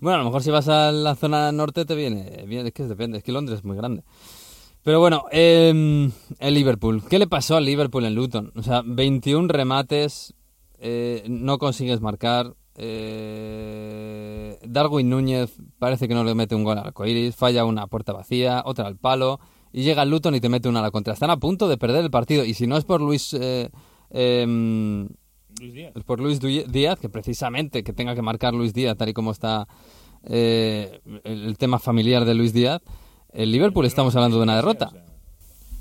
Bueno, 0.00 0.16
a 0.16 0.18
lo 0.18 0.24
mejor 0.26 0.42
si 0.42 0.50
vas 0.50 0.68
a 0.68 0.92
la 0.92 1.14
zona 1.14 1.50
norte 1.50 1.86
te 1.86 1.94
viene 1.94 2.44
bien, 2.46 2.66
es 2.66 2.72
que 2.72 2.84
depende, 2.84 3.18
es 3.18 3.24
que 3.24 3.32
Londres 3.32 3.60
es 3.60 3.64
muy 3.64 3.76
grande. 3.76 4.02
Pero 4.82 5.00
bueno, 5.00 5.24
eh, 5.30 6.10
el 6.40 6.54
Liverpool. 6.54 7.02
¿Qué 7.08 7.18
le 7.18 7.26
pasó 7.26 7.56
al 7.56 7.64
Liverpool 7.64 8.04
en 8.04 8.14
Luton? 8.14 8.52
O 8.56 8.62
sea, 8.62 8.82
21 8.84 9.48
remates, 9.48 10.34
eh, 10.82 11.22
no 11.28 11.58
consigues 11.58 12.00
marcar. 12.00 12.54
eh, 12.76 14.58
Darwin 14.66 15.08
Núñez 15.08 15.56
parece 15.78 16.08
que 16.08 16.14
no 16.14 16.24
le 16.24 16.34
mete 16.34 16.54
un 16.54 16.64
gol 16.64 16.78
al 16.78 16.86
arcoiris, 16.86 17.36
falla 17.36 17.64
una 17.64 17.86
puerta 17.86 18.12
vacía, 18.12 18.62
otra 18.64 18.86
al 18.86 18.96
palo, 18.96 19.38
y 19.72 19.82
llega 19.82 20.02
el 20.02 20.10
Luton 20.10 20.34
y 20.34 20.40
te 20.40 20.48
mete 20.48 20.68
una 20.68 20.80
a 20.80 20.82
la 20.82 20.90
contra. 20.90 21.14
Están 21.14 21.30
a 21.30 21.36
punto 21.38 21.68
de 21.68 21.76
perder 21.78 22.02
el 22.04 22.10
partido, 22.10 22.44
y 22.44 22.54
si 22.54 22.66
no 22.66 22.76
es 22.76 22.84
por 22.84 23.00
Luis... 23.00 23.32
eh, 23.34 23.70
em, 24.10 25.08
Luis 25.60 25.74
Díaz. 25.74 25.92
por 26.06 26.18
Luis 26.18 26.40
Díaz, 26.40 26.98
que 26.98 27.08
precisamente 27.08 27.84
que 27.84 27.92
tenga 27.92 28.14
que 28.14 28.22
marcar 28.22 28.54
Luis 28.54 28.72
Díaz, 28.72 28.96
tal 28.96 29.10
y 29.10 29.12
como 29.12 29.30
está 29.30 29.68
eh, 30.24 31.00
el, 31.24 31.44
el 31.44 31.58
tema 31.58 31.78
familiar 31.78 32.24
de 32.24 32.34
Luis 32.34 32.52
Díaz, 32.52 32.80
el 33.32 33.52
Liverpool 33.52 33.84
estamos 33.86 34.16
hablando 34.16 34.38
de 34.38 34.42
una 34.42 34.56
derrota. 34.56 34.90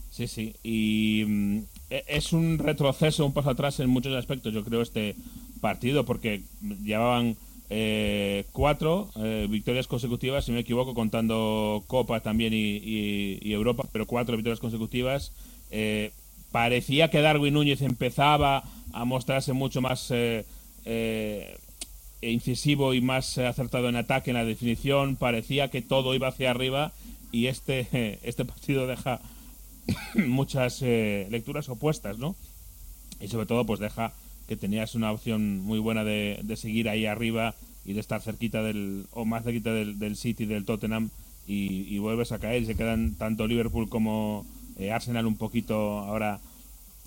Sí, 0.09 0.27
sí. 0.27 0.53
Y 0.61 1.23
mm, 1.25 1.59
es 2.07 2.33
un 2.33 2.57
retroceso, 2.57 3.25
un 3.25 3.33
paso 3.33 3.49
atrás 3.49 3.79
en 3.79 3.89
muchos 3.89 4.13
aspectos, 4.15 4.53
yo 4.53 4.63
creo, 4.63 4.81
este 4.81 5.15
partido, 5.59 6.05
porque 6.05 6.41
llevaban 6.83 7.35
eh, 7.69 8.45
cuatro 8.51 9.09
eh, 9.15 9.47
victorias 9.49 9.87
consecutivas, 9.87 10.45
si 10.45 10.51
no 10.51 10.55
me 10.55 10.61
equivoco, 10.61 10.93
contando 10.93 11.83
Copa 11.87 12.19
también 12.21 12.53
y, 12.53 13.51
Europa, 13.51 13.85
pero 13.91 14.05
cuatro 14.05 14.35
victorias 14.35 14.59
consecutivas. 14.59 15.31
Eh, 15.69 16.11
parecía 16.51 17.09
que 17.09 17.21
Darwin 17.21 17.53
Núñez 17.53 17.81
empezaba 17.81 18.63
a 18.93 19.05
mostrarse 19.05 19.53
mucho 19.53 19.81
más 19.81 20.11
eh, 20.11 20.45
eh, 20.85 21.57
incisivo 22.21 22.93
y 22.93 23.01
más 23.01 23.37
eh, 23.37 23.47
acertado 23.47 23.89
en 23.89 23.95
ataque, 23.95 24.31
en 24.31 24.37
la 24.37 24.45
definición. 24.45 25.15
Parecía 25.15 25.69
que 25.69 25.81
todo 25.81 26.13
iba 26.13 26.27
hacia 26.27 26.51
arriba 26.51 26.91
y 27.31 27.47
este, 27.47 28.19
este 28.23 28.45
partido 28.45 28.87
deja 28.87 29.21
muchas 30.27 30.81
eh, 30.81 31.27
lecturas 31.29 31.69
opuestas, 31.69 32.17
¿no? 32.17 32.35
Y 33.19 33.27
sobre 33.27 33.45
todo, 33.45 33.65
pues 33.65 33.79
deja 33.79 34.13
que 34.47 34.55
tenías 34.57 34.95
una 34.95 35.11
opción 35.11 35.59
muy 35.61 35.79
buena 35.79 36.03
de, 36.03 36.39
de 36.43 36.55
seguir 36.57 36.89
ahí 36.89 37.05
arriba 37.05 37.55
y 37.85 37.93
de 37.93 37.99
estar 37.99 38.21
cerquita 38.21 38.61
del, 38.63 39.05
o 39.11 39.25
más 39.25 39.43
cerquita 39.43 39.73
del, 39.73 39.97
del 39.99 40.15
City, 40.15 40.45
del 40.45 40.65
Tottenham, 40.65 41.09
y, 41.47 41.83
y 41.93 41.97
vuelves 41.99 42.31
a 42.31 42.39
caer 42.39 42.61
y 42.61 42.65
se 42.65 42.75
quedan 42.75 43.15
tanto 43.15 43.47
Liverpool 43.47 43.89
como 43.89 44.45
eh, 44.77 44.91
Arsenal 44.91 45.25
un 45.25 45.35
poquito 45.37 45.99
ahora 45.99 46.39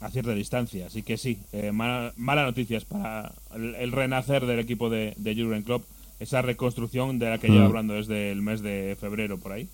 a 0.00 0.10
cierta 0.10 0.34
distancia. 0.34 0.86
Así 0.86 1.02
que 1.02 1.16
sí, 1.16 1.38
eh, 1.52 1.70
mala- 1.72 2.12
malas 2.16 2.46
noticias 2.46 2.84
para 2.84 3.32
el, 3.54 3.74
el 3.76 3.92
renacer 3.92 4.44
del 4.46 4.58
equipo 4.58 4.90
de, 4.90 5.14
de 5.16 5.34
Jurgen 5.34 5.62
Klopp, 5.62 5.84
esa 6.20 6.42
reconstrucción 6.42 7.18
de 7.18 7.30
la 7.30 7.38
que 7.38 7.48
lleva 7.48 7.64
Mm. 7.64 7.68
hablando 7.68 7.94
desde 7.94 8.30
el 8.30 8.42
mes 8.42 8.60
de 8.60 8.96
febrero 9.00 9.38
por 9.38 9.52
ahí. 9.52 9.68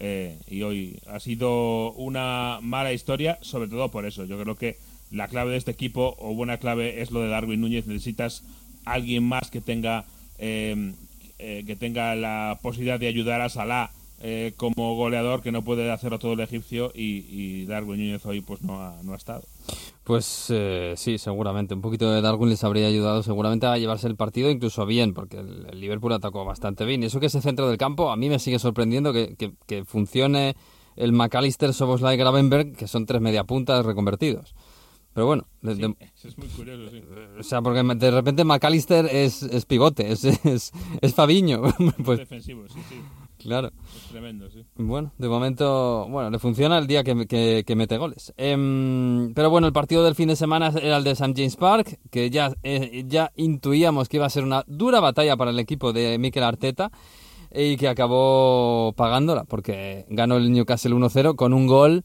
Eh, 0.00 0.38
y 0.48 0.62
hoy 0.62 0.98
ha 1.06 1.20
sido 1.20 1.92
una 1.92 2.58
mala 2.62 2.92
historia, 2.92 3.38
sobre 3.42 3.68
todo 3.68 3.90
por 3.90 4.06
eso. 4.06 4.24
Yo 4.24 4.40
creo 4.40 4.56
que 4.56 4.76
la 5.10 5.28
clave 5.28 5.52
de 5.52 5.58
este 5.58 5.70
equipo, 5.70 6.16
o 6.18 6.34
buena 6.34 6.58
clave, 6.58 7.02
es 7.02 7.10
lo 7.10 7.20
de 7.20 7.28
Darwin 7.28 7.60
Núñez. 7.60 7.86
Necesitas 7.86 8.42
alguien 8.84 9.24
más 9.24 9.50
que 9.50 9.60
tenga 9.60 10.04
eh, 10.38 10.92
eh, 11.38 11.64
que 11.66 11.76
tenga 11.76 12.14
la 12.14 12.58
posibilidad 12.62 12.98
de 12.98 13.08
ayudar 13.08 13.40
a 13.40 13.48
Salah 13.48 13.90
eh, 14.26 14.54
como 14.56 14.96
goleador, 14.96 15.42
que 15.42 15.52
no 15.52 15.62
puede 15.62 15.90
hacerlo 15.92 16.18
todo 16.18 16.32
el 16.32 16.40
egipcio, 16.40 16.90
y, 16.94 17.26
y 17.28 17.66
Darwin 17.66 17.98
Núñez 18.00 18.24
hoy 18.24 18.40
pues 18.40 18.62
no 18.62 18.80
ha, 18.80 18.96
no 19.02 19.12
ha 19.12 19.16
estado. 19.16 19.42
Pues 20.02 20.46
eh, 20.48 20.94
sí, 20.96 21.18
seguramente. 21.18 21.74
Un 21.74 21.82
poquito 21.82 22.10
de 22.10 22.20
Darwin 22.22 22.48
les 22.48 22.64
habría 22.64 22.86
ayudado 22.86 23.22
seguramente 23.22 23.66
a 23.66 23.76
llevarse 23.78 24.06
el 24.06 24.16
partido 24.16 24.50
incluso 24.50 24.86
bien, 24.86 25.12
porque 25.14 25.38
el, 25.38 25.66
el 25.70 25.80
Liverpool 25.80 26.12
atacó 26.14 26.44
bastante 26.44 26.84
bien. 26.86 27.02
Y 27.02 27.06
eso 27.06 27.20
que 27.20 27.26
ese 27.26 27.40
centro 27.42 27.68
del 27.68 27.76
campo, 27.78 28.10
a 28.10 28.16
mí 28.16 28.28
me 28.30 28.38
sigue 28.38 28.58
sorprendiendo 28.58 29.12
que, 29.12 29.34
que- 29.36 29.52
que 29.66 29.84
funcione 29.84 30.56
el 30.96 31.12
McAllister, 31.12 31.72
Soboslai, 31.74 32.16
Gravenberg, 32.16 32.72
que 32.76 32.86
son 32.88 33.04
tres 33.06 33.20
mediapuntas 33.20 33.84
reconvertidos. 33.84 34.54
Pero 35.12 35.26
bueno, 35.26 35.46
de- 35.62 35.74
de- 35.76 35.94
Eso 36.16 36.28
es 36.28 36.38
muy 36.38 36.48
curioso, 36.48 36.90
sí. 36.90 37.02
o 37.38 37.42
sea, 37.42 37.62
porque 37.62 37.82
de 37.82 38.10
repente 38.10 38.44
McAllister 38.44 39.06
es, 39.06 39.42
es 39.42 39.64
pivote, 39.64 40.10
es, 40.12 40.24
es, 40.24 40.72
es 41.00 41.14
Fabiño. 41.14 41.62
pues 42.04 42.18
defensivo, 42.18 42.64
sí, 42.68 42.78
sí. 42.88 42.96
Claro. 43.44 43.70
Es 43.96 44.08
tremendo, 44.10 44.50
sí. 44.50 44.64
Bueno, 44.76 45.12
de 45.18 45.28
momento, 45.28 46.06
bueno, 46.10 46.30
le 46.30 46.38
funciona 46.38 46.78
el 46.78 46.86
día 46.88 47.04
que, 47.04 47.26
que- 47.26 47.62
que 47.66 47.76
mete 47.76 47.96
goles. 47.96 48.32
Em, 48.36 49.32
pero 49.34 49.50
bueno, 49.50 49.66
el 49.68 49.72
partido 49.72 50.02
del 50.04 50.14
fin 50.16 50.28
de 50.28 50.36
semana 50.36 50.72
era 50.82 50.96
el 50.96 51.04
de 51.04 51.12
St. 51.12 51.32
James 51.36 51.56
Park, 51.56 51.98
que 52.10 52.30
ya, 52.30 52.52
eh, 52.62 53.04
ya 53.06 53.30
intuíamos 53.36 54.08
que 54.08 54.16
iba 54.16 54.26
a 54.26 54.30
ser 54.30 54.42
una 54.44 54.64
dura 54.66 54.98
batalla 55.00 55.36
para 55.36 55.50
el 55.52 55.58
equipo 55.60 55.92
de 55.92 56.18
Mikel 56.18 56.42
Arteta 56.42 56.90
y 57.54 57.76
que 57.76 57.86
acabó 57.88 58.92
pagándola, 58.96 59.44
porque 59.44 60.06
ganó 60.08 60.36
el 60.36 60.50
Newcastle 60.52 60.92
1-0 60.94 61.36
con 61.36 61.52
un 61.52 61.66
gol 61.68 62.02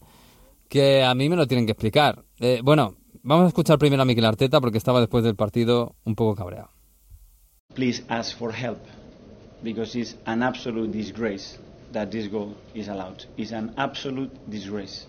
que 0.68 1.02
a 1.02 1.14
mí 1.16 1.28
me 1.28 1.34
lo 1.36 1.46
tienen 1.48 1.66
que 1.66 1.72
explicar. 1.72 2.24
Eh, 2.38 2.60
bueno, 2.62 2.94
vamos 3.24 3.46
a 3.46 3.48
escuchar 3.48 3.76
primero 3.78 4.02
a 4.02 4.04
Mikel 4.04 4.24
Arteta 4.24 4.60
porque 4.60 4.78
estaba 4.78 5.00
después 5.00 5.24
del 5.24 5.34
partido 5.34 5.96
un 6.04 6.14
poco 6.14 6.36
cabreado. 6.36 6.70
please 7.74 8.04
ask 8.08 8.36
for 8.38 8.52
help 8.54 8.78
because 9.62 9.94
it's 9.94 10.14
an 10.26 10.42
absolute 10.42 10.92
disgrace 10.92 11.58
that 11.92 12.10
this 12.10 12.26
goal 12.26 12.56
is 12.74 12.88
allowed. 12.88 13.24
It's 13.36 13.52
an 13.52 13.74
absolute 13.76 14.30
disgrace. 14.48 15.06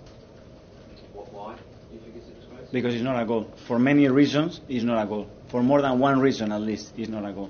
Why? 1.14 1.56
Do 1.56 1.96
you 1.96 2.00
think 2.02 2.16
it's? 2.16 2.72
Because 2.72 2.94
it's 2.94 3.04
not 3.04 3.22
a 3.22 3.26
goal. 3.26 3.52
For 3.68 3.78
many 3.78 4.08
reasons, 4.08 4.62
it's 4.70 4.84
not 4.84 5.04
a 5.04 5.08
goal. 5.08 5.28
For 5.50 5.62
more 5.62 5.82
than 5.82 6.00
one 6.00 6.20
reason, 6.20 6.52
at 6.52 6.62
least, 6.62 6.94
it's 6.98 7.10
not 7.10 7.26
a 7.26 7.34
goal. 7.34 7.50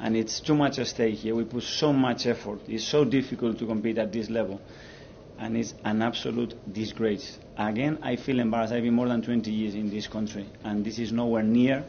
And 0.00 0.16
it's 0.16 0.40
too 0.40 0.54
much 0.54 0.78
at 0.78 0.86
stake 0.86 1.16
here. 1.16 1.34
We 1.34 1.44
put 1.44 1.62
so 1.62 1.92
much 1.92 2.26
effort. 2.26 2.60
It's 2.66 2.84
so 2.84 3.04
difficult 3.04 3.58
to 3.58 3.66
compete 3.66 3.98
at 3.98 4.12
this 4.12 4.30
level. 4.30 4.60
And 5.38 5.56
it's 5.56 5.74
an 5.84 6.02
absolute 6.02 6.54
disgrace. 6.72 7.38
Again, 7.56 7.98
I 8.02 8.16
feel 8.16 8.40
embarrassed. 8.40 8.72
I've 8.72 8.82
been 8.82 8.94
more 8.94 9.08
than 9.08 9.22
20 9.22 9.50
years 9.50 9.74
in 9.74 9.90
this 9.90 10.06
country, 10.06 10.46
and 10.62 10.84
this 10.84 10.98
is 10.98 11.12
nowhere 11.12 11.42
near 11.42 11.84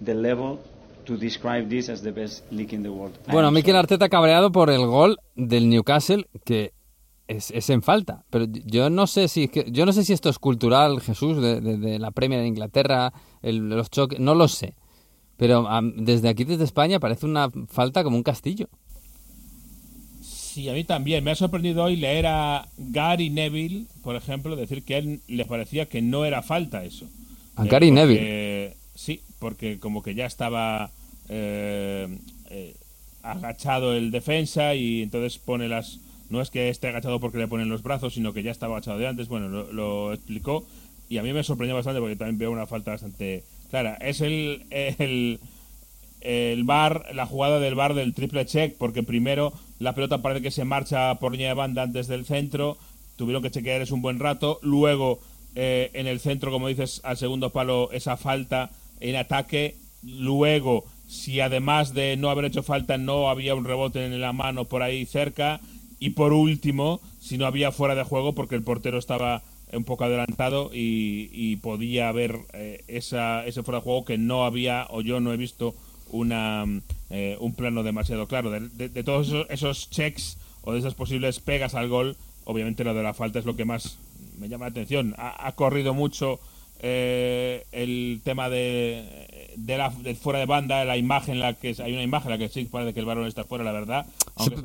the 0.00 0.14
level 0.14 0.62
to 1.06 1.16
describe 1.16 1.68
this 1.68 1.88
as 1.88 2.02
the 2.02 2.10
best 2.12 2.44
league 2.52 2.74
in 2.74 2.82
the 2.82 2.88
world. 2.90 3.14
I 3.28 3.32
Bueno, 3.32 3.50
Mikel. 3.50 3.76
Arteta 3.76 4.08
cabreado 4.08 4.52
por 4.52 4.70
el 4.70 4.84
gol 4.86 5.18
del 5.34 5.68
Newcastle 5.68 6.26
que 6.44 6.72
es, 7.28 7.50
es 7.50 7.70
en 7.70 7.82
falta, 7.82 8.24
pero 8.30 8.46
yo 8.66 8.88
no 8.90 9.06
sé 9.06 9.26
si 9.28 9.48
que- 9.48 9.66
yo 9.70 9.84
no 9.86 9.92
sé 9.92 10.04
si 10.04 10.12
esto 10.12 10.28
es 10.28 10.38
cultural, 10.38 11.00
Jesús, 11.00 11.40
de, 11.42 11.60
de- 11.60 11.76
de 11.78 11.98
la 11.98 12.10
Premier 12.12 12.40
de 12.40 12.46
Inglaterra, 12.46 13.12
el- 13.42 13.68
los 13.68 13.90
choques, 13.90 14.20
no 14.20 14.34
lo 14.34 14.46
sé. 14.48 14.74
Pero 15.36 15.68
desde 15.96 16.28
aquí, 16.28 16.44
desde 16.44 16.64
España, 16.64 16.98
parece 17.00 17.26
una 17.26 17.50
falta 17.68 18.02
como 18.04 18.16
un 18.16 18.22
castillo. 18.22 18.68
Sí, 20.22 20.68
a 20.68 20.72
mí 20.72 20.84
también. 20.84 21.22
Me 21.22 21.30
ha 21.32 21.34
sorprendido 21.34 21.82
hoy 21.84 21.96
leer 21.96 22.26
a 22.26 22.66
Gary 22.78 23.28
Neville, 23.28 23.86
por 24.02 24.16
ejemplo, 24.16 24.56
decir 24.56 24.82
que 24.84 24.94
a 24.94 24.98
él 24.98 25.20
le 25.28 25.44
parecía 25.44 25.86
que 25.86 26.00
no 26.00 26.24
era 26.24 26.42
falta 26.42 26.84
eso. 26.84 27.06
A 27.56 27.64
Eh, 27.64 27.68
Gary 27.68 27.88
porque- 27.90 28.06
Neville. 28.06 28.76
Sí, 28.94 29.20
porque 29.38 29.78
como 29.78 30.02
que 30.02 30.14
ya 30.14 30.26
estaba 30.26 30.90
eh, 31.28 32.08
eh, 32.50 32.74
agachado 33.22 33.94
el 33.94 34.10
defensa 34.10 34.74
y 34.74 35.02
entonces 35.02 35.38
pone 35.38 35.68
las... 35.68 36.00
No 36.28 36.40
es 36.40 36.50
que 36.50 36.68
esté 36.68 36.88
agachado 36.88 37.20
porque 37.20 37.38
le 37.38 37.46
ponen 37.46 37.68
los 37.68 37.82
brazos, 37.82 38.14
sino 38.14 38.32
que 38.32 38.42
ya 38.42 38.50
estaba 38.50 38.76
agachado 38.76 38.98
de 38.98 39.06
antes. 39.06 39.28
Bueno, 39.28 39.48
lo, 39.48 39.72
lo 39.72 40.12
explicó 40.12 40.64
y 41.08 41.18
a 41.18 41.22
mí 41.22 41.32
me 41.32 41.44
sorprendió 41.44 41.76
bastante 41.76 42.00
porque 42.00 42.16
también 42.16 42.38
veo 42.38 42.50
una 42.50 42.66
falta 42.66 42.90
bastante 42.92 43.44
clara. 43.70 43.94
Es 44.00 44.20
el, 44.20 44.66
el, 44.70 45.38
el 46.20 46.64
bar, 46.64 47.06
la 47.14 47.26
jugada 47.26 47.60
del 47.60 47.74
bar 47.76 47.94
del 47.94 48.14
triple 48.14 48.44
check, 48.46 48.76
porque 48.76 49.02
primero 49.02 49.52
la 49.78 49.94
pelota 49.94 50.22
parece 50.22 50.42
que 50.42 50.50
se 50.50 50.64
marcha 50.64 51.14
por 51.16 51.32
línea 51.32 51.48
de 51.48 51.54
banda 51.54 51.82
antes 51.82 52.08
del 52.08 52.24
centro, 52.24 52.76
tuvieron 53.16 53.42
que 53.42 53.50
chequear 53.50 53.82
eso 53.82 53.94
un 53.94 54.02
buen 54.02 54.18
rato, 54.18 54.58
luego 54.62 55.20
eh, 55.54 55.90
en 55.94 56.06
el 56.06 56.18
centro, 56.18 56.50
como 56.50 56.68
dices, 56.68 57.00
al 57.04 57.16
segundo 57.16 57.50
palo 57.50 57.90
esa 57.92 58.16
falta 58.16 58.70
en 59.00 59.16
ataque, 59.16 59.76
luego 60.02 60.84
si 61.06 61.40
además 61.40 61.94
de 61.94 62.16
no 62.16 62.30
haber 62.30 62.46
hecho 62.46 62.62
falta 62.62 62.98
no 62.98 63.30
había 63.30 63.54
un 63.54 63.64
rebote 63.64 64.04
en 64.04 64.20
la 64.20 64.32
mano 64.32 64.64
por 64.64 64.82
ahí 64.82 65.06
cerca, 65.06 65.60
y 65.98 66.10
por 66.10 66.32
último, 66.32 67.00
si 67.20 67.38
no 67.38 67.46
había 67.46 67.72
fuera 67.72 67.94
de 67.94 68.04
juego 68.04 68.34
porque 68.34 68.54
el 68.54 68.62
portero 68.62 68.98
estaba 68.98 69.42
un 69.72 69.84
poco 69.84 70.04
adelantado 70.04 70.70
y, 70.72 71.30
y 71.32 71.56
podía 71.56 72.08
haber 72.08 72.38
eh, 72.52 72.84
esa, 72.86 73.44
ese 73.46 73.62
fuera 73.62 73.78
de 73.78 73.84
juego 73.84 74.04
que 74.04 74.18
no 74.18 74.44
había 74.44 74.86
o 74.90 75.00
yo 75.00 75.20
no 75.20 75.32
he 75.32 75.36
visto 75.36 75.74
una, 76.10 76.64
eh, 77.10 77.36
un 77.40 77.54
plano 77.54 77.82
demasiado 77.82 78.28
claro. 78.28 78.50
De, 78.50 78.88
todos 79.02 79.28
esos, 79.28 79.46
esos 79.50 79.90
checks 79.90 80.38
o 80.62 80.72
de 80.72 80.78
esas 80.78 80.94
posibles 80.94 81.40
pegas 81.40 81.74
al 81.74 81.88
gol, 81.88 82.16
obviamente 82.44 82.84
lo 82.84 82.94
de 82.94 83.02
la 83.02 83.14
falta 83.14 83.38
es 83.38 83.44
lo 83.44 83.56
que 83.56 83.64
más 83.64 83.98
me 84.38 84.48
llama 84.48 84.66
la 84.66 84.70
atención. 84.70 85.14
Ha 85.16 85.52
corrido 85.52 85.94
mucho 85.94 86.40
eh, 86.80 87.64
el 87.72 88.20
tema 88.24 88.48
de, 88.48 89.52
de 89.56 89.78
la, 89.78 89.90
del 89.90 90.16
fuera 90.16 90.38
de 90.38 90.46
banda, 90.46 90.84
la 90.84 90.96
imagen, 90.96 91.34
en 91.34 91.40
la 91.40 91.54
que 91.54 91.74
hay 91.82 91.92
una 91.92 92.02
imagen 92.02 92.32
en 92.32 92.38
la 92.40 92.46
que 92.46 92.52
sí 92.52 92.64
parece 92.66 92.92
que 92.94 93.00
el 93.00 93.06
balón 93.06 93.26
está 93.26 93.44
fuera, 93.44 93.64
la 93.64 93.72
verdad. 93.72 94.06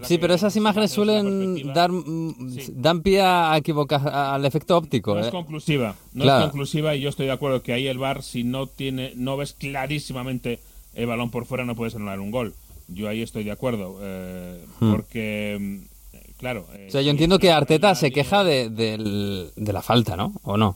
Sí, 0.03 0.17
pero 0.17 0.33
esas 0.33 0.55
imágenes 0.55 0.91
suelen 0.91 1.73
dar 1.73 1.91
mm, 1.91 2.51
Sí. 2.51 2.73
dan 2.75 3.01
pie 3.01 3.21
a 3.21 3.55
equivocar 3.57 4.07
al 4.07 4.43
efecto 4.45 4.75
óptico. 4.77 5.13
No 5.15 5.21
¿eh? 5.21 5.25
es 5.25 5.29
conclusiva, 5.31 5.95
no 6.13 6.23
Claro. 6.23 6.39
es 6.45 6.49
conclusiva 6.51 6.95
y 6.95 7.01
yo 7.01 7.09
estoy 7.09 7.27
de 7.27 7.31
acuerdo 7.31 7.61
que 7.63 7.73
ahí 7.73 7.87
el 7.87 7.97
VAR 7.97 8.21
si 8.23 8.43
no 8.43 8.67
tiene, 8.67 9.13
no 9.15 9.37
ves 9.37 9.53
clarísimamente 9.53 10.59
el 10.93 11.05
balón 11.05 11.29
por 11.31 11.45
fuera 11.45 11.63
no 11.65 11.75
puedes 11.75 11.95
anular 11.95 12.19
un 12.19 12.31
gol. 12.31 12.53
Yo 12.89 13.07
ahí 13.07 13.21
estoy 13.21 13.45
de 13.45 13.51
acuerdo, 13.51 13.97
eh, 14.01 14.65
Hmm. 14.81 14.91
porque 14.91 15.79
eh, 16.13 16.19
claro. 16.37 16.65
eh, 16.73 16.87
O 16.89 16.91
sea, 16.91 16.99
yo 17.01 17.05
si 17.05 17.09
entiendo 17.11 17.39
que 17.39 17.49
Arteta 17.51 17.95
se 17.95 18.11
queja 18.11 18.43
de, 18.43 18.69
de 18.69 19.73
la 19.73 19.81
falta, 19.81 20.17
¿no? 20.17 20.33
¿O 20.43 20.57
no? 20.57 20.75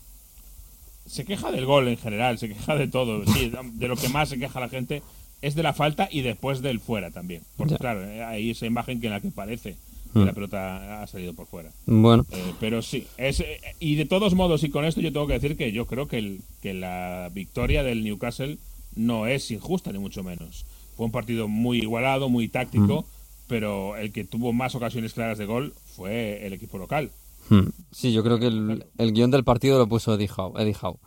Se 1.15 1.25
queja 1.25 1.51
del 1.51 1.65
gol 1.65 1.87
en 1.87 1.97
general, 1.97 2.37
se 2.37 2.49
queja 2.49 2.75
de 2.75 2.87
todo. 2.87 3.25
Sí, 3.33 3.51
de 3.73 3.87
lo 3.87 3.95
que 3.95 4.09
más 4.09 4.29
se 4.29 4.37
queja 4.37 4.59
la 4.59 4.69
gente 4.69 5.01
es 5.41 5.55
de 5.55 5.63
la 5.63 5.73
falta 5.73 6.07
y 6.11 6.21
después 6.21 6.61
del 6.61 6.79
fuera 6.79 7.11
también. 7.11 7.41
Porque 7.57 7.73
Ya. 7.73 7.77
claro, 7.79 8.03
eh, 8.03 8.23
hay 8.23 8.51
esa 8.51 8.65
imagen 8.65 8.99
que 9.01 9.07
en 9.07 9.13
la 9.13 9.21
que 9.21 9.31
parece 9.31 9.71
que 10.13 10.19
Hmm. 10.19 10.25
la 10.25 10.31
pelota 10.33 11.03
ha 11.03 11.07
salido 11.07 11.33
por 11.33 11.45
fuera. 11.45 11.71
Bueno, 11.85 12.25
Eh, 12.31 12.53
pero 12.59 12.81
sí, 12.81 13.05
es, 13.17 13.41
eh, 13.41 13.59
y 13.79 13.95
de 13.95 14.05
todos 14.05 14.33
modos, 14.33 14.63
y 14.63 14.69
con 14.69 14.85
esto 14.85 15.01
yo 15.01 15.11
tengo 15.11 15.27
que 15.27 15.33
decir 15.33 15.57
que 15.57 15.73
yo 15.73 15.87
creo 15.87 16.07
que, 16.07 16.17
el, 16.19 16.39
que 16.61 16.73
la 16.73 17.29
victoria 17.33 17.83
del 17.83 18.01
Newcastle 18.03 18.57
no 18.95 19.27
es 19.27 19.51
injusta, 19.51 19.91
ni 19.91 19.99
mucho 19.99 20.23
menos. 20.23 20.65
Fue 20.95 21.05
un 21.05 21.11
partido 21.11 21.49
muy 21.49 21.79
igualado, 21.79 22.29
muy 22.29 22.47
táctico, 22.47 23.05
pero 23.47 23.97
el 23.97 24.13
que 24.13 24.23
tuvo 24.23 24.53
más 24.53 24.73
ocasiones 24.75 25.13
claras 25.13 25.37
de 25.37 25.45
gol 25.45 25.73
fue 25.97 26.45
el 26.47 26.53
equipo 26.53 26.77
local. 26.77 27.11
Hmm. 27.49 27.69
sí, 27.91 28.11
yo 28.11 28.23
creo 28.23 28.39
que 28.39 28.47
el, 28.47 28.85
el 28.97 29.13
guion 29.13 29.31
del 29.31 29.43
partido 29.43 29.77
lo 29.77 29.87
puso 29.87 30.13
Eddie 30.15 30.29
Howe, 30.35 30.59
Eddie 30.59 30.75
Howe, 30.81 30.99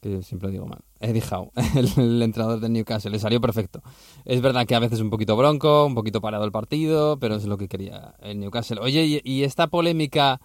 que 0.00 0.22
siempre 0.22 0.50
digo 0.50 0.66
mal. 0.66 0.80
Eddie 1.00 1.22
Howe, 1.30 1.50
el, 1.76 1.90
el 1.96 2.22
entrenador 2.22 2.60
del 2.60 2.72
Newcastle, 2.72 3.10
le 3.10 3.18
salió 3.18 3.40
perfecto. 3.40 3.82
Es 4.24 4.40
verdad 4.40 4.66
que 4.66 4.74
a 4.74 4.78
veces 4.78 5.00
un 5.00 5.10
poquito 5.10 5.36
bronco, 5.36 5.84
un 5.86 5.94
poquito 5.94 6.20
parado 6.20 6.44
el 6.44 6.52
partido, 6.52 7.18
pero 7.18 7.36
es 7.36 7.44
lo 7.44 7.58
que 7.58 7.68
quería 7.68 8.14
el 8.20 8.40
Newcastle. 8.40 8.80
Oye, 8.80 9.04
y, 9.04 9.20
y 9.24 9.44
esta 9.44 9.66
polémica 9.66 10.40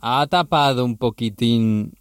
ha 0.00 0.26
tapado 0.28 0.84
un 0.84 0.96
poquitín 0.96 1.94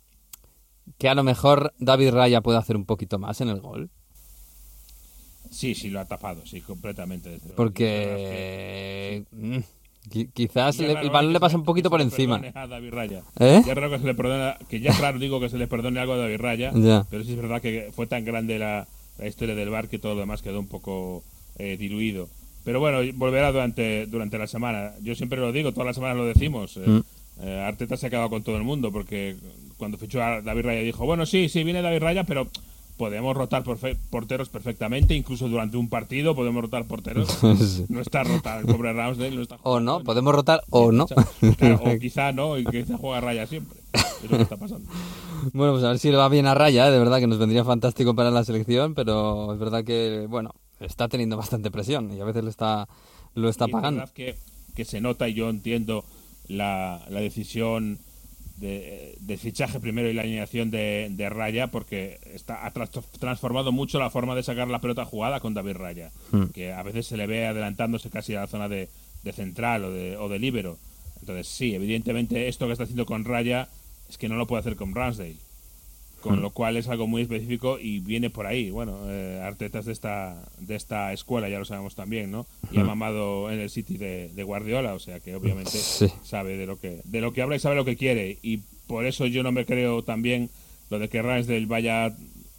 que 0.98 1.10
a 1.10 1.16
lo 1.16 1.24
mejor 1.24 1.74
David 1.80 2.12
Raya 2.12 2.42
puede 2.42 2.58
hacer 2.58 2.76
un 2.76 2.86
poquito 2.86 3.20
más 3.20 3.42
en 3.42 3.50
el 3.50 3.62
gol. 3.62 3.90
Sí, 5.50 5.76
sí, 5.76 5.90
lo 5.90 6.00
ha 6.00 6.06
tapado, 6.06 6.46
sí, 6.46 6.62
completamente. 6.62 7.30
desde. 7.30 7.50
Porque 7.54 9.26
quizás 10.34 10.78
le- 10.80 10.92
el 10.94 11.10
balón 11.10 11.34
le 11.34 11.40
pasa 11.40 11.58
un 11.58 11.64
poquito 11.64 11.90
por 11.90 12.02
encima. 12.02 12.40
perdone 12.40 12.60
a 12.64 12.68
David 12.68 12.92
Raya. 12.92 13.22
¿Eh? 13.40 13.62
Ya 13.66 13.72
es 13.72 13.78
raro 13.78 13.90
que 13.92 14.00
se 14.00 14.06
le 14.06 14.16
perdone, 14.16 14.54
que 14.70 14.80
ya 14.80 14.92
es 14.92 15.00
raro 15.00 15.20
digo 15.20 15.40
que 15.40 15.50
se 15.50 15.58
le 15.58 15.68
perdone 15.68 16.00
algo 16.00 16.14
a 16.14 16.18
David 16.18 16.38
Raya, 16.40 16.72
Ya. 16.76 17.06
pero 17.10 17.24
sí 17.24 17.32
es 17.32 17.38
verdad 17.38 17.62
que 17.62 17.92
fue 17.96 18.08
tan 18.08 18.24
grande 18.26 18.58
la, 18.60 18.88
la 19.18 19.28
historia 19.28 19.56
del 19.56 19.70
bar 19.70 19.88
que 19.90 20.00
todo 20.00 20.14
lo 20.16 20.22
demás 20.22 20.42
quedó 20.42 20.60
un 20.60 20.68
poco 20.68 21.24
eh, 21.60 21.76
diluido. 21.78 22.30
Pero 22.64 22.80
bueno, 22.80 23.00
volverá 23.16 23.52
durante, 23.52 24.06
durante 24.08 24.38
la 24.38 24.46
semana. 24.48 24.92
Yo 25.02 25.16
siempre 25.16 25.40
lo 25.40 25.52
digo, 25.52 25.72
todas 25.72 25.88
las 25.88 25.96
semanas 25.96 26.18
lo 26.18 26.26
decimos. 26.26 26.78
eh, 26.78 26.82
Mm. 26.86 27.02
eh, 27.44 27.64
Arteta 27.66 27.96
se 27.98 28.08
ha 28.08 28.10
quedado 28.10 28.30
con 28.30 28.44
todo 28.44 28.58
el 28.58 28.64
mundo 28.64 28.92
porque 28.92 29.36
cuando 29.78 29.98
fichó 29.98 30.22
a 30.22 30.42
David 30.42 30.66
Raya 30.66 30.82
dijo, 30.82 31.06
bueno, 31.06 31.26
sí, 31.26 31.50
sí, 31.50 31.64
viene 31.64 31.82
David 31.82 32.00
Raya, 32.02 32.24
pero 32.26 32.48
podemos 32.98 33.38
rotar 33.38 33.64
porteros 34.10 34.50
perfectamente, 34.50 35.14
incluso 35.16 35.48
durante 35.48 35.78
un 35.78 35.88
partido 35.90 36.36
podemos 36.36 36.64
rotar 36.64 36.86
porteros. 36.86 37.38
Sí. 37.58 37.86
No 37.90 38.02
está 38.02 38.24
rotado, 38.24 38.60
el 38.62 38.66
pobre 38.66 38.94
Ramsdale 38.94 39.36
no 39.36 39.42
está 39.42 39.58
O 39.64 39.80
no, 39.80 40.04
podemos 40.04 40.34
rotar 40.34 40.62
o 40.70 40.92
no. 40.92 41.06
Claro, 41.06 41.82
o 41.84 42.00
quizá 42.02 42.32
no, 42.32 42.58
y 42.58 42.66
quizá 42.66 42.98
juega 42.98 43.22
Raya 43.22 43.48
siempre. 43.48 43.80
Es 43.94 44.30
lo 44.30 44.38
que 44.38 44.44
está 44.44 44.58
pasando. 44.58 44.90
Bueno, 45.54 45.74
pues 45.74 45.84
a 45.84 45.90
ver 45.90 46.00
si 46.00 46.10
le 46.10 46.18
va 46.18 46.28
bien 46.30 46.48
a 46.48 46.56
Raya, 46.56 46.88
¿eh? 46.88 46.92
de 46.92 47.00
verdad 47.00 47.20
que 47.20 47.28
nos 47.28 47.38
vendría 47.38 47.64
fantástico 47.64 48.16
para 48.16 48.32
la 48.32 48.44
selección, 48.44 48.96
pero 48.96 49.54
es 49.54 49.60
verdad 49.60 49.84
que, 49.84 50.26
bueno, 50.30 50.54
está 50.80 51.08
teniendo 51.08 51.38
bastante 51.38 51.72
presión 51.72 52.12
y 52.12 52.20
a 52.20 52.26
veces 52.26 52.44
lo 52.44 52.50
está, 52.50 52.88
lo 53.36 53.48
está 53.50 53.66
Y 53.66 53.68
es 53.70 53.72
pagando. 53.74 54.00
verdad 54.02 54.14
que, 54.14 54.36
que 54.76 54.86
se 54.86 55.00
nota 55.02 55.28
y 55.30 55.34
yo 55.36 55.50
entiendo 55.50 56.04
la, 56.48 57.02
la 57.10 57.20
decisión 57.20 58.00
de, 58.58 59.38
fichaje 59.38 59.80
primero 59.80 60.10
y 60.10 60.14
la 60.14 60.24
alineación 60.24 60.72
de, 60.72 61.08
de 61.12 61.30
Raya 61.30 61.68
porque 61.68 62.20
está, 62.34 62.66
ha 62.66 62.72
tras- 62.74 62.90
transformado 63.20 63.72
mucho 63.72 64.00
la 64.00 64.10
forma 64.10 64.36
de 64.36 64.44
sacar 64.44 64.68
la 64.68 64.80
pelota 64.82 65.06
jugada 65.06 65.40
con 65.40 65.54
David 65.54 65.74
Raya, 65.78 66.12
Hmm. 66.32 66.46
que 66.54 66.74
a 66.74 66.82
veces 66.84 67.06
se 67.08 67.18
le 67.18 67.28
ve 67.28 67.46
adelantándose 67.48 68.10
casi 68.10 68.34
a 68.36 68.42
la 68.42 68.48
zona 68.48 68.68
de, 68.68 68.90
de 69.24 69.32
central 69.34 69.86
o 69.86 69.92
de, 69.92 70.18
o 70.18 70.28
de 70.30 70.40
líbero. 70.40 70.78
Entonces 71.22 71.48
sí, 71.48 71.74
evidentemente 71.76 72.48
esto 72.48 72.66
que 72.66 72.72
está 72.74 72.84
haciendo 72.86 73.06
con 73.06 73.26
Raya 73.26 73.68
es 74.10 74.18
que 74.18 74.30
no 74.30 74.36
lo 74.36 74.48
puede 74.48 74.62
hacer 74.62 74.76
con 74.76 74.94
Ramsdale. 74.96 75.36
Con 76.28 76.40
Hmm. 76.40 76.42
lo 76.42 76.50
cual 76.50 76.76
es 76.78 76.88
algo 76.90 77.08
muy 77.08 77.22
específico 77.22 77.80
y 77.80 78.00
viene 78.00 78.30
por 78.30 78.48
ahí. 78.48 78.70
Bueno, 78.70 78.98
eh, 79.08 79.40
Arteta 79.44 79.80
es 79.80 79.86
de 79.86 79.94
esta, 79.94 80.36
de 80.60 80.76
esta 80.76 81.14
escuela, 81.14 81.48
ya 81.48 81.58
lo 81.60 81.64
sabemos 81.66 81.96
también, 81.96 82.32
¿no? 82.32 82.46
Y 82.72 82.80
ha 82.80 82.84
Hmm. 82.84 82.88
mamado 82.88 83.50
en 83.52 83.60
el 83.62 83.70
City 83.70 83.98
de, 83.98 84.30
de 84.36 84.44
Guardiola, 84.44 84.94
o 84.94 85.00
sea 85.00 85.20
que 85.22 85.36
obviamente 85.36 85.72
Sí. 85.78 86.08
sabe 86.24 86.58
de 86.58 86.66
lo 86.66 86.80
que 86.80 87.02
de 87.06 87.22
lo 87.22 87.32
que 87.32 87.42
habla 87.42 87.56
y 87.56 87.60
sabe 87.60 87.76
lo 87.76 87.86
que 87.86 87.96
quiere. 87.96 88.38
Y 88.42 88.58
por 88.88 89.06
eso 89.06 89.26
yo 89.26 89.42
no 89.44 89.52
me 89.54 89.66
creo 89.66 90.04
también 90.04 90.50
lo 90.90 91.00
de 91.00 91.08
que 91.08 91.22
Ramsdale 91.22 91.66
vaya 91.66 92.14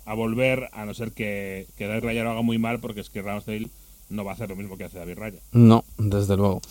a 0.06 0.14
volver, 0.14 0.68
a 0.72 0.86
no 0.86 0.94
ser 0.94 1.12
que, 1.12 1.66
que 1.76 1.86
David 1.86 2.04
Raya 2.04 2.24
lo 2.24 2.30
haga 2.30 2.42
muy 2.42 2.56
mal, 2.58 2.80
porque 2.80 3.00
es 3.02 3.10
que 3.10 3.20
Ramsdale 3.20 3.68
no 4.08 4.24
va 4.24 4.30
a 4.30 4.34
hacer 4.34 4.48
lo 4.48 4.56
mismo 4.56 4.78
que 4.78 4.84
hace 4.84 4.98
David 4.98 5.18
Raya. 5.18 5.38
No, 5.52 5.84
desde 5.98 6.34
luego. 6.36 6.62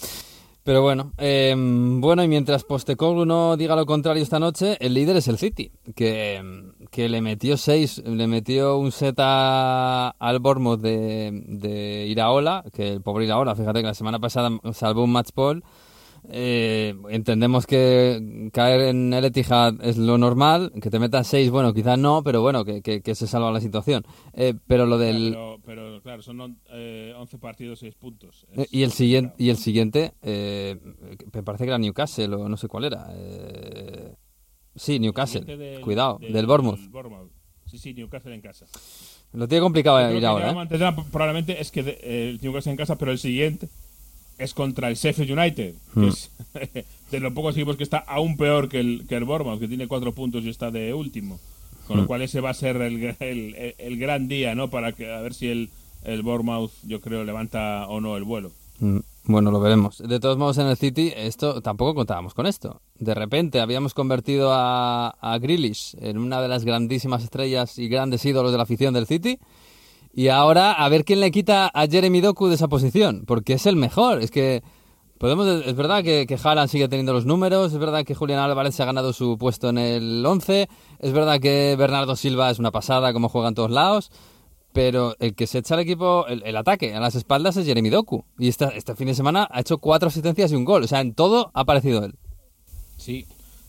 Pero 0.63 0.81
bueno, 0.81 1.13
eh, 1.17 1.55
bueno, 1.55 2.23
y 2.25 2.27
mientras 2.27 2.65
Postecoglou 2.65 3.23
no 3.25 3.55
diga 3.55 3.73
lo 3.75 3.85
contrario 3.85 4.21
esta 4.21 4.37
noche, 4.37 4.75
el 4.81 4.95
líder 4.95 5.15
es 5.15 5.29
el 5.29 5.37
City, 5.37 5.71
que, 5.95 6.41
que 6.89 7.09
le 7.09 7.21
metió 7.21 7.57
seis, 7.57 8.01
le 8.05 8.27
metió 8.27 8.77
un 8.77 8.91
set 8.91 9.15
a- 9.19 10.09
al 10.19 10.39
Bournemouth 10.39 10.79
de, 10.81 11.43
de 11.47 12.05
Iraola, 12.07 12.63
que 12.73 12.93
el 12.93 13.01
pobre 13.01 13.25
Iraola, 13.25 13.55
fíjate 13.55 13.79
que 13.81 13.87
la 13.87 13.93
semana 13.93 14.19
pasada 14.19 14.49
salvó 14.73 15.03
un 15.03 15.11
match 15.11 15.29
ball. 15.35 15.63
Eh, 16.29 16.93
entendemos 17.09 17.65
que 17.65 18.49
caer 18.51 18.81
en 18.89 19.13
el 19.13 19.23
Etihad 19.23 19.75
es 19.81 19.97
lo 19.97 20.17
normal, 20.17 20.73
que 20.81 20.89
te 20.89 20.99
metas 20.99 21.25
seis, 21.27 21.49
bueno, 21.49 21.73
quizás 21.73 21.97
no, 21.97 22.21
pero 22.21 22.41
bueno, 22.41 22.65
que, 22.65 22.81
que, 22.81 23.01
que 23.01 23.15
se 23.15 23.27
salva 23.27 23.49
la 23.51 23.61
situación. 23.61 24.03
Eh, 24.33 24.53
pero 24.67 24.85
lo 24.85 24.97
del... 24.97 25.29
Pero, 25.31 25.57
pero, 25.63 26.01
claro, 26.01 26.21
son 26.21 26.41
on- 26.41 26.59
eh, 26.71 27.13
11 27.17 27.37
partidos, 27.37 27.79
6 27.79 27.95
puntos. 27.95 28.45
Eh, 28.51 28.63
Es 28.63 28.73
Y 28.73 28.83
el 28.83 28.91
siguiente, 28.91 29.35
y 29.37 29.49
el 29.51 29.57
siguiente 29.57 30.13
eh, 30.21 30.75
me 31.31 31.43
parece 31.43 31.63
que 31.63 31.69
era 31.69 31.77
Newcastle 31.77 32.35
o 32.35 32.49
no 32.49 32.57
sé 32.57 32.67
cuál 32.67 32.85
era. 32.85 33.07
Eh, 34.77 34.79
sí, 34.79 34.99
Newcastle. 34.99 35.41
Del- 35.41 35.81
Cuidado, 35.81 36.19
del, 36.19 36.45
Bournemouth. 36.45 36.79
Sí, 37.69 37.77
sí, 37.77 37.93
Newcastle 37.93 38.33
en 38.33 38.41
casa. 38.41 38.65
Lo 39.33 39.47
tiene 39.47 39.61
complicado 39.61 39.99
ir 40.13 40.19
que 40.21 40.25
ahora, 40.25 40.51
¿eh? 40.51 40.55
mantendrá, 40.55 40.95
probablemente 40.95 41.59
es 41.59 41.69
que 41.69 41.83
de- 41.83 41.99
eh, 42.01 42.29
el 42.29 42.39
Newcastle 42.41 42.71
en 42.71 42.77
casa, 42.77 42.97
pero 42.97 43.11
el 43.11 43.17
siguiente 43.19 43.67
es 44.37 44.53
contra 44.53 44.87
el 44.87 44.95
Sheffield 44.95 45.31
United, 45.37 45.73
que 45.93 45.99
Hmm. 45.99 46.03
es 46.05 46.31
de 47.11 47.19
los 47.19 47.33
pocos 47.33 47.55
equipos 47.55 47.75
que 47.75 47.83
está 47.83 47.97
aún 47.97 48.37
peor 48.37 48.69
que 48.69 48.79
el, 48.79 49.05
que 49.07 49.15
el 49.15 49.25
Bournemouth, 49.25 49.59
que 49.59 49.67
tiene 49.67 49.87
cuatro 49.87 50.13
puntos 50.13 50.43
y 50.45 50.49
está 50.49 50.71
de 50.71 50.93
último. 50.93 51.39
Con 51.87 51.97
lo 51.97 52.03
Hmm. 52.03 52.07
cual 52.07 52.21
ese 52.21 52.39
va 52.39 52.51
a 52.51 52.53
ser 52.53 52.77
el, 52.77 53.15
el, 53.19 53.97
gran 53.97 54.27
día, 54.27 54.55
¿no? 54.55 54.69
Para 54.69 54.91
que 54.93 55.11
a 55.11 55.19
ver 55.21 55.33
si 55.33 55.47
el, 55.47 55.69
el 56.03 56.21
Bournemouth, 56.21 56.71
yo 56.83 57.01
creo, 57.01 57.23
levanta 57.25 57.87
o 57.87 57.99
no 57.99 58.15
el 58.15 58.23
vuelo. 58.23 58.51
Mm, 58.79 58.99
Bueno, 59.25 59.51
lo 59.51 59.59
veremos. 59.59 59.97
De 59.97 60.19
todos 60.21 60.37
modos, 60.37 60.57
en 60.57 60.67
el 60.67 60.77
City, 60.77 61.11
esto 61.15 61.61
tampoco 61.61 61.95
contábamos 61.95 62.33
con 62.33 62.45
esto. 62.45 62.79
De 62.99 63.13
repente 63.13 63.59
habíamos 63.59 63.93
convertido 63.93 64.51
a, 64.51 65.15
a 65.21 65.35
en 65.37 66.17
una 66.17 66.41
de 66.41 66.47
las 66.47 66.65
grandísimas 66.65 67.23
estrellas 67.23 67.77
y 67.77 67.87
grandes 67.87 68.25
ídolos 68.25 68.51
de 68.51 68.57
la 68.57 68.63
afición 68.63 68.93
del 68.93 69.07
City. 69.07 69.39
Y 70.13 70.29
ahora 70.29 70.71
a 70.71 70.89
ver 70.89 71.05
quién 71.05 71.19
le 71.19 71.29
quita 71.29 71.69
a 71.73 71.87
Jeremy 71.87 72.21
Doku 72.21 72.47
de 72.47 72.55
esa 72.55 72.67
posición, 72.67 73.23
porque 73.27 73.53
es 73.53 73.67
el 73.67 73.75
mejor. 73.75 74.19
Es 74.21 74.31
que 74.31 74.63
podemos, 75.19 75.47
es 75.63 75.75
verdad 75.75 76.03
que, 76.03 76.25
que 76.25 76.39
Haaland 76.41 76.69
sigue 76.69 76.87
teniendo 76.87 77.13
los 77.13 77.25
números, 77.25 77.71
es 77.71 77.77
verdad 77.77 78.03
que 78.03 78.15
Julián 78.15 78.39
Álvarez 78.39 78.73
se 78.73 78.81
ha 78.81 78.87
ganado 78.87 79.13
su 79.13 79.37
puesto 79.37 79.69
en 79.69 79.77
el 79.77 80.25
11, 80.25 80.67
es 80.99 81.13
verdad 81.13 81.39
que 81.39 81.75
Bernardo 81.77 82.15
Silva 82.15 82.49
es 82.49 82.57
una 82.57 82.71
pasada 82.71 83.13
como 83.13 83.29
juega 83.29 83.49
en 83.49 83.55
todos 83.55 83.69
lados, 83.69 84.11
pero 84.73 85.15
el 85.19 85.35
que 85.35 85.47
se 85.47 85.59
echa 85.59 85.75
al 85.75 85.81
equipo, 85.81 86.25
el, 86.27 86.43
el 86.45 86.57
ataque 86.57 86.93
a 86.93 86.99
las 86.99 87.15
espaldas 87.15 87.57
es 87.57 87.65
Jeremy 87.65 87.89
Doku. 87.89 88.25
Y 88.37 88.47
esta, 88.47 88.69
este 88.69 88.95
fin 88.95 89.07
de 89.07 89.15
semana 89.15 89.47
ha 89.51 89.61
hecho 89.61 89.79
cuatro 89.79 90.07
asistencias 90.07 90.51
y 90.51 90.55
un 90.55 90.65
gol. 90.65 90.83
O 90.83 90.87
sea, 90.87 91.01
en 91.01 91.15
todo 91.15 91.49
ha 91.53 91.61
aparecido 91.61 92.03
él. 92.03 92.15
Sí, 92.97 93.25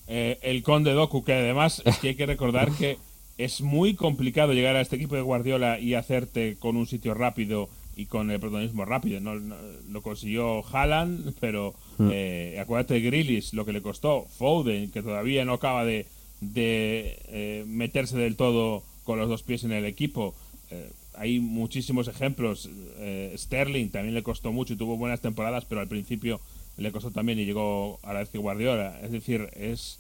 eh, 0.07 0.39
el 0.43 0.63
Conde 0.63 0.93
Doku, 0.93 1.23
que 1.25 1.33
además 1.35 1.83
es 1.85 1.99
que 1.99 2.09
hay 2.09 2.15
que 2.15 2.27
recordar 2.27 2.71
que 2.73 2.97
es 3.37 3.61
muy 3.61 3.95
complicado 3.95 4.53
llegar 4.53 4.75
a 4.77 4.81
este 4.81 4.97
equipo 4.97 5.15
de 5.15 5.21
Guardiola 5.23 5.79
y 5.79 5.95
hacerte 5.95 6.57
con 6.59 6.77
un 6.77 6.87
sitio 6.87 7.15
rápido 7.15 7.69
y 7.97 8.07
con 8.07 8.31
el 8.31 8.41
protagonismo 8.41 8.85
rápido. 8.85 9.21
No, 9.21 9.35
no- 9.37 9.57
lo 9.91 10.03
consiguió 10.03 10.65
Haaland, 10.67 11.35
pero 11.41 11.75
Mm. 11.99 12.11
eh, 12.13 12.59
acuérdate 12.61 12.95
de 12.95 13.01
Grealish, 13.01 13.53
lo 13.55 13.65
que 13.65 13.73
le 13.73 13.83
costó 13.83 14.27
Foden, 14.39 14.91
que 14.91 15.03
todavía 15.03 15.45
no 15.45 15.55
acaba 15.55 15.85
de, 15.85 16.07
de, 16.41 17.19
eh, 17.29 17.65
meterse 17.67 18.17
del 18.17 18.37
todo 18.37 18.83
con 19.05 19.19
los 19.19 19.29
dos 19.29 19.43
pies 19.43 19.65
en 19.65 19.73
el 19.73 19.85
equipo. 19.85 20.35
Eh, 20.71 20.91
hay 21.15 21.41
muchísimos 21.41 22.07
ejemplos. 22.09 22.71
Eh, 22.99 23.35
Sterling 23.37 23.89
también 23.91 24.15
le 24.15 24.23
costó 24.23 24.53
mucho 24.53 24.75
y 24.75 24.77
tuvo 24.77 24.97
buenas 24.97 25.21
temporadas, 25.21 25.65
pero 25.65 25.81
al 25.81 25.89
principio 25.89 26.41
le 26.79 26.93
costó 26.93 27.11
también 27.11 27.39
y 27.39 27.45
llegó 27.45 27.99
a 28.03 28.13
la 28.15 28.21
vez 28.21 28.29
que 28.31 28.39
Guardiola. 28.39 28.99
Es 29.03 29.13
decir, 29.13 29.49
es 29.55 29.99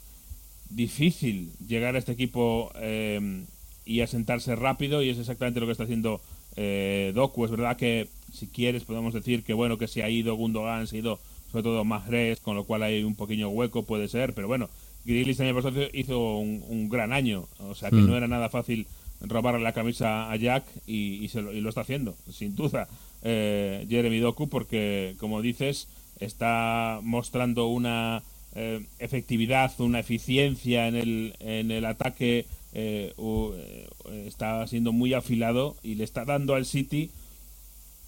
difícil 0.70 1.50
llegar 1.66 1.94
a 1.96 1.98
este 1.98 2.12
equipo 2.12 2.70
eh, 2.76 3.44
y 3.84 4.00
asentarse 4.00 4.54
rápido 4.56 5.02
y 5.02 5.10
es 5.10 5.18
exactamente 5.18 5.60
lo 5.60 5.66
que 5.66 5.72
está 5.72 5.84
haciendo 5.84 6.20
eh, 6.56 7.12
Doku. 7.14 7.44
Es 7.44 7.50
verdad 7.50 7.76
que 7.76 8.08
si 8.32 8.46
quieres 8.46 8.84
podemos 8.84 9.14
decir 9.14 9.42
que 9.44 9.54
bueno 9.54 9.78
que 9.78 9.88
se 9.88 10.02
ha 10.02 10.10
ido 10.10 10.34
Gundogan, 10.34 10.86
se 10.86 10.96
ha 10.96 10.98
ido 11.00 11.18
sobre 11.50 11.62
todo 11.62 11.84
Mahrez, 11.84 12.40
con 12.40 12.56
lo 12.56 12.64
cual 12.64 12.82
hay 12.82 13.02
un 13.02 13.14
pequeño 13.14 13.48
hueco, 13.48 13.84
puede 13.84 14.06
ser, 14.08 14.34
pero 14.34 14.48
bueno, 14.48 14.68
Grealish 15.06 15.40
el 15.40 15.46
año 15.46 15.54
pasado 15.54 15.80
hizo 15.94 16.36
un, 16.36 16.62
un 16.68 16.90
gran 16.90 17.14
año, 17.14 17.46
o 17.58 17.74
sea 17.74 17.88
que 17.88 17.96
Mm. 17.96 18.06
no 18.06 18.16
era 18.18 18.28
nada 18.28 18.50
fácil 18.50 18.86
robarle 19.22 19.60
la 19.62 19.72
camisa 19.72 20.30
a 20.30 20.36
Jack 20.36 20.64
y, 20.86 21.24
y 21.24 21.28
se 21.28 21.40
lo, 21.40 21.54
y 21.54 21.62
lo 21.62 21.70
está 21.70 21.80
haciendo, 21.80 22.14
sin 22.30 22.54
duda, 22.54 22.86
eh, 23.22 23.86
Jeremy 23.88 24.18
Doku, 24.18 24.50
porque 24.50 25.14
como 25.18 25.40
dices, 25.40 25.88
está 26.20 27.00
mostrando 27.02 27.68
una 27.68 28.22
eh, 28.54 28.84
efectividad, 28.98 29.72
una 29.80 30.00
eficiencia 30.00 30.88
en 30.88 30.96
el, 30.96 31.34
en 31.40 31.70
el 31.70 31.84
ataque, 31.84 32.46
eh, 32.72 33.12
eh, 33.16 33.88
está 34.26 34.66
siendo 34.66 34.92
muy 34.92 35.14
afilado 35.14 35.76
y 35.82 35.94
le 35.94 36.04
está 36.04 36.24
dando 36.24 36.54
al 36.54 36.66
City 36.66 37.10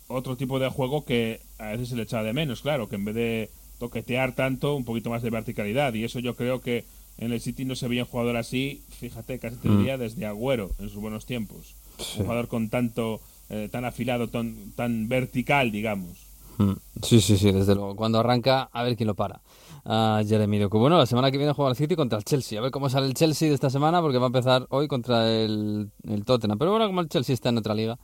otro 0.08 0.36
tipo 0.36 0.58
de 0.58 0.68
juego 0.68 1.04
que 1.04 1.40
a 1.58 1.68
veces 1.68 1.90
se 1.90 1.96
le 1.96 2.02
echa 2.02 2.22
de 2.22 2.32
menos, 2.32 2.62
claro, 2.62 2.88
que 2.88 2.96
en 2.96 3.04
vez 3.04 3.14
de 3.14 3.50
toquetear 3.78 4.34
tanto, 4.34 4.74
un 4.74 4.84
poquito 4.84 5.08
más 5.08 5.22
de 5.22 5.30
verticalidad. 5.30 5.94
Y 5.94 6.04
eso 6.04 6.18
yo 6.18 6.34
creo 6.34 6.60
que 6.60 6.84
en 7.18 7.32
el 7.32 7.40
City 7.40 7.64
no 7.64 7.76
se 7.76 7.86
veía 7.86 8.02
un 8.02 8.08
jugador 8.08 8.36
así, 8.36 8.82
fíjate, 8.98 9.38
casi 9.38 9.56
te 9.56 9.68
Mm. 9.68 9.78
diría 9.78 9.98
desde 9.98 10.26
Agüero 10.26 10.70
en 10.78 10.88
sus 10.88 11.00
buenos 11.00 11.26
tiempos. 11.26 11.74
Sí. 11.98 12.18
Un 12.20 12.24
jugador 12.24 12.48
con 12.48 12.70
tanto, 12.70 13.20
eh, 13.50 13.68
tan 13.70 13.84
afilado, 13.84 14.28
tan, 14.28 14.72
tan 14.74 15.08
vertical, 15.08 15.70
digamos. 15.70 16.29
Mm. 16.60 16.76
Sí, 17.02 17.20
sí, 17.20 17.38
sí, 17.38 17.52
desde 17.52 17.74
luego. 17.74 17.96
Cuando 17.96 18.20
arranca, 18.20 18.68
a 18.72 18.82
ver 18.82 18.96
quién 18.96 19.06
lo 19.06 19.14
para. 19.14 19.40
A 19.84 20.22
Jeremy 20.26 20.58
Doku. 20.58 20.78
Bueno, 20.78 20.98
la 20.98 21.06
semana 21.06 21.30
que 21.30 21.38
viene 21.38 21.54
juega 21.54 21.70
el 21.70 21.76
City 21.76 21.96
contra 21.96 22.18
el 22.18 22.24
Chelsea. 22.24 22.58
A 22.58 22.62
ver 22.62 22.70
cómo 22.70 22.90
sale 22.90 23.06
el 23.06 23.14
Chelsea 23.14 23.48
de 23.48 23.54
esta 23.54 23.70
semana, 23.70 24.02
porque 24.02 24.18
va 24.18 24.24
a 24.24 24.26
empezar 24.26 24.66
hoy 24.68 24.86
contra 24.86 25.30
el, 25.30 25.90
el 26.02 26.24
Tottenham. 26.26 26.58
Pero 26.58 26.72
bueno, 26.72 26.86
como 26.86 27.00
el 27.00 27.08
Chelsea 27.08 27.32
está 27.32 27.48
en 27.48 27.58
otra 27.58 27.74
liga, 27.74 27.98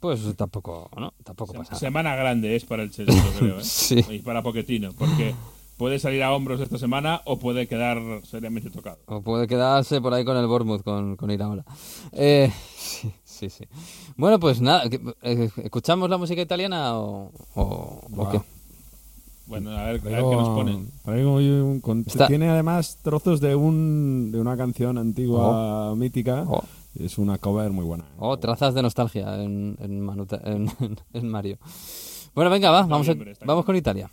pues 0.00 0.20
tampoco, 0.36 0.90
¿no? 0.96 1.14
Tampoco 1.22 1.52
pasa 1.52 1.70
nada. 1.70 1.78
Semana 1.78 2.16
grande 2.16 2.56
es 2.56 2.64
para 2.64 2.82
el 2.82 2.90
Chelsea, 2.90 3.14
yo 3.14 3.38
creo, 3.38 3.56
¿eh? 3.60 3.64
Sí. 3.64 4.04
Y 4.10 4.18
para 4.18 4.42
Pochettino, 4.42 4.92
porque 4.92 5.32
puede 5.76 5.98
salir 5.98 6.22
a 6.22 6.32
hombros 6.34 6.60
esta 6.60 6.78
semana 6.78 7.22
o 7.24 7.38
puede 7.38 7.68
quedar 7.68 7.98
seriamente 8.24 8.70
tocado. 8.70 8.98
O 9.06 9.22
puede 9.22 9.46
quedarse 9.46 10.00
por 10.00 10.12
ahí 10.12 10.24
con 10.24 10.36
el 10.36 10.46
Bournemouth, 10.46 10.82
con, 10.82 11.16
con 11.16 11.30
Iraola. 11.30 11.64
Eh, 12.12 12.50
sí, 12.76 13.12
sí, 13.36 13.50
sí. 13.50 13.64
Bueno, 14.16 14.38
pues 14.40 14.60
nada, 14.60 14.84
eh, 15.22 15.50
¿escuchamos 15.62 16.08
la 16.10 16.16
música 16.18 16.40
italiana 16.42 16.98
o, 16.98 17.30
o, 17.54 18.28
qué? 18.30 18.40
Bueno, 19.46 19.70
a 19.70 19.84
ver, 19.84 19.88
a 19.88 19.92
ver 19.92 20.02
Traigo- 20.02 20.30
qué 20.30 20.36
nos 20.36 20.48
ponen. 20.48 20.90
traigo 21.04 21.34
hoy 21.34 21.48
un 21.48 21.80
con- 21.80 22.02
Está- 22.06 22.26
Tiene 22.26 22.48
además 22.48 22.98
trozos 23.02 23.40
de 23.40 23.54
un 23.54 24.30
de 24.32 24.40
una 24.40 24.56
canción 24.56 24.98
antigua 24.98 25.94
mítica. 25.94 26.44
Oh. 26.48 26.62
Es 26.98 27.18
una 27.18 27.36
cover 27.38 27.70
muy 27.70 27.84
buena. 27.84 28.06
O 28.18 28.38
trazas 28.38 28.72
de 28.74 28.82
nostalgia 28.82 29.40
en, 29.42 29.76
en, 29.80 30.00
Manuta- 30.00 30.40
en, 30.44 30.66
en 31.12 31.28
Mario. 31.28 31.58
Bueno, 32.34 32.50
venga, 32.50 32.70
va, 32.70 32.82
vamos, 32.86 33.06
vamos 33.44 33.64
con 33.64 33.76
Italia. 33.76 34.10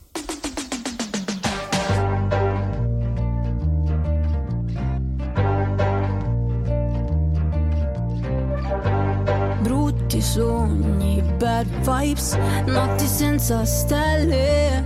Sogni, 10.33 11.21
bad 11.37 11.67
vibes, 11.81 12.35
notti 12.65 13.05
senza 13.05 13.63
stelle. 13.65 14.83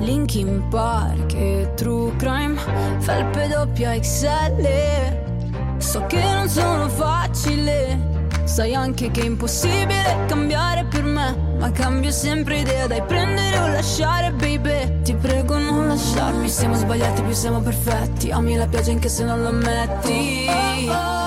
Linkin 0.00 0.68
Park 0.68 1.32
e 1.32 1.70
True 1.74 2.14
Crime, 2.16 2.54
felpe 2.98 3.48
doppia 3.48 3.98
XL. 3.98 4.66
So 5.78 6.04
che 6.06 6.22
non 6.34 6.50
sono 6.50 6.86
facile, 6.90 7.98
sai 8.44 8.74
anche 8.74 9.10
che 9.10 9.22
è 9.22 9.24
impossibile 9.24 10.18
cambiare 10.26 10.84
per 10.84 11.04
me. 11.04 11.34
Ma 11.58 11.70
cambio 11.70 12.10
sempre 12.10 12.58
idea, 12.58 12.86
dai 12.86 13.02
prendere 13.02 13.58
o 13.58 13.68
lasciare, 13.68 14.32
baby. 14.32 15.00
Ti 15.00 15.14
prego 15.14 15.56
non 15.56 15.86
lasciarmi, 15.86 16.46
siamo 16.46 16.74
sbagliati, 16.74 17.22
più 17.22 17.32
siamo 17.32 17.60
perfetti. 17.60 18.30
Ami 18.30 18.54
la 18.54 18.66
pioggia 18.66 18.90
anche 18.90 19.08
se 19.08 19.24
non 19.24 19.40
lo 19.40 19.48
ammetti. 19.48 21.21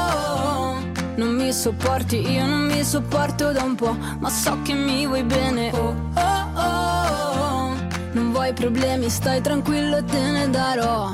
Non 1.17 1.33
mi 1.33 1.53
sopporti, 1.53 2.29
io 2.29 2.45
non 2.45 2.65
mi 2.65 2.83
sopporto 2.83 3.53
da 3.53 3.63
un 3.63 3.75
po', 3.75 3.95
ma 4.19 4.29
so 4.29 4.57
che 4.63 4.73
mi 4.73 5.07
vuoi 5.07 5.23
bene. 5.23 5.71
Oh, 5.71 5.95
oh, 6.13 6.59
oh. 6.59 7.75
Non 8.11 8.31
vuoi 8.31 8.51
problemi, 8.53 9.09
stai 9.09 9.39
tranquillo, 9.39 10.03
te 10.03 10.19
ne 10.19 10.49
darò. 10.49 11.09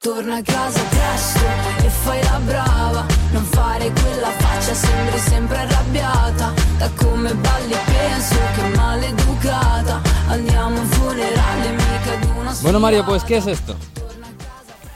Torna 0.00 0.36
a 0.36 0.42
casa 0.42 0.80
presto 0.90 1.40
e 1.84 1.88
fai 1.88 2.22
la 2.24 2.40
brava. 2.44 3.06
Non 3.30 3.44
fare 3.44 3.92
quella 3.92 4.30
faccia, 4.38 4.74
sembri 4.74 5.18
sempre 5.18 5.58
arrabbiata. 5.58 6.52
Da 6.78 6.90
come 6.96 7.32
balli 7.34 7.76
penso 7.84 8.36
che 8.56 8.76
maleducata. 8.76 10.00
Andiamo 10.28 10.78
a 10.78 10.80
un 10.80 10.86
funerale, 10.86 11.70
mica 11.70 12.12
ad 12.12 12.36
una 12.36 12.56
Bueno, 12.60 12.80
Mario, 12.80 13.04
pues, 13.04 13.22
¿qué 13.22 13.36
es 13.36 13.46
esto? 13.46 13.76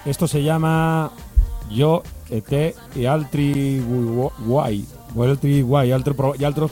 Esto 0.04 0.26
se 0.26 0.42
llama 0.42 1.12
Yo, 1.68 2.02
ET 2.32 2.74
y 2.96 3.04
Altri 3.06 3.80
Gu- 3.80 4.32
Guay. 4.46 4.84
O 5.14 5.22
Altri 5.22 5.62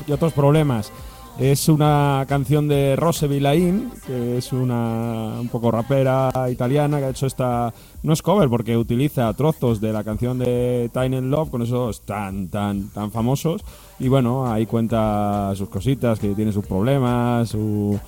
y 0.08 0.12
otros 0.12 0.32
problemas. 0.32 0.90
Es 1.38 1.68
una 1.70 2.26
canción 2.28 2.68
de 2.68 2.96
Rose 2.96 3.26
Villain, 3.26 3.90
que 4.06 4.36
es 4.36 4.52
una 4.52 5.38
un 5.40 5.48
poco 5.48 5.70
rapera 5.70 6.30
italiana, 6.50 6.98
que 6.98 7.04
ha 7.04 7.10
hecho 7.10 7.26
esta... 7.26 7.72
No 8.02 8.12
es 8.12 8.20
cover, 8.20 8.50
porque 8.50 8.76
utiliza 8.76 9.32
trozos 9.32 9.80
de 9.80 9.92
la 9.92 10.04
canción 10.04 10.38
de 10.38 10.90
and 11.14 11.30
Love, 11.30 11.48
con 11.50 11.62
esos 11.62 12.02
tan, 12.02 12.48
tan, 12.48 12.88
tan 12.90 13.10
famosos. 13.10 13.62
Y 13.98 14.08
bueno, 14.08 14.50
ahí 14.52 14.66
cuenta 14.66 15.52
sus 15.54 15.68
cositas, 15.70 16.18
que 16.18 16.34
tiene 16.34 16.52
sus 16.52 16.66
problemas, 16.66 17.48
su 17.50 17.98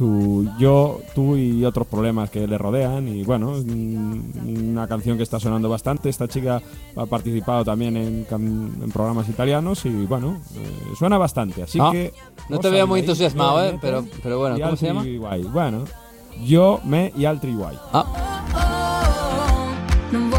su 0.00 0.48
yo, 0.58 1.02
tú 1.14 1.36
y 1.36 1.62
otros 1.62 1.86
problemas 1.86 2.30
que 2.30 2.46
le 2.46 2.56
rodean. 2.56 3.06
Y 3.06 3.22
bueno, 3.22 3.52
una 3.52 4.88
canción 4.88 5.18
que 5.18 5.22
está 5.24 5.38
sonando 5.38 5.68
bastante. 5.68 6.08
Esta 6.08 6.26
chica 6.26 6.62
ha 6.96 7.04
participado 7.04 7.66
también 7.66 7.98
en, 7.98 8.90
programas 8.94 9.28
italianos 9.28 9.84
y 9.84 9.90
bueno, 10.06 10.38
eh, 10.56 10.94
suena 10.98 11.18
bastante. 11.18 11.64
Así 11.64 11.78
Ah, 11.78 11.90
que. 11.92 12.14
no 12.48 12.58
te 12.58 12.70
veo 12.70 12.86
muy 12.86 13.02
Villain, 13.02 13.10
entusiasmado, 13.10 13.58
yo, 13.58 13.64
¿eh? 13.64 13.72
Neto 13.72 13.80
Pero- 13.82 14.04
pero 14.22 14.38
bueno, 14.38 14.56
y 14.56 14.62
¿cómo 14.62 14.76
se 14.76 14.86
llama? 14.86 15.04
Bueno, 15.52 15.84
yo, 16.46 16.80
me 16.84 17.12
y 17.14 17.26
Altri 17.26 17.52
Guai. 17.54 17.76
Non 20.10 20.30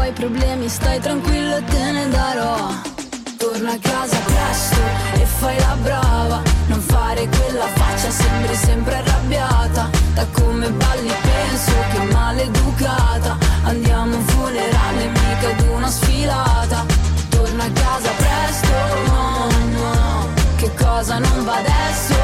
fare 6.92 7.28
quella 7.28 7.66
faccia, 7.78 8.10
sembri 8.10 8.54
sempre 8.54 8.94
arrabbiata. 8.96 9.90
Da 10.14 10.26
come 10.32 10.70
balli 10.70 11.12
penso 11.30 11.72
che 11.92 12.12
maleducata. 12.12 13.36
Andiamo 13.64 14.14
a 14.14 14.16
un 14.16 14.24
funerale, 14.24 15.04
mica 15.08 15.48
ad 15.50 15.60
una 15.74 15.88
sfilata. 15.88 16.84
Torna 17.30 17.64
a 17.64 17.70
casa 17.70 18.10
presto, 18.22 18.74
no. 19.10 20.28
Che 20.56 20.70
cosa 20.74 21.18
non 21.18 21.44
va 21.44 21.56
adesso? 21.56 22.14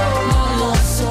Lo 0.58 0.74
so. 0.74 1.10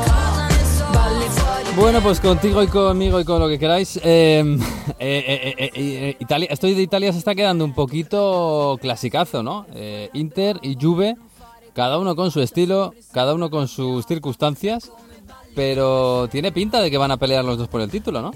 Balli 0.92 1.28
fuori. 1.30 1.74
Bueno, 1.76 2.02
pues 2.02 2.20
contigo 2.20 2.62
y 2.64 2.68
conmigo 2.68 3.20
y 3.20 3.26
con 3.26 3.40
lo 3.40 3.48
que 3.48 3.58
queráis. 3.60 4.00
Eh, 5.00 5.24
eh, 5.28 5.40
eh, 5.44 5.56
eh, 5.58 5.72
eh, 5.76 6.16
Italia, 6.20 6.48
esto 6.50 6.66
de 6.66 6.82
Italia 6.82 7.12
se 7.12 7.20
está 7.20 7.36
quedando 7.36 7.64
un 7.64 7.74
poquito 7.74 8.78
clasicazo, 8.82 9.44
¿no? 9.44 9.66
Eh, 9.76 10.10
Inter 10.14 10.58
y 10.64 10.76
Juve, 10.80 11.16
cada 11.78 12.00
uno 12.00 12.16
con 12.16 12.32
su 12.32 12.42
estilo, 12.42 12.96
cada 13.12 13.36
uno 13.36 13.52
con 13.52 13.68
sus 13.68 14.08
circunstancias, 14.08 14.92
pero 15.54 16.28
tiene 16.28 16.52
pinta 16.52 16.82
de 16.82 16.90
que 16.90 16.98
van 16.98 17.12
a 17.12 17.18
pelear 17.18 17.46
los 17.46 17.60
dos 17.60 17.68
por 17.68 17.82
el 17.82 17.92
título, 17.92 18.20
¿no? 18.20 18.32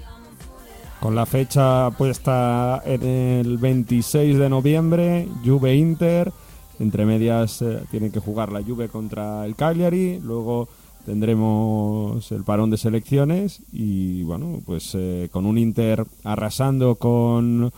Con 0.99 1.15
la 1.15 1.25
fecha 1.25 1.89
puesta 1.97 2.83
en 2.85 3.01
el 3.01 3.57
26 3.57 4.37
de 4.37 4.47
noviembre, 4.47 5.27
Juve 5.43 5.73
Inter. 5.73 6.31
Entre 6.79 7.03
medias 7.03 7.63
eh, 7.63 7.81
tienen 7.89 8.11
que 8.11 8.19
jugar 8.19 8.51
la 8.51 8.61
Juve 8.61 8.89
contra 8.89 9.43
el 9.47 9.55
Cagliari. 9.55 10.19
Luego 10.19 10.69
tendremos 11.03 12.31
el 12.31 12.43
parón 12.43 12.69
de 12.69 12.77
selecciones. 12.77 13.61
Y 13.73 14.21
bueno, 14.21 14.61
pues 14.67 14.91
eh, 14.93 15.29
con 15.31 15.47
un 15.47 15.57
Inter 15.57 16.05
arrasando 16.23 16.93
con 16.93 17.73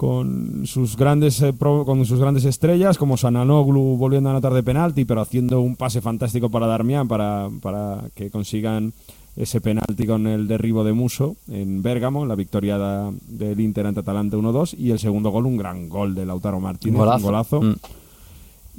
con 0.00 0.62
sus 0.66 0.96
grandes 0.96 1.42
eh, 1.42 1.52
pro- 1.52 1.84
con 1.84 2.06
sus 2.06 2.18
grandes 2.18 2.46
estrellas 2.46 2.96
como 2.96 3.18
Sananoglu 3.18 3.98
volviendo 3.98 4.30
a 4.30 4.32
anotar 4.32 4.54
de 4.54 4.62
penalti 4.62 5.04
pero 5.04 5.20
haciendo 5.20 5.60
un 5.60 5.76
pase 5.76 6.00
fantástico 6.00 6.48
para 6.48 6.66
Darmian 6.66 7.06
para, 7.06 7.50
para 7.60 8.04
que 8.14 8.30
consigan 8.30 8.94
ese 9.36 9.60
penalti 9.60 10.06
con 10.06 10.26
el 10.26 10.48
derribo 10.48 10.84
de 10.84 10.94
Muso 10.94 11.36
en 11.50 11.82
Bérgamo, 11.82 12.24
la 12.24 12.34
victoria 12.34 12.78
da- 12.78 13.12
del 13.28 13.60
Inter 13.60 13.86
ante 13.88 14.00
Atalanta 14.00 14.38
1-2 14.38 14.74
y 14.78 14.90
el 14.90 14.98
segundo 14.98 15.28
gol 15.28 15.44
un 15.44 15.58
gran 15.58 15.90
gol 15.90 16.14
de 16.14 16.24
Lautaro 16.24 16.60
Martínez, 16.60 16.96
Golazo. 16.98 17.18
un 17.18 17.22
golazo. 17.22 17.60
Mm. 17.60 17.74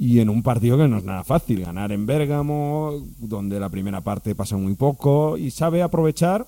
Y 0.00 0.18
en 0.18 0.28
un 0.28 0.42
partido 0.42 0.76
que 0.76 0.88
no 0.88 0.98
es 0.98 1.04
nada 1.04 1.22
fácil, 1.22 1.60
ganar 1.64 1.92
en 1.92 2.04
Bérgamo, 2.04 2.94
donde 3.20 3.60
la 3.60 3.68
primera 3.68 4.00
parte 4.00 4.34
pasa 4.34 4.56
muy 4.56 4.74
poco 4.74 5.36
y 5.38 5.52
sabe 5.52 5.82
aprovechar 5.82 6.46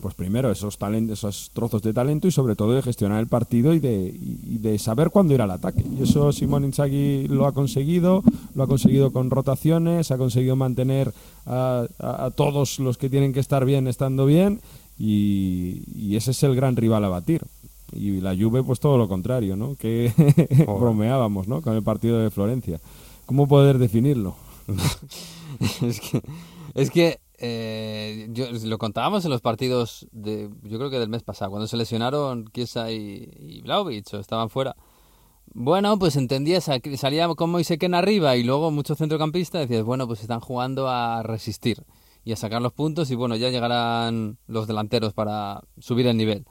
pues 0.00 0.14
primero 0.14 0.50
esos 0.50 0.78
talentos, 0.78 1.18
esos 1.18 1.50
trozos 1.52 1.82
de 1.82 1.92
talento 1.92 2.26
y 2.26 2.32
sobre 2.32 2.56
todo 2.56 2.72
de 2.72 2.82
gestionar 2.82 3.20
el 3.20 3.28
partido 3.28 3.72
y 3.74 3.78
de, 3.78 4.12
y 4.12 4.58
de 4.58 4.78
saber 4.78 5.10
cuándo 5.10 5.34
ir 5.34 5.42
al 5.42 5.50
ataque. 5.50 5.84
Y 5.98 6.02
eso 6.02 6.32
Simón 6.32 6.64
Inzaghi 6.64 7.28
lo 7.28 7.46
ha 7.46 7.52
conseguido, 7.52 8.22
lo 8.54 8.62
ha 8.64 8.66
conseguido 8.66 9.12
con 9.12 9.30
rotaciones, 9.30 10.10
ha 10.10 10.18
conseguido 10.18 10.56
mantener 10.56 11.12
a, 11.46 11.86
a- 11.98 12.24
a 12.26 12.30
todos 12.30 12.78
los 12.80 12.98
que 12.98 13.10
tienen 13.10 13.32
que 13.32 13.40
estar 13.40 13.64
bien 13.64 13.86
estando 13.86 14.26
bien 14.26 14.60
y, 14.98 15.82
y 15.94 16.16
ese 16.16 16.32
es 16.32 16.42
el 16.42 16.54
gran 16.56 16.76
rival 16.76 17.04
a 17.04 17.08
batir. 17.08 17.42
Y 17.94 18.20
la 18.22 18.34
Juve 18.34 18.62
pues 18.64 18.80
todo 18.80 18.96
lo 18.96 19.06
contrario, 19.08 19.54
¿no? 19.54 19.74
Que 19.76 20.12
bromeábamos, 20.66 21.46
¿no? 21.46 21.60
Con 21.60 21.74
el 21.76 21.82
partido 21.82 22.18
de 22.18 22.30
Florencia. 22.30 22.80
¿Cómo 23.26 23.46
poder 23.46 23.78
definirlo? 23.78 24.34
es 25.82 26.00
que, 26.00 26.22
es 26.74 26.90
que 26.90 27.18
eh, 27.44 28.28
yo, 28.30 28.46
lo 28.52 28.78
contábamos 28.78 29.24
en 29.24 29.32
los 29.32 29.40
partidos 29.40 30.06
de, 30.12 30.48
yo 30.62 30.78
creo 30.78 30.90
que 30.90 31.00
del 31.00 31.08
mes 31.08 31.24
pasado, 31.24 31.50
cuando 31.50 31.66
se 31.66 31.76
lesionaron 31.76 32.44
Kiesa 32.44 32.92
y, 32.92 33.64
y 33.66 33.68
o 33.68 34.20
estaban 34.20 34.48
fuera. 34.48 34.76
Bueno, 35.52 35.98
pues 35.98 36.14
entendías, 36.14 36.70
salía 36.96 37.28
como 37.34 37.58
Iseken 37.58 37.94
arriba 37.94 38.36
y 38.36 38.44
luego 38.44 38.70
muchos 38.70 38.98
centrocampistas, 38.98 39.62
decías, 39.62 39.82
bueno, 39.82 40.06
pues 40.06 40.20
están 40.20 40.38
jugando 40.38 40.88
a 40.88 41.24
resistir 41.24 41.84
y 42.24 42.30
a 42.30 42.36
sacar 42.36 42.62
los 42.62 42.72
puntos 42.72 43.10
y 43.10 43.16
bueno, 43.16 43.34
ya 43.34 43.50
llegarán 43.50 44.38
los 44.46 44.68
delanteros 44.68 45.12
para 45.12 45.62
subir 45.80 46.06
el 46.06 46.16
nivel. 46.16 46.46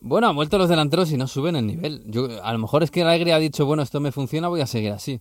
Bueno, 0.00 0.26
han 0.26 0.34
vuelto 0.34 0.58
los 0.58 0.68
delanteros 0.68 1.12
y 1.12 1.16
no 1.16 1.28
suben 1.28 1.54
el 1.54 1.68
nivel. 1.68 2.02
Yo, 2.06 2.26
a 2.42 2.52
lo 2.52 2.58
mejor 2.58 2.82
es 2.82 2.90
que 2.90 3.02
Alegre 3.02 3.32
ha 3.34 3.38
dicho, 3.38 3.66
bueno, 3.66 3.84
esto 3.84 4.00
me 4.00 4.10
funciona, 4.10 4.48
voy 4.48 4.62
a 4.62 4.66
seguir 4.66 4.90
así. 4.90 5.20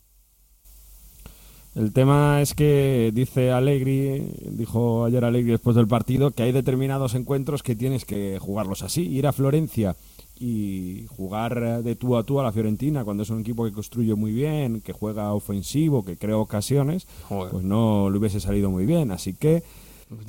El 1.75 1.91
tema 1.91 2.39
es 2.41 2.53
que 2.53 3.11
dice 3.13 3.51
Allegri, 3.51 4.21
dijo 4.51 5.05
ayer 5.05 5.25
Allegri 5.25 5.51
después 5.51 5.75
del 5.75 5.87
partido, 5.87 6.29
que 6.31 6.43
hay 6.43 6.51
determinados 6.51 7.15
encuentros 7.15 7.63
que 7.63 7.75
tienes 7.75 8.05
que 8.05 8.37
jugarlos 8.39 8.83
así. 8.83 9.01
Ir 9.07 9.25
a 9.25 9.33
Florencia 9.33 9.95
y 10.39 11.05
jugar 11.17 11.81
de 11.83 11.95
tú 11.95 12.15
a 12.15 12.23
tú 12.23 12.39
a 12.39 12.43
la 12.43 12.51
Fiorentina 12.51 13.03
cuando 13.03 13.23
es 13.23 13.29
un 13.31 13.39
equipo 13.41 13.65
que 13.65 13.71
construye 13.71 14.13
muy 14.13 14.31
bien, 14.33 14.81
que 14.81 14.93
juega 14.93 15.33
ofensivo, 15.33 16.05
que 16.05 16.15
crea 16.15 16.37
ocasiones, 16.37 17.07
pues 17.27 17.63
no 17.63 18.09
le 18.11 18.19
hubiese 18.19 18.39
salido 18.39 18.69
muy 18.69 18.85
bien. 18.85 19.09
Así 19.11 19.33
que 19.33 19.63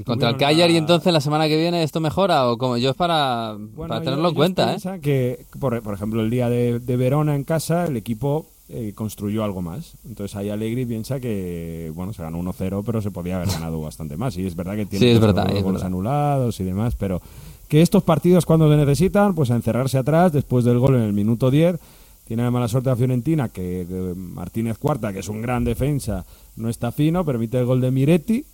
Contra 0.06 0.30
el 0.30 0.38
Cagliari, 0.38 0.72
la- 0.72 0.78
entonces 0.78 1.12
la 1.12 1.20
semana 1.20 1.46
que 1.46 1.58
viene 1.58 1.82
esto 1.82 2.00
mejora 2.00 2.48
o 2.50 2.56
como 2.56 2.78
yo 2.78 2.90
es 2.90 2.96
para, 2.96 3.54
Bueno, 3.58 3.74
para 3.88 3.96
ellos- 3.96 4.04
tenerlo 4.04 4.28
en 4.30 4.34
cuenta, 4.34 4.74
¿eh? 4.76 5.00
que, 5.02 5.44
por, 5.60 5.82
por 5.82 5.92
ejemplo, 5.92 6.22
el 6.22 6.30
día 6.30 6.48
de, 6.48 6.78
de 6.80 6.96
Verona 6.96 7.34
en 7.36 7.44
casa, 7.44 7.84
el 7.86 7.98
equipo 7.98 8.46
eh, 8.68 8.92
construyó 8.94 9.44
algo 9.44 9.62
más. 9.62 9.94
Entonces 10.06 10.36
ahí 10.36 10.48
Allegri 10.48 10.86
piensa 10.86 11.20
que, 11.20 11.92
bueno, 11.94 12.12
se 12.12 12.22
ganó 12.22 12.42
1-0, 12.42 12.82
pero 12.84 13.02
se 13.02 13.10
podía 13.10 13.36
haber 13.36 13.48
ganado 13.48 13.80
bastante 13.80 14.16
más. 14.16 14.36
Y 14.36 14.46
es 14.46 14.56
verdad 14.56 14.76
que 14.76 14.86
tiene 14.86 15.04
Sí, 15.04 15.10
es 15.10 15.20
los 15.20 15.26
verdad, 15.26 15.54
es 15.54 15.62
goles 15.62 15.82
anulados 15.82 16.58
y 16.60 16.64
demás, 16.64 16.94
pero 16.98 17.20
que 17.68 17.82
estos 17.82 18.02
partidos 18.02 18.46
cuando 18.46 18.70
se 18.70 18.76
necesitan, 18.76 19.34
pues 19.34 19.50
a 19.50 19.56
encerrarse 19.56 19.98
atrás 19.98 20.32
después 20.32 20.64
del 20.64 20.78
gol 20.78 20.94
en 20.94 21.02
el 21.02 21.12
minuto 21.12 21.50
10. 21.50 21.78
Tiene 22.26 22.42
la 22.42 22.50
mala 22.50 22.68
suerte 22.68 22.88
a 22.88 22.96
Fiorentina 22.96 23.50
que, 23.50 23.84
que 23.86 24.14
Martínez 24.16 24.78
Cuarta, 24.78 25.12
que 25.12 25.18
es 25.18 25.28
un 25.28 25.42
gran 25.42 25.64
defensa, 25.64 26.24
no 26.56 26.70
está 26.70 26.90
fino, 26.90 27.22
permite 27.22 27.58
el 27.58 27.66
gol 27.66 27.82
de 27.82 27.90
Miretti, 27.90 28.46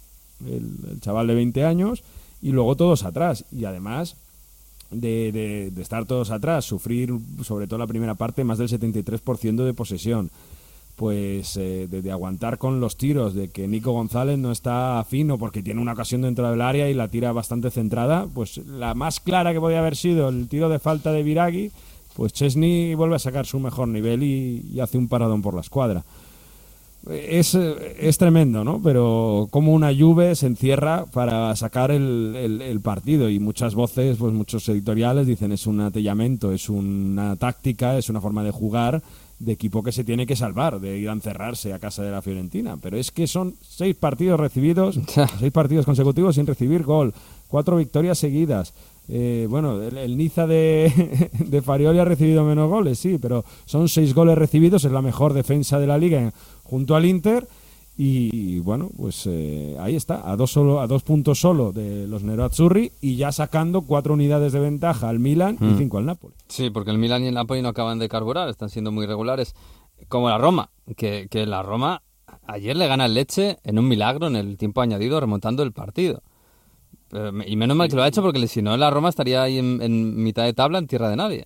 el, 0.45 0.75
el 0.91 1.01
chaval 1.01 1.29
de 1.29 1.37
20 1.37 1.65
años, 1.65 2.03
y 2.43 2.51
luego 2.51 2.75
todos 2.75 3.05
atrás. 3.05 3.45
Y 3.53 3.67
además, 3.67 4.17
de, 4.91 5.33
de- 5.33 5.71
de 5.71 5.83
estar 5.83 6.05
todos 6.07 6.31
atrás, 6.31 6.65
sufrir 6.65 7.13
sobre 7.43 7.67
todo 7.67 7.79
la 7.79 7.87
primera 7.87 8.15
parte 8.15 8.45
más 8.45 8.59
del 8.59 8.69
73% 8.69 9.65
de 9.65 9.75
posesión, 9.75 10.31
pues 10.97 11.57
eh, 11.57 11.87
de, 11.91 12.13
aguantar 12.13 12.59
con 12.59 12.81
los 12.81 12.97
tiros, 12.97 13.35
de 13.35 13.49
que 13.49 13.67
Nico 13.67 13.93
González 13.93 14.39
no 14.39 14.53
está 14.53 15.03
fino 15.09 15.39
porque 15.39 15.63
tiene 15.63 15.81
una 15.81 15.93
ocasión 15.95 16.23
dentro 16.23 16.51
del 16.51 16.61
área 16.61 16.91
y 16.91 16.95
la 16.95 17.09
tira 17.09 17.33
bastante 17.33 17.71
centrada, 17.71 18.27
pues 18.35 18.59
la 18.59 18.95
más 18.95 19.21
clara 19.21 19.53
que 19.55 19.61
podía 19.61 19.79
haber 19.79 19.97
sido 19.97 20.29
el 20.29 20.49
tiro 20.49 20.69
de 20.69 20.79
falta 20.79 21.11
de 21.13 21.23
Viragui, 21.23 21.71
pues 22.17 22.33
Chesney 22.35 22.95
vuelve 22.95 23.17
a 23.17 23.21
sacar 23.21 23.47
su 23.47 23.59
mejor 23.61 23.89
nivel 23.89 24.23
y, 24.23 24.67
y 24.75 24.81
hace 24.81 24.99
un 24.99 25.09
paradón 25.09 25.41
por 25.41 25.55
la 25.55 25.61
escuadra. 25.63 26.05
Es, 27.09 27.55
es 27.55 28.19
tremendo, 28.19 28.63
¿no? 28.63 28.81
Pero 28.83 29.49
como 29.51 29.73
una 29.73 29.91
Juve 29.95 30.35
se 30.35 30.47
encierra 30.47 31.07
para 31.07 31.57
sacar 31.57 31.91
el, 31.91 32.35
el- 32.37 32.61
el 32.63 32.81
partido 32.83 33.31
y 33.31 33.39
muchas 33.41 33.75
voces, 33.75 34.19
pues 34.19 34.35
muchos 34.35 34.69
editoriales 34.69 35.27
dicen 35.27 35.51
es 35.53 35.67
un 35.67 35.81
atellamento, 35.81 36.53
es 36.53 36.69
una 36.69 37.37
táctica, 37.37 37.97
es 37.97 38.11
una 38.11 38.21
forma 38.21 38.45
de 38.45 38.51
jugar 38.51 39.03
de 39.39 39.53
equipo 39.53 39.83
que 39.83 39.93
se 39.93 40.05
tiene 40.05 40.27
que 40.27 40.37
salvar, 40.37 40.79
de 40.79 40.99
ir 40.99 41.09
a 41.09 41.13
encerrarse 41.15 41.73
a 41.73 41.79
casa 41.79 42.03
de 42.03 42.11
la 42.11 42.21
Fiorentina. 42.21 42.77
Pero 42.77 42.99
es 42.99 43.11
que 43.11 43.27
son 43.27 43.55
seis 43.63 43.97
partidos 43.97 44.39
recibidos, 44.39 45.01
seis 45.41 45.53
partidos 45.53 45.87
consecutivos 45.87 46.35
sin 46.35 46.47
recibir 46.47 46.83
gol, 46.83 47.15
cuatro 47.49 47.79
victorias 47.79 48.19
seguidas. 48.19 48.75
Eh, 49.13 49.47
bueno, 49.51 49.83
el, 49.83 49.97
el 49.97 50.17
Niza 50.19 50.47
de, 50.47 51.31
de 51.33 51.63
Farioli 51.63 51.99
ha 51.99 52.05
recibido 52.05 52.45
menos 52.45 52.69
goles, 52.69 52.99
sí, 52.99 53.19
pero 53.21 53.45
son 53.65 53.89
seis 53.89 54.15
goles 54.15 54.37
recibidos, 54.39 54.85
es 54.85 54.93
la 54.93 55.03
mejor 55.03 55.33
defensa 55.33 55.81
de 55.81 55.87
la 55.87 55.99
liga 55.99 56.33
junto 56.71 56.95
al 56.97 57.05
Inter. 57.05 57.47
Y, 58.03 58.61
bueno, 58.61 58.89
pues 58.97 59.27
eh, 59.27 59.77
ahí 59.79 59.95
está, 59.95 60.31
a 60.31 60.35
dos, 60.35 60.51
solo, 60.53 60.81
a 60.81 60.87
dos 60.87 61.03
puntos 61.03 61.39
solo 61.39 61.71
de 61.71 62.07
los 62.07 62.23
Nerazzurri 62.23 62.93
y 63.03 63.17
ya 63.17 63.31
sacando 63.31 63.83
cuatro 63.83 64.15
unidades 64.15 64.55
de 64.55 64.61
ventaja 64.61 65.11
al 65.11 65.19
Milan 65.19 65.59
y 65.61 65.65
Mm. 65.65 65.77
cinco 65.79 65.99
al 65.99 66.07
Napoli. 66.07 66.35
Sí, 66.49 66.71
porque 66.71 66.93
el 66.93 66.97
Milan 66.99 67.25
y 67.25 67.27
el 67.27 67.35
Napoli 67.35 67.61
no 67.61 67.69
acaban 67.69 67.99
de 67.99 68.09
carburar, 68.09 68.49
están 68.49 68.71
siendo 68.71 68.91
muy 68.91 69.05
regulares. 69.05 69.55
Como 70.09 70.31
la 70.31 70.39
Roma, 70.39 70.71
que, 70.97 71.27
que 71.31 71.45
la 71.45 71.63
Roma 71.63 72.01
ayer 72.47 72.75
le 72.75 72.87
gana 72.87 73.05
el 73.05 73.13
Leche 73.13 73.59
en 73.65 73.79
un 73.79 73.87
milagro 73.87 74.29
en 74.29 74.37
el 74.37 74.57
tiempo 74.57 74.81
añadido 74.81 75.21
remontando 75.21 75.63
el 75.63 75.73
partido. 75.73 76.23
Pero 77.11 77.33
me- 77.33 77.47
y 77.47 77.55
menos 77.57 77.77
mal 77.77 77.91
que 77.91 77.97
lo 77.97 78.03
ha 78.03 78.09
hecho 78.09 78.23
porque 78.23 78.47
si 78.49 78.63
no 78.63 78.79
la 78.79 78.89
Roma 78.91 79.11
estaría 79.11 79.43
ahí 79.43 79.59
en, 79.59 79.83
en 79.83 80.23
mitad 80.23 80.45
de 80.45 80.55
tabla 80.55 80.79
en 80.79 80.87
tierra 80.87 81.11
de 81.11 81.17
nadie. 81.17 81.45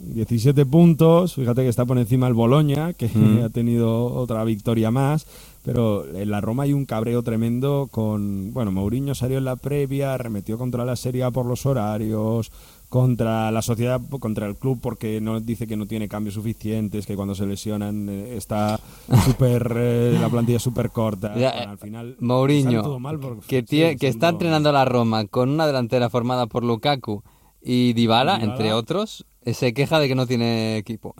17 0.00 0.66
puntos, 0.66 1.34
fíjate 1.34 1.62
que 1.62 1.68
está 1.68 1.84
por 1.84 1.98
encima 1.98 2.26
el 2.28 2.34
Boloña, 2.34 2.92
que 2.92 3.08
Mm. 3.08 3.42
ha 3.44 3.48
tenido 3.50 4.06
otra 4.14 4.44
victoria 4.44 4.90
más, 4.90 5.26
pero 5.64 6.04
en 6.14 6.30
la 6.30 6.40
Roma 6.40 6.64
hay 6.64 6.72
un 6.72 6.84
cabreo 6.86 7.22
tremendo 7.22 7.88
con, 7.90 8.52
bueno, 8.52 8.70
Mourinho 8.72 9.14
salió 9.14 9.38
en 9.38 9.44
la 9.44 9.56
previa, 9.56 10.14
arremetió 10.14 10.58
contra 10.58 10.84
la 10.84 10.96
Serie 10.96 11.24
A 11.24 11.30
por 11.30 11.46
los 11.46 11.66
horarios, 11.66 12.50
contra 12.88 13.50
la 13.50 13.62
sociedad, 13.62 14.00
contra 14.20 14.46
el 14.46 14.54
club 14.56 14.78
porque 14.80 15.20
no 15.20 15.40
dice 15.40 15.66
que 15.66 15.76
no 15.76 15.86
tiene 15.86 16.08
cambios 16.08 16.34
suficientes, 16.34 17.04
que 17.04 17.16
cuando 17.16 17.34
se 17.34 17.44
lesionan 17.46 18.08
eh, 18.08 18.36
está 18.36 18.78
súper, 19.24 19.72
eh, 19.76 20.18
la 20.20 20.28
plantilla 20.28 20.60
súper 20.60 20.90
corta, 20.90 21.36
Ya, 21.36 21.52
Bueno, 21.52 21.72
al 21.72 21.78
final 21.78 22.16
Mourinho, 22.20 22.82
todo 22.82 23.00
mal 23.00 23.18
porque 23.18 23.64
que, 23.64 23.90
sí, 23.92 23.96
que 23.98 24.06
está 24.08 24.28
entrenando 24.28 24.68
a 24.68 24.72
la 24.72 24.84
Roma 24.84 25.26
con 25.26 25.50
una 25.50 25.66
delantera 25.66 26.08
formada 26.10 26.46
por 26.46 26.62
Lukaku 26.64 27.22
y 27.68 27.92
Dybala, 27.94 28.38
entre 28.40 28.72
otros, 28.72 29.26
eh, 29.44 29.52
se 29.52 29.74
queja 29.74 29.98
de 29.98 30.06
que 30.06 30.14
no 30.14 30.26
tiene 30.28 30.76
equipo. 30.78 31.14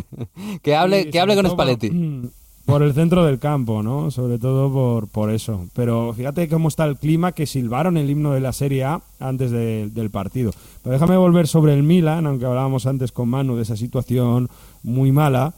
que 0.62 0.74
hable, 0.74 1.04
Sí, 1.04 1.10
que 1.10 1.20
hable 1.20 1.36
con 1.36 1.46
Spalletti. 1.50 1.90
Por, 1.90 2.30
por 2.64 2.82
el 2.82 2.94
centro 2.94 3.24
del 3.26 3.38
campo, 3.38 3.82
¿no? 3.82 4.10
Sobre 4.10 4.38
todo 4.38 4.72
por, 4.72 5.08
por 5.08 5.30
eso. 5.30 5.66
Pero 5.74 6.14
fíjate 6.14 6.48
cómo 6.48 6.68
está 6.68 6.84
el 6.86 6.96
clima 6.96 7.32
que 7.32 7.44
silbaron 7.46 7.96
el 7.98 8.08
himno 8.08 8.32
de 8.32 8.40
la 8.40 8.52
Serie 8.52 8.84
A 8.84 9.02
antes 9.20 9.50
de- 9.50 9.88
del 9.90 10.08
partido. 10.10 10.52
Pero 10.82 10.94
déjame 10.94 11.16
volver 11.18 11.46
sobre 11.46 11.74
el 11.74 11.82
Milan, 11.82 12.26
aunque 12.26 12.46
hablábamos 12.46 12.86
antes 12.86 13.12
con 13.12 13.28
Manu 13.28 13.56
de 13.56 13.62
esa 13.62 13.76
situación 13.76 14.48
muy 14.82 15.12
mala, 15.12 15.52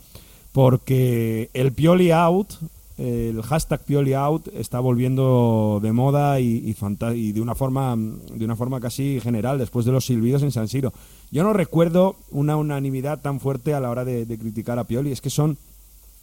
porque 0.53 1.51
el 1.55 1.73
Pioli 1.73 2.11
out, 2.11 2.49
el 2.97 3.43
hashtag 3.43 3.81
Pioli 3.85 4.15
out 4.15 4.47
está 4.55 4.79
volviendo 4.79 5.81
de 5.83 5.93
moda 5.93 6.39
y, 6.39 6.45
y 6.45 6.77
y 7.15 7.33
de 7.33 7.41
una 7.41 7.55
forma 7.57 7.97
de 7.97 8.45
una 8.45 8.55
forma 8.55 8.81
casi 8.81 9.21
general 9.21 9.59
después 9.59 9.85
de 9.85 9.93
los 9.93 10.07
silbidos 10.07 10.43
en 10.43 10.53
San 10.53 10.69
Siro. 10.69 10.93
Yo 11.33 11.43
no 11.43 11.53
recuerdo 11.53 12.15
una 12.31 12.57
unanimidad 12.57 13.21
tan 13.21 13.41
fuerte 13.41 13.75
a 13.75 13.81
la 13.81 13.91
hora 13.91 14.05
de, 14.05 14.27
criticar 14.39 14.79
a 14.79 14.85
Pioli. 14.85 15.11
Es 15.11 15.21
que 15.21 15.31
son 15.31 15.59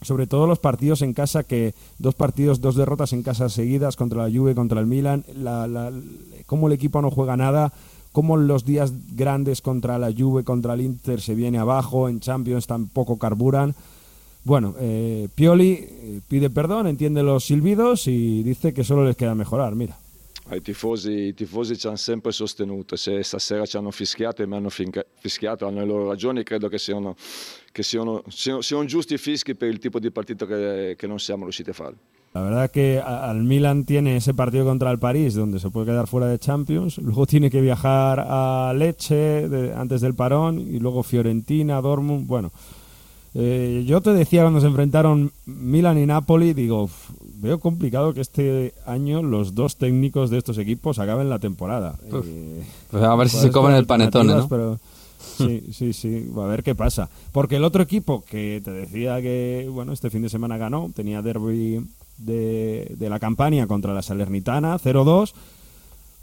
sobre 0.01 0.27
todo 0.27 0.47
los 0.47 0.59
partidos 0.59 1.01
en 1.01 1.13
casa 1.13 1.43
que 1.43 1.75
dos 1.99 2.15
partidos 2.15 2.61
dos 2.61 2.75
derrotas 2.75 3.13
en 3.13 3.21
casa 3.21 3.49
seguidas 3.49 3.97
contra 3.97 4.27
la 4.27 4.35
Juve 4.35 4.55
contra 4.55 4.79
el 4.79 4.87
Milan 4.87 5.25
la, 5.35 5.67
la, 5.67 5.91
cómo 6.47 6.67
el 6.67 6.73
equipo 6.73 7.03
no 7.03 7.11
juega 7.11 7.37
nada 7.37 7.71
cómo 8.11 8.35
los 8.35 8.65
días 8.65 8.93
grandes 9.15 9.61
contra 9.61 9.99
la 9.99 10.11
Juve 10.11 10.43
contra 10.43 10.73
el 10.73 10.81
Inter 10.81 11.21
se 11.21 11.35
viene 11.35 11.59
abajo 11.59 12.09
en 12.09 12.19
Champions 12.19 12.65
tampoco 12.65 13.19
carburan 13.19 13.75
bueno 14.43 14.75
eh, 14.79 15.27
Pioli 15.33 15.71
eh, 15.73 16.21
pide 16.27 16.49
perdón 16.49 16.87
entiende 16.87 17.23
los 17.23 17.45
silbidos 17.45 18.07
y 18.07 18.43
dice 18.43 18.73
que 18.73 18.83
solo 18.83 19.05
les 19.05 19.15
queda 19.15 19.35
mejorar 19.35 19.75
mira 19.75 19.97
I 20.53 20.59
tifosi, 20.59 21.27
i 21.27 21.33
tifosi 21.33 21.77
ci 21.77 21.87
hanno 21.87 21.95
sempre 21.95 22.33
sostenuto, 22.33 22.97
se 22.97 23.23
stasera 23.23 23.65
ci 23.65 23.77
hanno 23.77 23.91
fischiato 23.91 24.41
e 24.41 24.47
mi 24.47 24.55
hanno 24.55 24.69
fischiato 24.69 25.65
hanno 25.65 25.79
le 25.79 25.85
loro 25.85 26.09
ragioni, 26.09 26.43
credo 26.43 26.67
che 26.67 26.77
siano, 26.77 27.15
che 27.71 27.83
siano, 27.83 28.21
siano, 28.27 28.59
siano 28.59 28.83
giusti 28.83 29.13
i 29.13 29.17
fischi 29.17 29.55
per 29.55 29.69
il 29.69 29.79
tipo 29.79 29.97
di 29.97 30.11
partito 30.11 30.45
che, 30.45 30.95
che 30.97 31.07
non 31.07 31.19
siamo 31.19 31.43
riusciti 31.43 31.69
a 31.69 31.73
fare. 31.73 31.95
La 32.33 32.41
verdad 32.41 32.69
que 32.69 32.99
al 32.99 33.43
Milan 33.43 33.85
tiene 33.85 34.17
ese 34.17 34.33
partido 34.33 34.65
contra 34.65 34.91
el 34.91 34.99
París 34.99 35.35
donde 35.35 35.57
se 35.59 35.69
puede 35.69 35.85
quedar 35.85 36.07
fuera 36.07 36.27
de 36.27 36.37
Champions, 36.37 36.97
luego 36.97 37.25
tiene 37.25 37.49
que 37.49 37.61
viajar 37.61 38.19
a 38.19 38.73
Leche 38.75 39.47
de- 39.47 39.73
antes 39.73 40.01
del 40.01 40.15
parón 40.15 40.59
y 40.59 40.79
luego 40.79 41.01
Fiorentina, 41.03 41.79
Dortmund, 41.79 42.27
bueno, 42.27 42.51
Eh, 43.33 43.85
yo 43.87 44.01
te 44.01 44.13
decía 44.13 44.41
cuando 44.41 44.59
se 44.59 44.67
enfrentaron 44.67 45.31
Milan 45.45 45.97
y 45.97 46.05
Napoli, 46.05 46.53
digo, 46.53 46.89
veo 47.35 47.59
complicado 47.59 48.13
que 48.13 48.19
este 48.21 48.73
año 48.85 49.23
los 49.23 49.55
dos 49.55 49.77
técnicos 49.77 50.29
de 50.29 50.37
estos 50.37 50.57
equipos 50.57 50.99
acaben 50.99 51.29
la 51.29 51.39
temporada. 51.39 51.95
Eh, 52.11 52.61
Pues 52.89 53.03
a 53.03 53.15
ver 53.15 53.29
si 53.29 53.37
se 53.37 53.51
comen 53.51 53.75
el 53.75 53.85
panetone, 53.85 54.33
¿no? 54.35 54.47
Pero 54.49 54.79
sí, 55.37 55.63
sí, 55.71 55.93
sí, 55.93 56.29
a 56.35 56.45
ver 56.45 56.61
qué 56.61 56.75
pasa. 56.75 57.09
Porque 57.31 57.55
el 57.55 57.63
otro 57.63 57.81
equipo 57.81 58.21
que 58.29 58.61
te 58.63 58.71
decía 58.71 59.21
que, 59.21 59.69
bueno, 59.71 59.93
este 59.93 60.09
fin 60.09 60.23
de 60.23 60.29
semana 60.29 60.57
ganó, 60.57 60.91
tenía 60.93 61.21
derby 61.21 61.85
de, 62.17 62.93
de 62.97 63.09
la 63.09 63.19
campaña 63.19 63.65
contra 63.65 63.93
la 63.93 64.01
Salernitana, 64.01 64.77
0-2. 64.77 65.31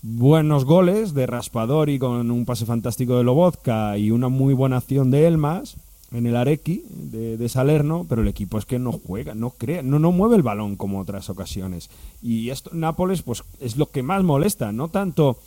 Buenos 0.03 0.65
goles 0.67 1.15
de 1.15 1.27
Raspadori 1.27 1.99
con 1.99 2.31
un 2.31 2.45
pase 2.45 2.67
fantástico 2.67 3.17
de 3.17 3.25
Lobotka 3.25 3.97
y 3.97 4.11
una 4.11 4.29
muy 4.29 4.53
buena 4.55 4.77
acción 4.77 5.11
de 5.11 5.27
Elmas 5.27 5.77
en 6.11 6.27
el 6.27 6.37
Arequi 6.37 6.85
de, 6.91 7.37
de 7.37 7.49
Salerno, 7.49 8.07
pero 8.09 8.23
el 8.23 8.29
equipo 8.29 8.59
es 8.59 8.65
que 8.65 8.79
no 8.79 8.93
juega, 8.93 9.35
no 9.35 9.51
crea, 9.51 9.83
no, 9.83 9.99
no 9.99 10.11
mueve 10.13 10.37
el 10.37 10.43
balón 10.43 10.77
como 10.77 11.01
otras 11.01 11.29
ocasiones. 11.31 11.91
Y 12.23 12.51
esto 12.51 12.71
Nápoles 12.73 13.23
pues 13.23 13.45
es 13.61 13.77
lo 13.77 13.91
que 13.91 14.03
más 14.03 14.23
molesta, 14.25 14.73
no 14.73 14.89
tanto 14.89 15.39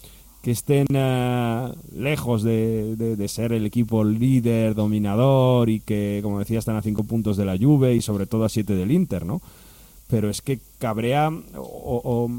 que 0.44 0.52
estén 0.52 0.88
eh, 0.94 1.72
lejos 1.96 2.42
de, 2.44 2.96
de- 2.96 3.28
ser 3.28 3.54
el 3.54 3.66
equipo 3.66 4.04
líder, 4.04 4.74
dominador 4.76 5.70
y 5.70 5.80
que, 5.82 6.20
como 6.24 6.40
decía, 6.40 6.58
están 6.60 6.76
a 6.78 6.82
cinco 6.82 7.04
puntos 7.04 7.38
de 7.38 7.46
la 7.46 7.58
Juve 7.58 7.94
y 7.96 8.02
sobre 8.02 8.26
todo 8.26 8.44
a 8.46 8.50
siete 8.50 8.74
del 8.76 8.92
Inter, 8.92 9.24
¿no? 9.26 9.42
Pero 10.08 10.30
es 10.30 10.42
que 10.42 10.60
cabrea, 10.80 11.30
o, 11.56 12.02
o- 12.04 12.30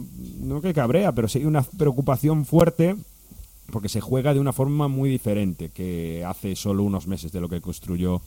no 0.41 0.61
que 0.61 0.75
cabrea, 0.75 1.12
pero 1.12 1.29
sí 1.29 1.39
hay 1.39 1.45
una 1.45 1.62
preocupación 1.62 2.45
fuerte 2.45 2.97
porque 3.73 3.89
se 3.89 4.03
juega 4.03 4.35
de 4.35 4.39
una 4.39 4.53
forma 4.53 4.87
muy 4.87 5.09
diferente 5.09 5.70
que 5.70 6.25
hace 6.25 6.55
solo 6.55 6.85
unos 6.85 7.07
meses 7.07 7.33
de 7.33 7.41
lo 7.41 7.49
que 7.49 7.62
construyó 7.62 8.20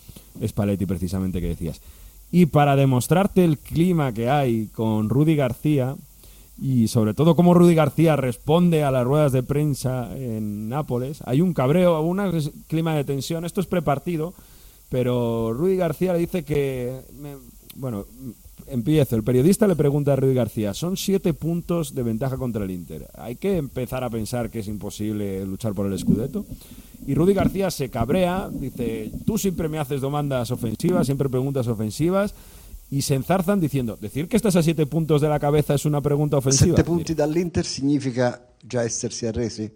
Spalletti 0.46 0.88
precisamente 0.88 1.40
que 1.40 1.50
decías. 1.50 1.82
Y 2.32 2.48
para 2.48 2.76
demostrarte 2.76 3.46
el 3.46 3.60
clima 3.60 4.12
que 4.12 4.28
hay 4.28 4.68
con 4.74 5.08
Rudy 5.08 5.36
García 5.36 5.96
y 6.60 6.88
sobre 6.88 7.14
todo 7.14 7.36
cómo 7.36 7.54
Rudy 7.54 7.76
García 7.76 8.16
responde 8.16 8.84
a 8.84 8.90
las 8.90 9.06
ruedas 9.06 9.32
de 9.32 9.44
prensa 9.44 10.10
en 10.18 10.68
Nápoles, 10.68 11.22
hay 11.26 11.42
un 11.42 11.54
cabreo, 11.54 12.02
un 12.02 12.20
clima 12.68 12.96
de 12.96 13.04
tensión, 13.04 13.46
esto 13.46 13.62
es 13.62 13.68
prepartido, 13.68 14.34
pero 14.90 15.54
Rudy 15.54 15.76
García 15.76 16.14
le 16.14 16.20
dice 16.20 16.44
que, 16.44 17.02
bueno, 17.76 18.06
empiezo, 18.68 19.16
el 19.16 19.24
periodista 19.24 19.68
le 19.68 19.76
pregunta 19.76 20.14
a 20.14 20.16
Rudy 20.16 20.34
García, 20.34 20.74
son 20.74 20.98
siete 20.98 21.34
puntos 21.34 21.94
de 21.94 22.04
ventaja 22.04 22.38
contra 22.38 22.64
el 22.64 22.72
Inter, 22.72 23.08
hay 23.14 23.36
que 23.36 23.58
empezar 23.58 24.04
a 24.04 24.10
pensar 24.10 24.50
que 24.50 24.60
es 24.60 24.68
imposible 24.68 25.46
luchar 25.46 25.74
por 25.74 25.92
el 25.92 25.98
Scudetto. 25.98 26.46
Y 27.08 27.14
Rudy 27.14 27.34
García 27.34 27.70
se 27.70 27.90
cabrea, 27.90 28.50
dice, 28.52 29.12
tú 29.26 29.38
siempre 29.38 29.70
me 29.70 29.78
haces 29.78 30.02
demandas 30.02 30.50
ofensivas, 30.50 31.06
siempre 31.06 31.30
preguntas 31.30 31.68
ofensivas, 31.68 32.34
y 32.90 33.02
se 33.02 33.16
enzarzan 33.16 33.60
diciendo, 33.60 33.98
decir 34.00 34.28
que 34.28 34.38
estás 34.38 34.56
a 34.56 34.64
siete 34.64 34.86
puntos 34.86 35.22
de 35.22 35.28
la 35.28 35.40
cabeza 35.40 35.74
es 35.74 35.86
una 35.86 36.02
pregunta 36.02 36.38
ofensiva. 36.38 36.76
Sette 36.76 36.86
punti 36.86 37.14
dall'Inter 37.14 37.66
significa 37.66 38.48
già 38.62 38.84
essersi 38.84 39.26
arresi? 39.26 39.72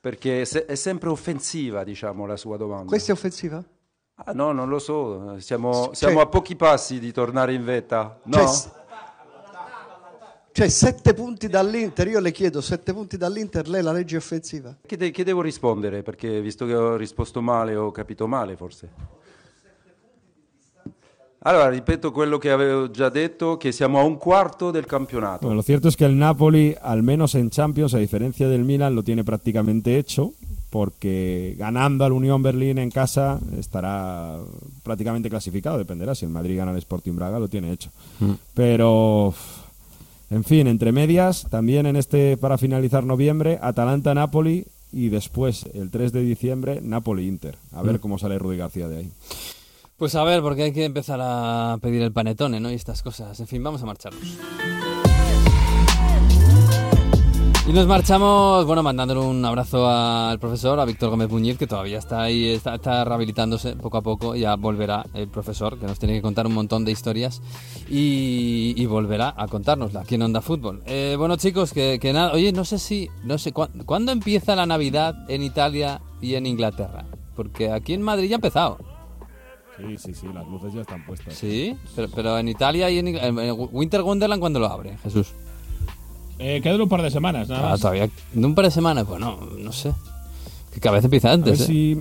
Perché 0.00 0.42
è 0.42 0.74
sempre 0.76 1.10
offensiva, 1.10 1.84
diciamo, 1.84 2.26
la 2.26 2.36
sua 2.36 2.56
domanda. 2.56 2.86
Questa 2.86 3.12
è 3.12 3.14
offensiva? 3.14 3.62
Ah, 4.24 4.32
no, 4.32 4.52
non 4.52 4.68
lo 4.68 4.78
so. 4.78 5.36
Siamo, 5.38 5.72
Cioè- 5.86 5.94
siamo 5.94 6.20
a 6.20 6.26
pochi 6.26 6.54
passi 6.56 6.98
di 6.98 7.12
tornare 7.12 7.52
in 7.54 7.64
vetta. 7.64 8.18
No? 8.24 8.36
Cioè, 8.36 8.78
Cioè, 10.52 10.68
sette 10.68 11.14
punti 11.14 11.48
dall'Inter, 11.48 12.08
io 12.08 12.20
le 12.20 12.32
chiedo, 12.32 12.60
sette 12.60 12.92
punti 12.92 13.16
dall'Inter, 13.16 13.68
lei 13.68 13.82
la 13.82 13.92
legge 13.92 14.16
offensiva? 14.16 14.76
Che, 14.84 14.96
de- 14.96 15.10
che 15.12 15.24
devo 15.24 15.40
rispondere? 15.42 16.02
Perché 16.02 16.40
visto 16.40 16.66
che 16.66 16.74
ho 16.74 16.96
risposto 16.96 17.40
male, 17.40 17.76
ho 17.76 17.90
capito 17.92 18.26
male 18.26 18.56
forse. 18.56 18.88
Allora, 21.42 21.70
ripeto 21.70 22.12
quello 22.12 22.36
che 22.36 22.50
avevo 22.50 22.90
già 22.90 23.08
detto, 23.08 23.56
che 23.56 23.72
siamo 23.72 24.00
a 24.00 24.02
un 24.02 24.18
quarto 24.18 24.70
del 24.70 24.84
campionato. 24.84 25.38
Bueno, 25.46 25.54
lo 25.54 25.62
cierto 25.62 25.88
es 25.88 25.96
que 25.96 26.04
el 26.04 26.16
Napoli, 26.18 26.76
al 26.82 27.02
menos 27.02 27.34
en 27.34 27.48
Champions, 27.48 27.94
a 27.94 27.98
diferencia 27.98 28.46
del 28.46 28.62
Milan, 28.64 28.94
lo 28.94 29.02
tiene 29.02 29.22
prácticamente 29.24 29.96
hecho, 29.96 30.34
porque 30.70 31.56
ganando 31.58 32.04
al 32.04 32.12
Unión 32.12 32.42
Berlín 32.42 32.78
en 32.78 32.90
casa 32.90 33.38
estará 33.58 34.38
prácticamente 34.84 35.28
clasificado, 35.28 35.76
dependerá. 35.78 36.14
Si 36.14 36.24
el 36.24 36.30
Madrid 36.30 36.56
gana 36.56 36.70
al 36.70 36.78
Sporting 36.78 37.14
Braga, 37.16 37.38
lo 37.40 37.48
tiene 37.48 37.72
hecho. 37.72 37.90
Mm. 38.20 38.32
Pero, 38.54 39.34
en 40.30 40.44
fin, 40.44 40.66
entre 40.68 40.92
medias, 40.92 41.46
también 41.50 41.86
en 41.86 41.96
este, 41.96 42.36
para 42.36 42.56
finalizar 42.56 43.04
noviembre, 43.04 43.58
Atalanta-Napoli 43.60 44.66
y 44.92 45.08
después, 45.08 45.66
el 45.74 45.90
3 45.90 46.12
de 46.12 46.22
diciembre, 46.22 46.80
Napoli-Inter. 46.82 47.56
A 47.72 47.82
ver 47.82 47.96
Mm. 47.96 47.98
cómo 47.98 48.18
sale 48.18 48.38
Rudy 48.38 48.56
García 48.56 48.88
de 48.88 48.96
ahí. 48.98 49.10
Pues 49.96 50.14
a 50.14 50.24
ver, 50.24 50.40
porque 50.40 50.62
hay 50.62 50.72
que 50.72 50.84
empezar 50.84 51.20
a 51.22 51.76
pedir 51.82 52.00
el 52.02 52.12
panetone, 52.12 52.58
¿no? 52.58 52.70
Y 52.70 52.74
estas 52.74 53.02
cosas. 53.02 53.38
En 53.38 53.46
fin, 53.46 53.62
vamos 53.62 53.82
a 53.82 53.86
marcharnos. 53.86 54.22
Y 57.70 57.72
nos 57.72 57.86
marchamos, 57.86 58.66
bueno, 58.66 58.82
mandándole 58.82 59.20
un 59.20 59.44
abrazo 59.44 59.88
al 59.88 60.40
profesor, 60.40 60.80
a 60.80 60.84
Víctor 60.84 61.10
Gómez 61.10 61.30
Muñiz, 61.30 61.56
que 61.56 61.68
todavía 61.68 61.98
está 61.98 62.22
ahí, 62.22 62.48
está, 62.48 62.74
está 62.74 63.04
rehabilitándose 63.04 63.76
poco 63.76 63.98
a 63.98 64.02
poco. 64.02 64.34
Ya 64.34 64.56
volverá 64.56 65.06
el 65.14 65.28
profesor, 65.28 65.78
que 65.78 65.86
nos 65.86 65.96
tiene 66.00 66.14
que 66.14 66.20
contar 66.22 66.48
un 66.48 66.54
montón 66.54 66.84
de 66.84 66.90
historias. 66.90 67.40
Y, 67.88 68.74
y 68.76 68.86
volverá 68.86 69.34
a 69.36 69.46
contárnosla 69.46 70.00
aquí 70.00 70.16
en 70.16 70.22
Onda 70.22 70.40
Fútbol. 70.40 70.82
Eh, 70.84 71.14
bueno, 71.16 71.36
chicos, 71.36 71.72
que, 71.72 72.00
que 72.00 72.12
nada. 72.12 72.32
Oye, 72.32 72.50
no 72.52 72.64
sé 72.64 72.76
si. 72.80 73.08
No 73.22 73.38
sé 73.38 73.52
cuán- 73.52 73.84
¿Cuándo 73.86 74.10
empieza 74.10 74.56
la 74.56 74.66
Navidad 74.66 75.14
en 75.30 75.44
Italia 75.44 76.00
y 76.20 76.34
en 76.34 76.46
Inglaterra? 76.46 77.04
Porque 77.36 77.70
aquí 77.70 77.92
en 77.94 78.02
Madrid 78.02 78.28
ya 78.30 78.34
ha 78.34 78.38
empezado. 78.38 78.78
Sí, 79.76 79.96
sí, 79.96 80.12
sí, 80.14 80.26
las 80.34 80.44
luces 80.48 80.72
ya 80.72 80.80
están 80.80 81.06
puestas. 81.06 81.34
Sí, 81.34 81.76
pero, 81.94 82.08
pero 82.12 82.36
en 82.36 82.48
Italia 82.48 82.90
y 82.90 82.98
en, 82.98 83.06
en 83.16 83.54
Winter 83.70 84.02
Wonderland, 84.02 84.40
¿cuándo 84.40 84.58
lo 84.58 84.66
abre, 84.66 84.98
Jesús? 85.04 85.28
Eh, 86.40 86.60
quedan 86.62 86.80
un 86.80 86.88
par 86.88 87.02
de 87.02 87.10
semanas, 87.10 87.48
nada 87.48 87.66
Ah, 87.66 87.70
más. 87.72 87.80
todavía. 87.80 88.08
¿De 88.32 88.46
un 88.46 88.54
par 88.54 88.64
de 88.64 88.70
semanas? 88.70 89.06
Bueno, 89.06 89.38
no 89.58 89.72
sé. 89.72 89.92
Que 90.72 90.80
cada 90.80 90.96
vez 90.96 91.04
empieza 91.04 91.28
A 91.28 91.36
ver 91.36 91.40
antes, 91.40 91.60
¿eh? 91.60 91.64
si 91.66 92.00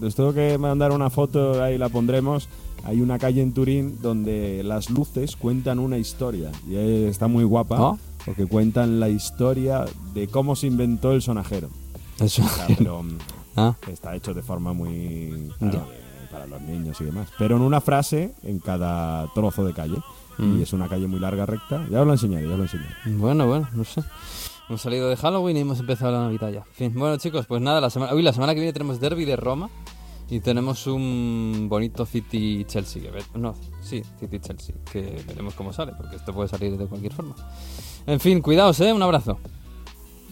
les 0.00 0.14
tengo 0.14 0.32
que 0.34 0.58
mandar 0.58 0.92
una 0.92 1.08
foto, 1.10 1.62
ahí 1.62 1.78
la 1.78 1.88
pondremos. 1.88 2.48
Hay 2.84 3.00
una 3.00 3.18
calle 3.18 3.40
en 3.42 3.52
Turín 3.54 3.98
donde 4.02 4.62
las 4.64 4.90
luces 4.90 5.36
cuentan 5.36 5.78
una 5.78 5.98
historia 5.98 6.50
y 6.68 6.74
eh, 6.74 7.08
está 7.08 7.28
muy 7.28 7.44
guapa 7.44 7.76
¿Ah? 7.78 7.96
porque 8.24 8.46
cuentan 8.46 8.98
la 8.98 9.08
historia 9.08 9.84
de 10.14 10.26
cómo 10.26 10.56
se 10.56 10.66
inventó 10.66 11.12
el 11.12 11.22
sonajero. 11.22 11.68
Eso. 12.20 12.42
Sea, 12.46 12.66
pero 12.76 13.02
mm, 13.04 13.18
Ah. 13.56 13.76
está 13.90 14.16
hecho 14.16 14.32
de 14.34 14.42
forma 14.42 14.72
muy 14.72 15.52
claro, 15.58 15.86
para 16.30 16.46
los 16.46 16.60
niños 16.62 17.00
y 17.00 17.04
demás. 17.04 17.28
Pero 17.38 17.56
en 17.56 17.62
una 17.62 17.80
frase 17.80 18.34
en 18.42 18.58
cada 18.58 19.32
trozo 19.34 19.64
de 19.64 19.72
calle. 19.74 19.96
Mm. 20.38 20.58
Y 20.58 20.62
es 20.62 20.72
una 20.72 20.88
calle 20.88 21.06
muy 21.06 21.20
larga, 21.20 21.46
recta. 21.46 21.86
Ya 21.90 22.00
os 22.00 22.06
lo 22.06 22.12
enseñaré, 22.12 22.46
ya 22.46 22.52
os 22.52 22.58
lo 22.58 22.64
enseñaré. 22.64 22.94
Bueno, 23.06 23.46
bueno, 23.46 23.68
no 23.74 23.84
sé. 23.84 24.02
Hemos 24.68 24.80
salido 24.80 25.08
de 25.08 25.16
Halloween 25.16 25.56
y 25.56 25.60
hemos 25.60 25.80
empezado 25.80 26.12
la 26.12 26.20
Navidad 26.20 26.50
ya. 26.50 26.58
En 26.60 26.74
fin, 26.92 26.94
bueno, 26.94 27.16
chicos, 27.18 27.46
pues 27.46 27.60
nada, 27.60 27.80
la 27.80 27.90
semana, 27.90 28.14
uy, 28.14 28.22
la 28.22 28.32
semana 28.32 28.54
que 28.54 28.60
viene 28.60 28.72
tenemos 28.72 29.00
Derby 29.00 29.24
de 29.24 29.36
Roma 29.36 29.68
y 30.30 30.40
tenemos 30.40 30.86
un 30.86 31.66
bonito 31.68 32.06
City-Chelsea. 32.06 33.02
que 33.02 33.10
ver- 33.10 33.24
No, 33.34 33.54
sí, 33.82 34.02
City-Chelsea, 34.20 34.74
que 34.90 35.22
veremos 35.26 35.54
cómo 35.54 35.72
sale, 35.72 35.92
porque 35.96 36.16
esto 36.16 36.32
puede 36.32 36.48
salir 36.48 36.76
de 36.78 36.86
cualquier 36.86 37.12
forma. 37.12 37.34
En 38.06 38.18
fin, 38.18 38.40
cuidaos, 38.40 38.80
¿eh? 38.80 38.92
Un 38.92 39.02
abrazo. 39.02 39.38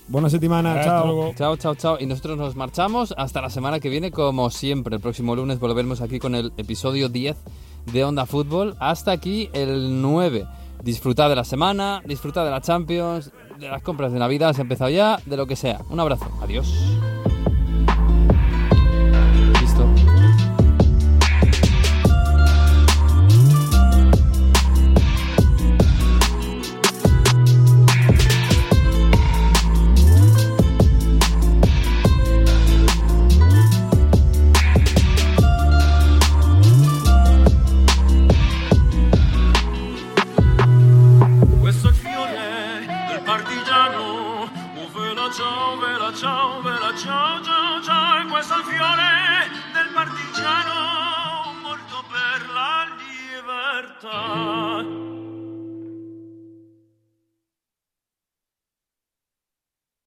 Buena 0.08 0.28
semana, 0.30 0.82
chao. 0.82 1.32
Chao, 1.36 1.56
chao, 1.56 1.74
chao. 1.76 1.96
Y 2.00 2.06
nosotros 2.06 2.36
nos 2.36 2.56
marchamos 2.56 3.14
hasta 3.16 3.40
la 3.42 3.50
semana 3.50 3.78
que 3.78 3.88
viene, 3.88 4.10
como 4.10 4.50
siempre. 4.50 4.96
El 4.96 5.00
próximo 5.02 5.36
lunes 5.36 5.60
volveremos 5.60 6.00
aquí 6.00 6.18
con 6.18 6.34
el 6.34 6.52
episodio 6.56 7.08
10 7.08 7.36
de 7.92 8.04
Onda 8.04 8.26
Fútbol. 8.26 8.76
Hasta 8.78 9.12
aquí 9.12 9.50
el 9.52 10.00
9. 10.00 10.46
Disfrutad 10.82 11.28
de 11.28 11.36
la 11.36 11.44
semana, 11.44 12.02
disfrutad 12.06 12.44
de 12.44 12.50
la 12.50 12.60
Champions, 12.60 13.32
de 13.58 13.68
las 13.68 13.82
compras 13.82 14.12
de 14.12 14.18
Navidad, 14.18 14.54
se 14.54 14.60
ha 14.60 14.62
empezado 14.62 14.90
ya, 14.90 15.18
de 15.26 15.36
lo 15.36 15.46
que 15.46 15.56
sea. 15.56 15.80
Un 15.90 16.00
abrazo. 16.00 16.26
Adiós. 16.42 16.72
realtà 54.02 55.09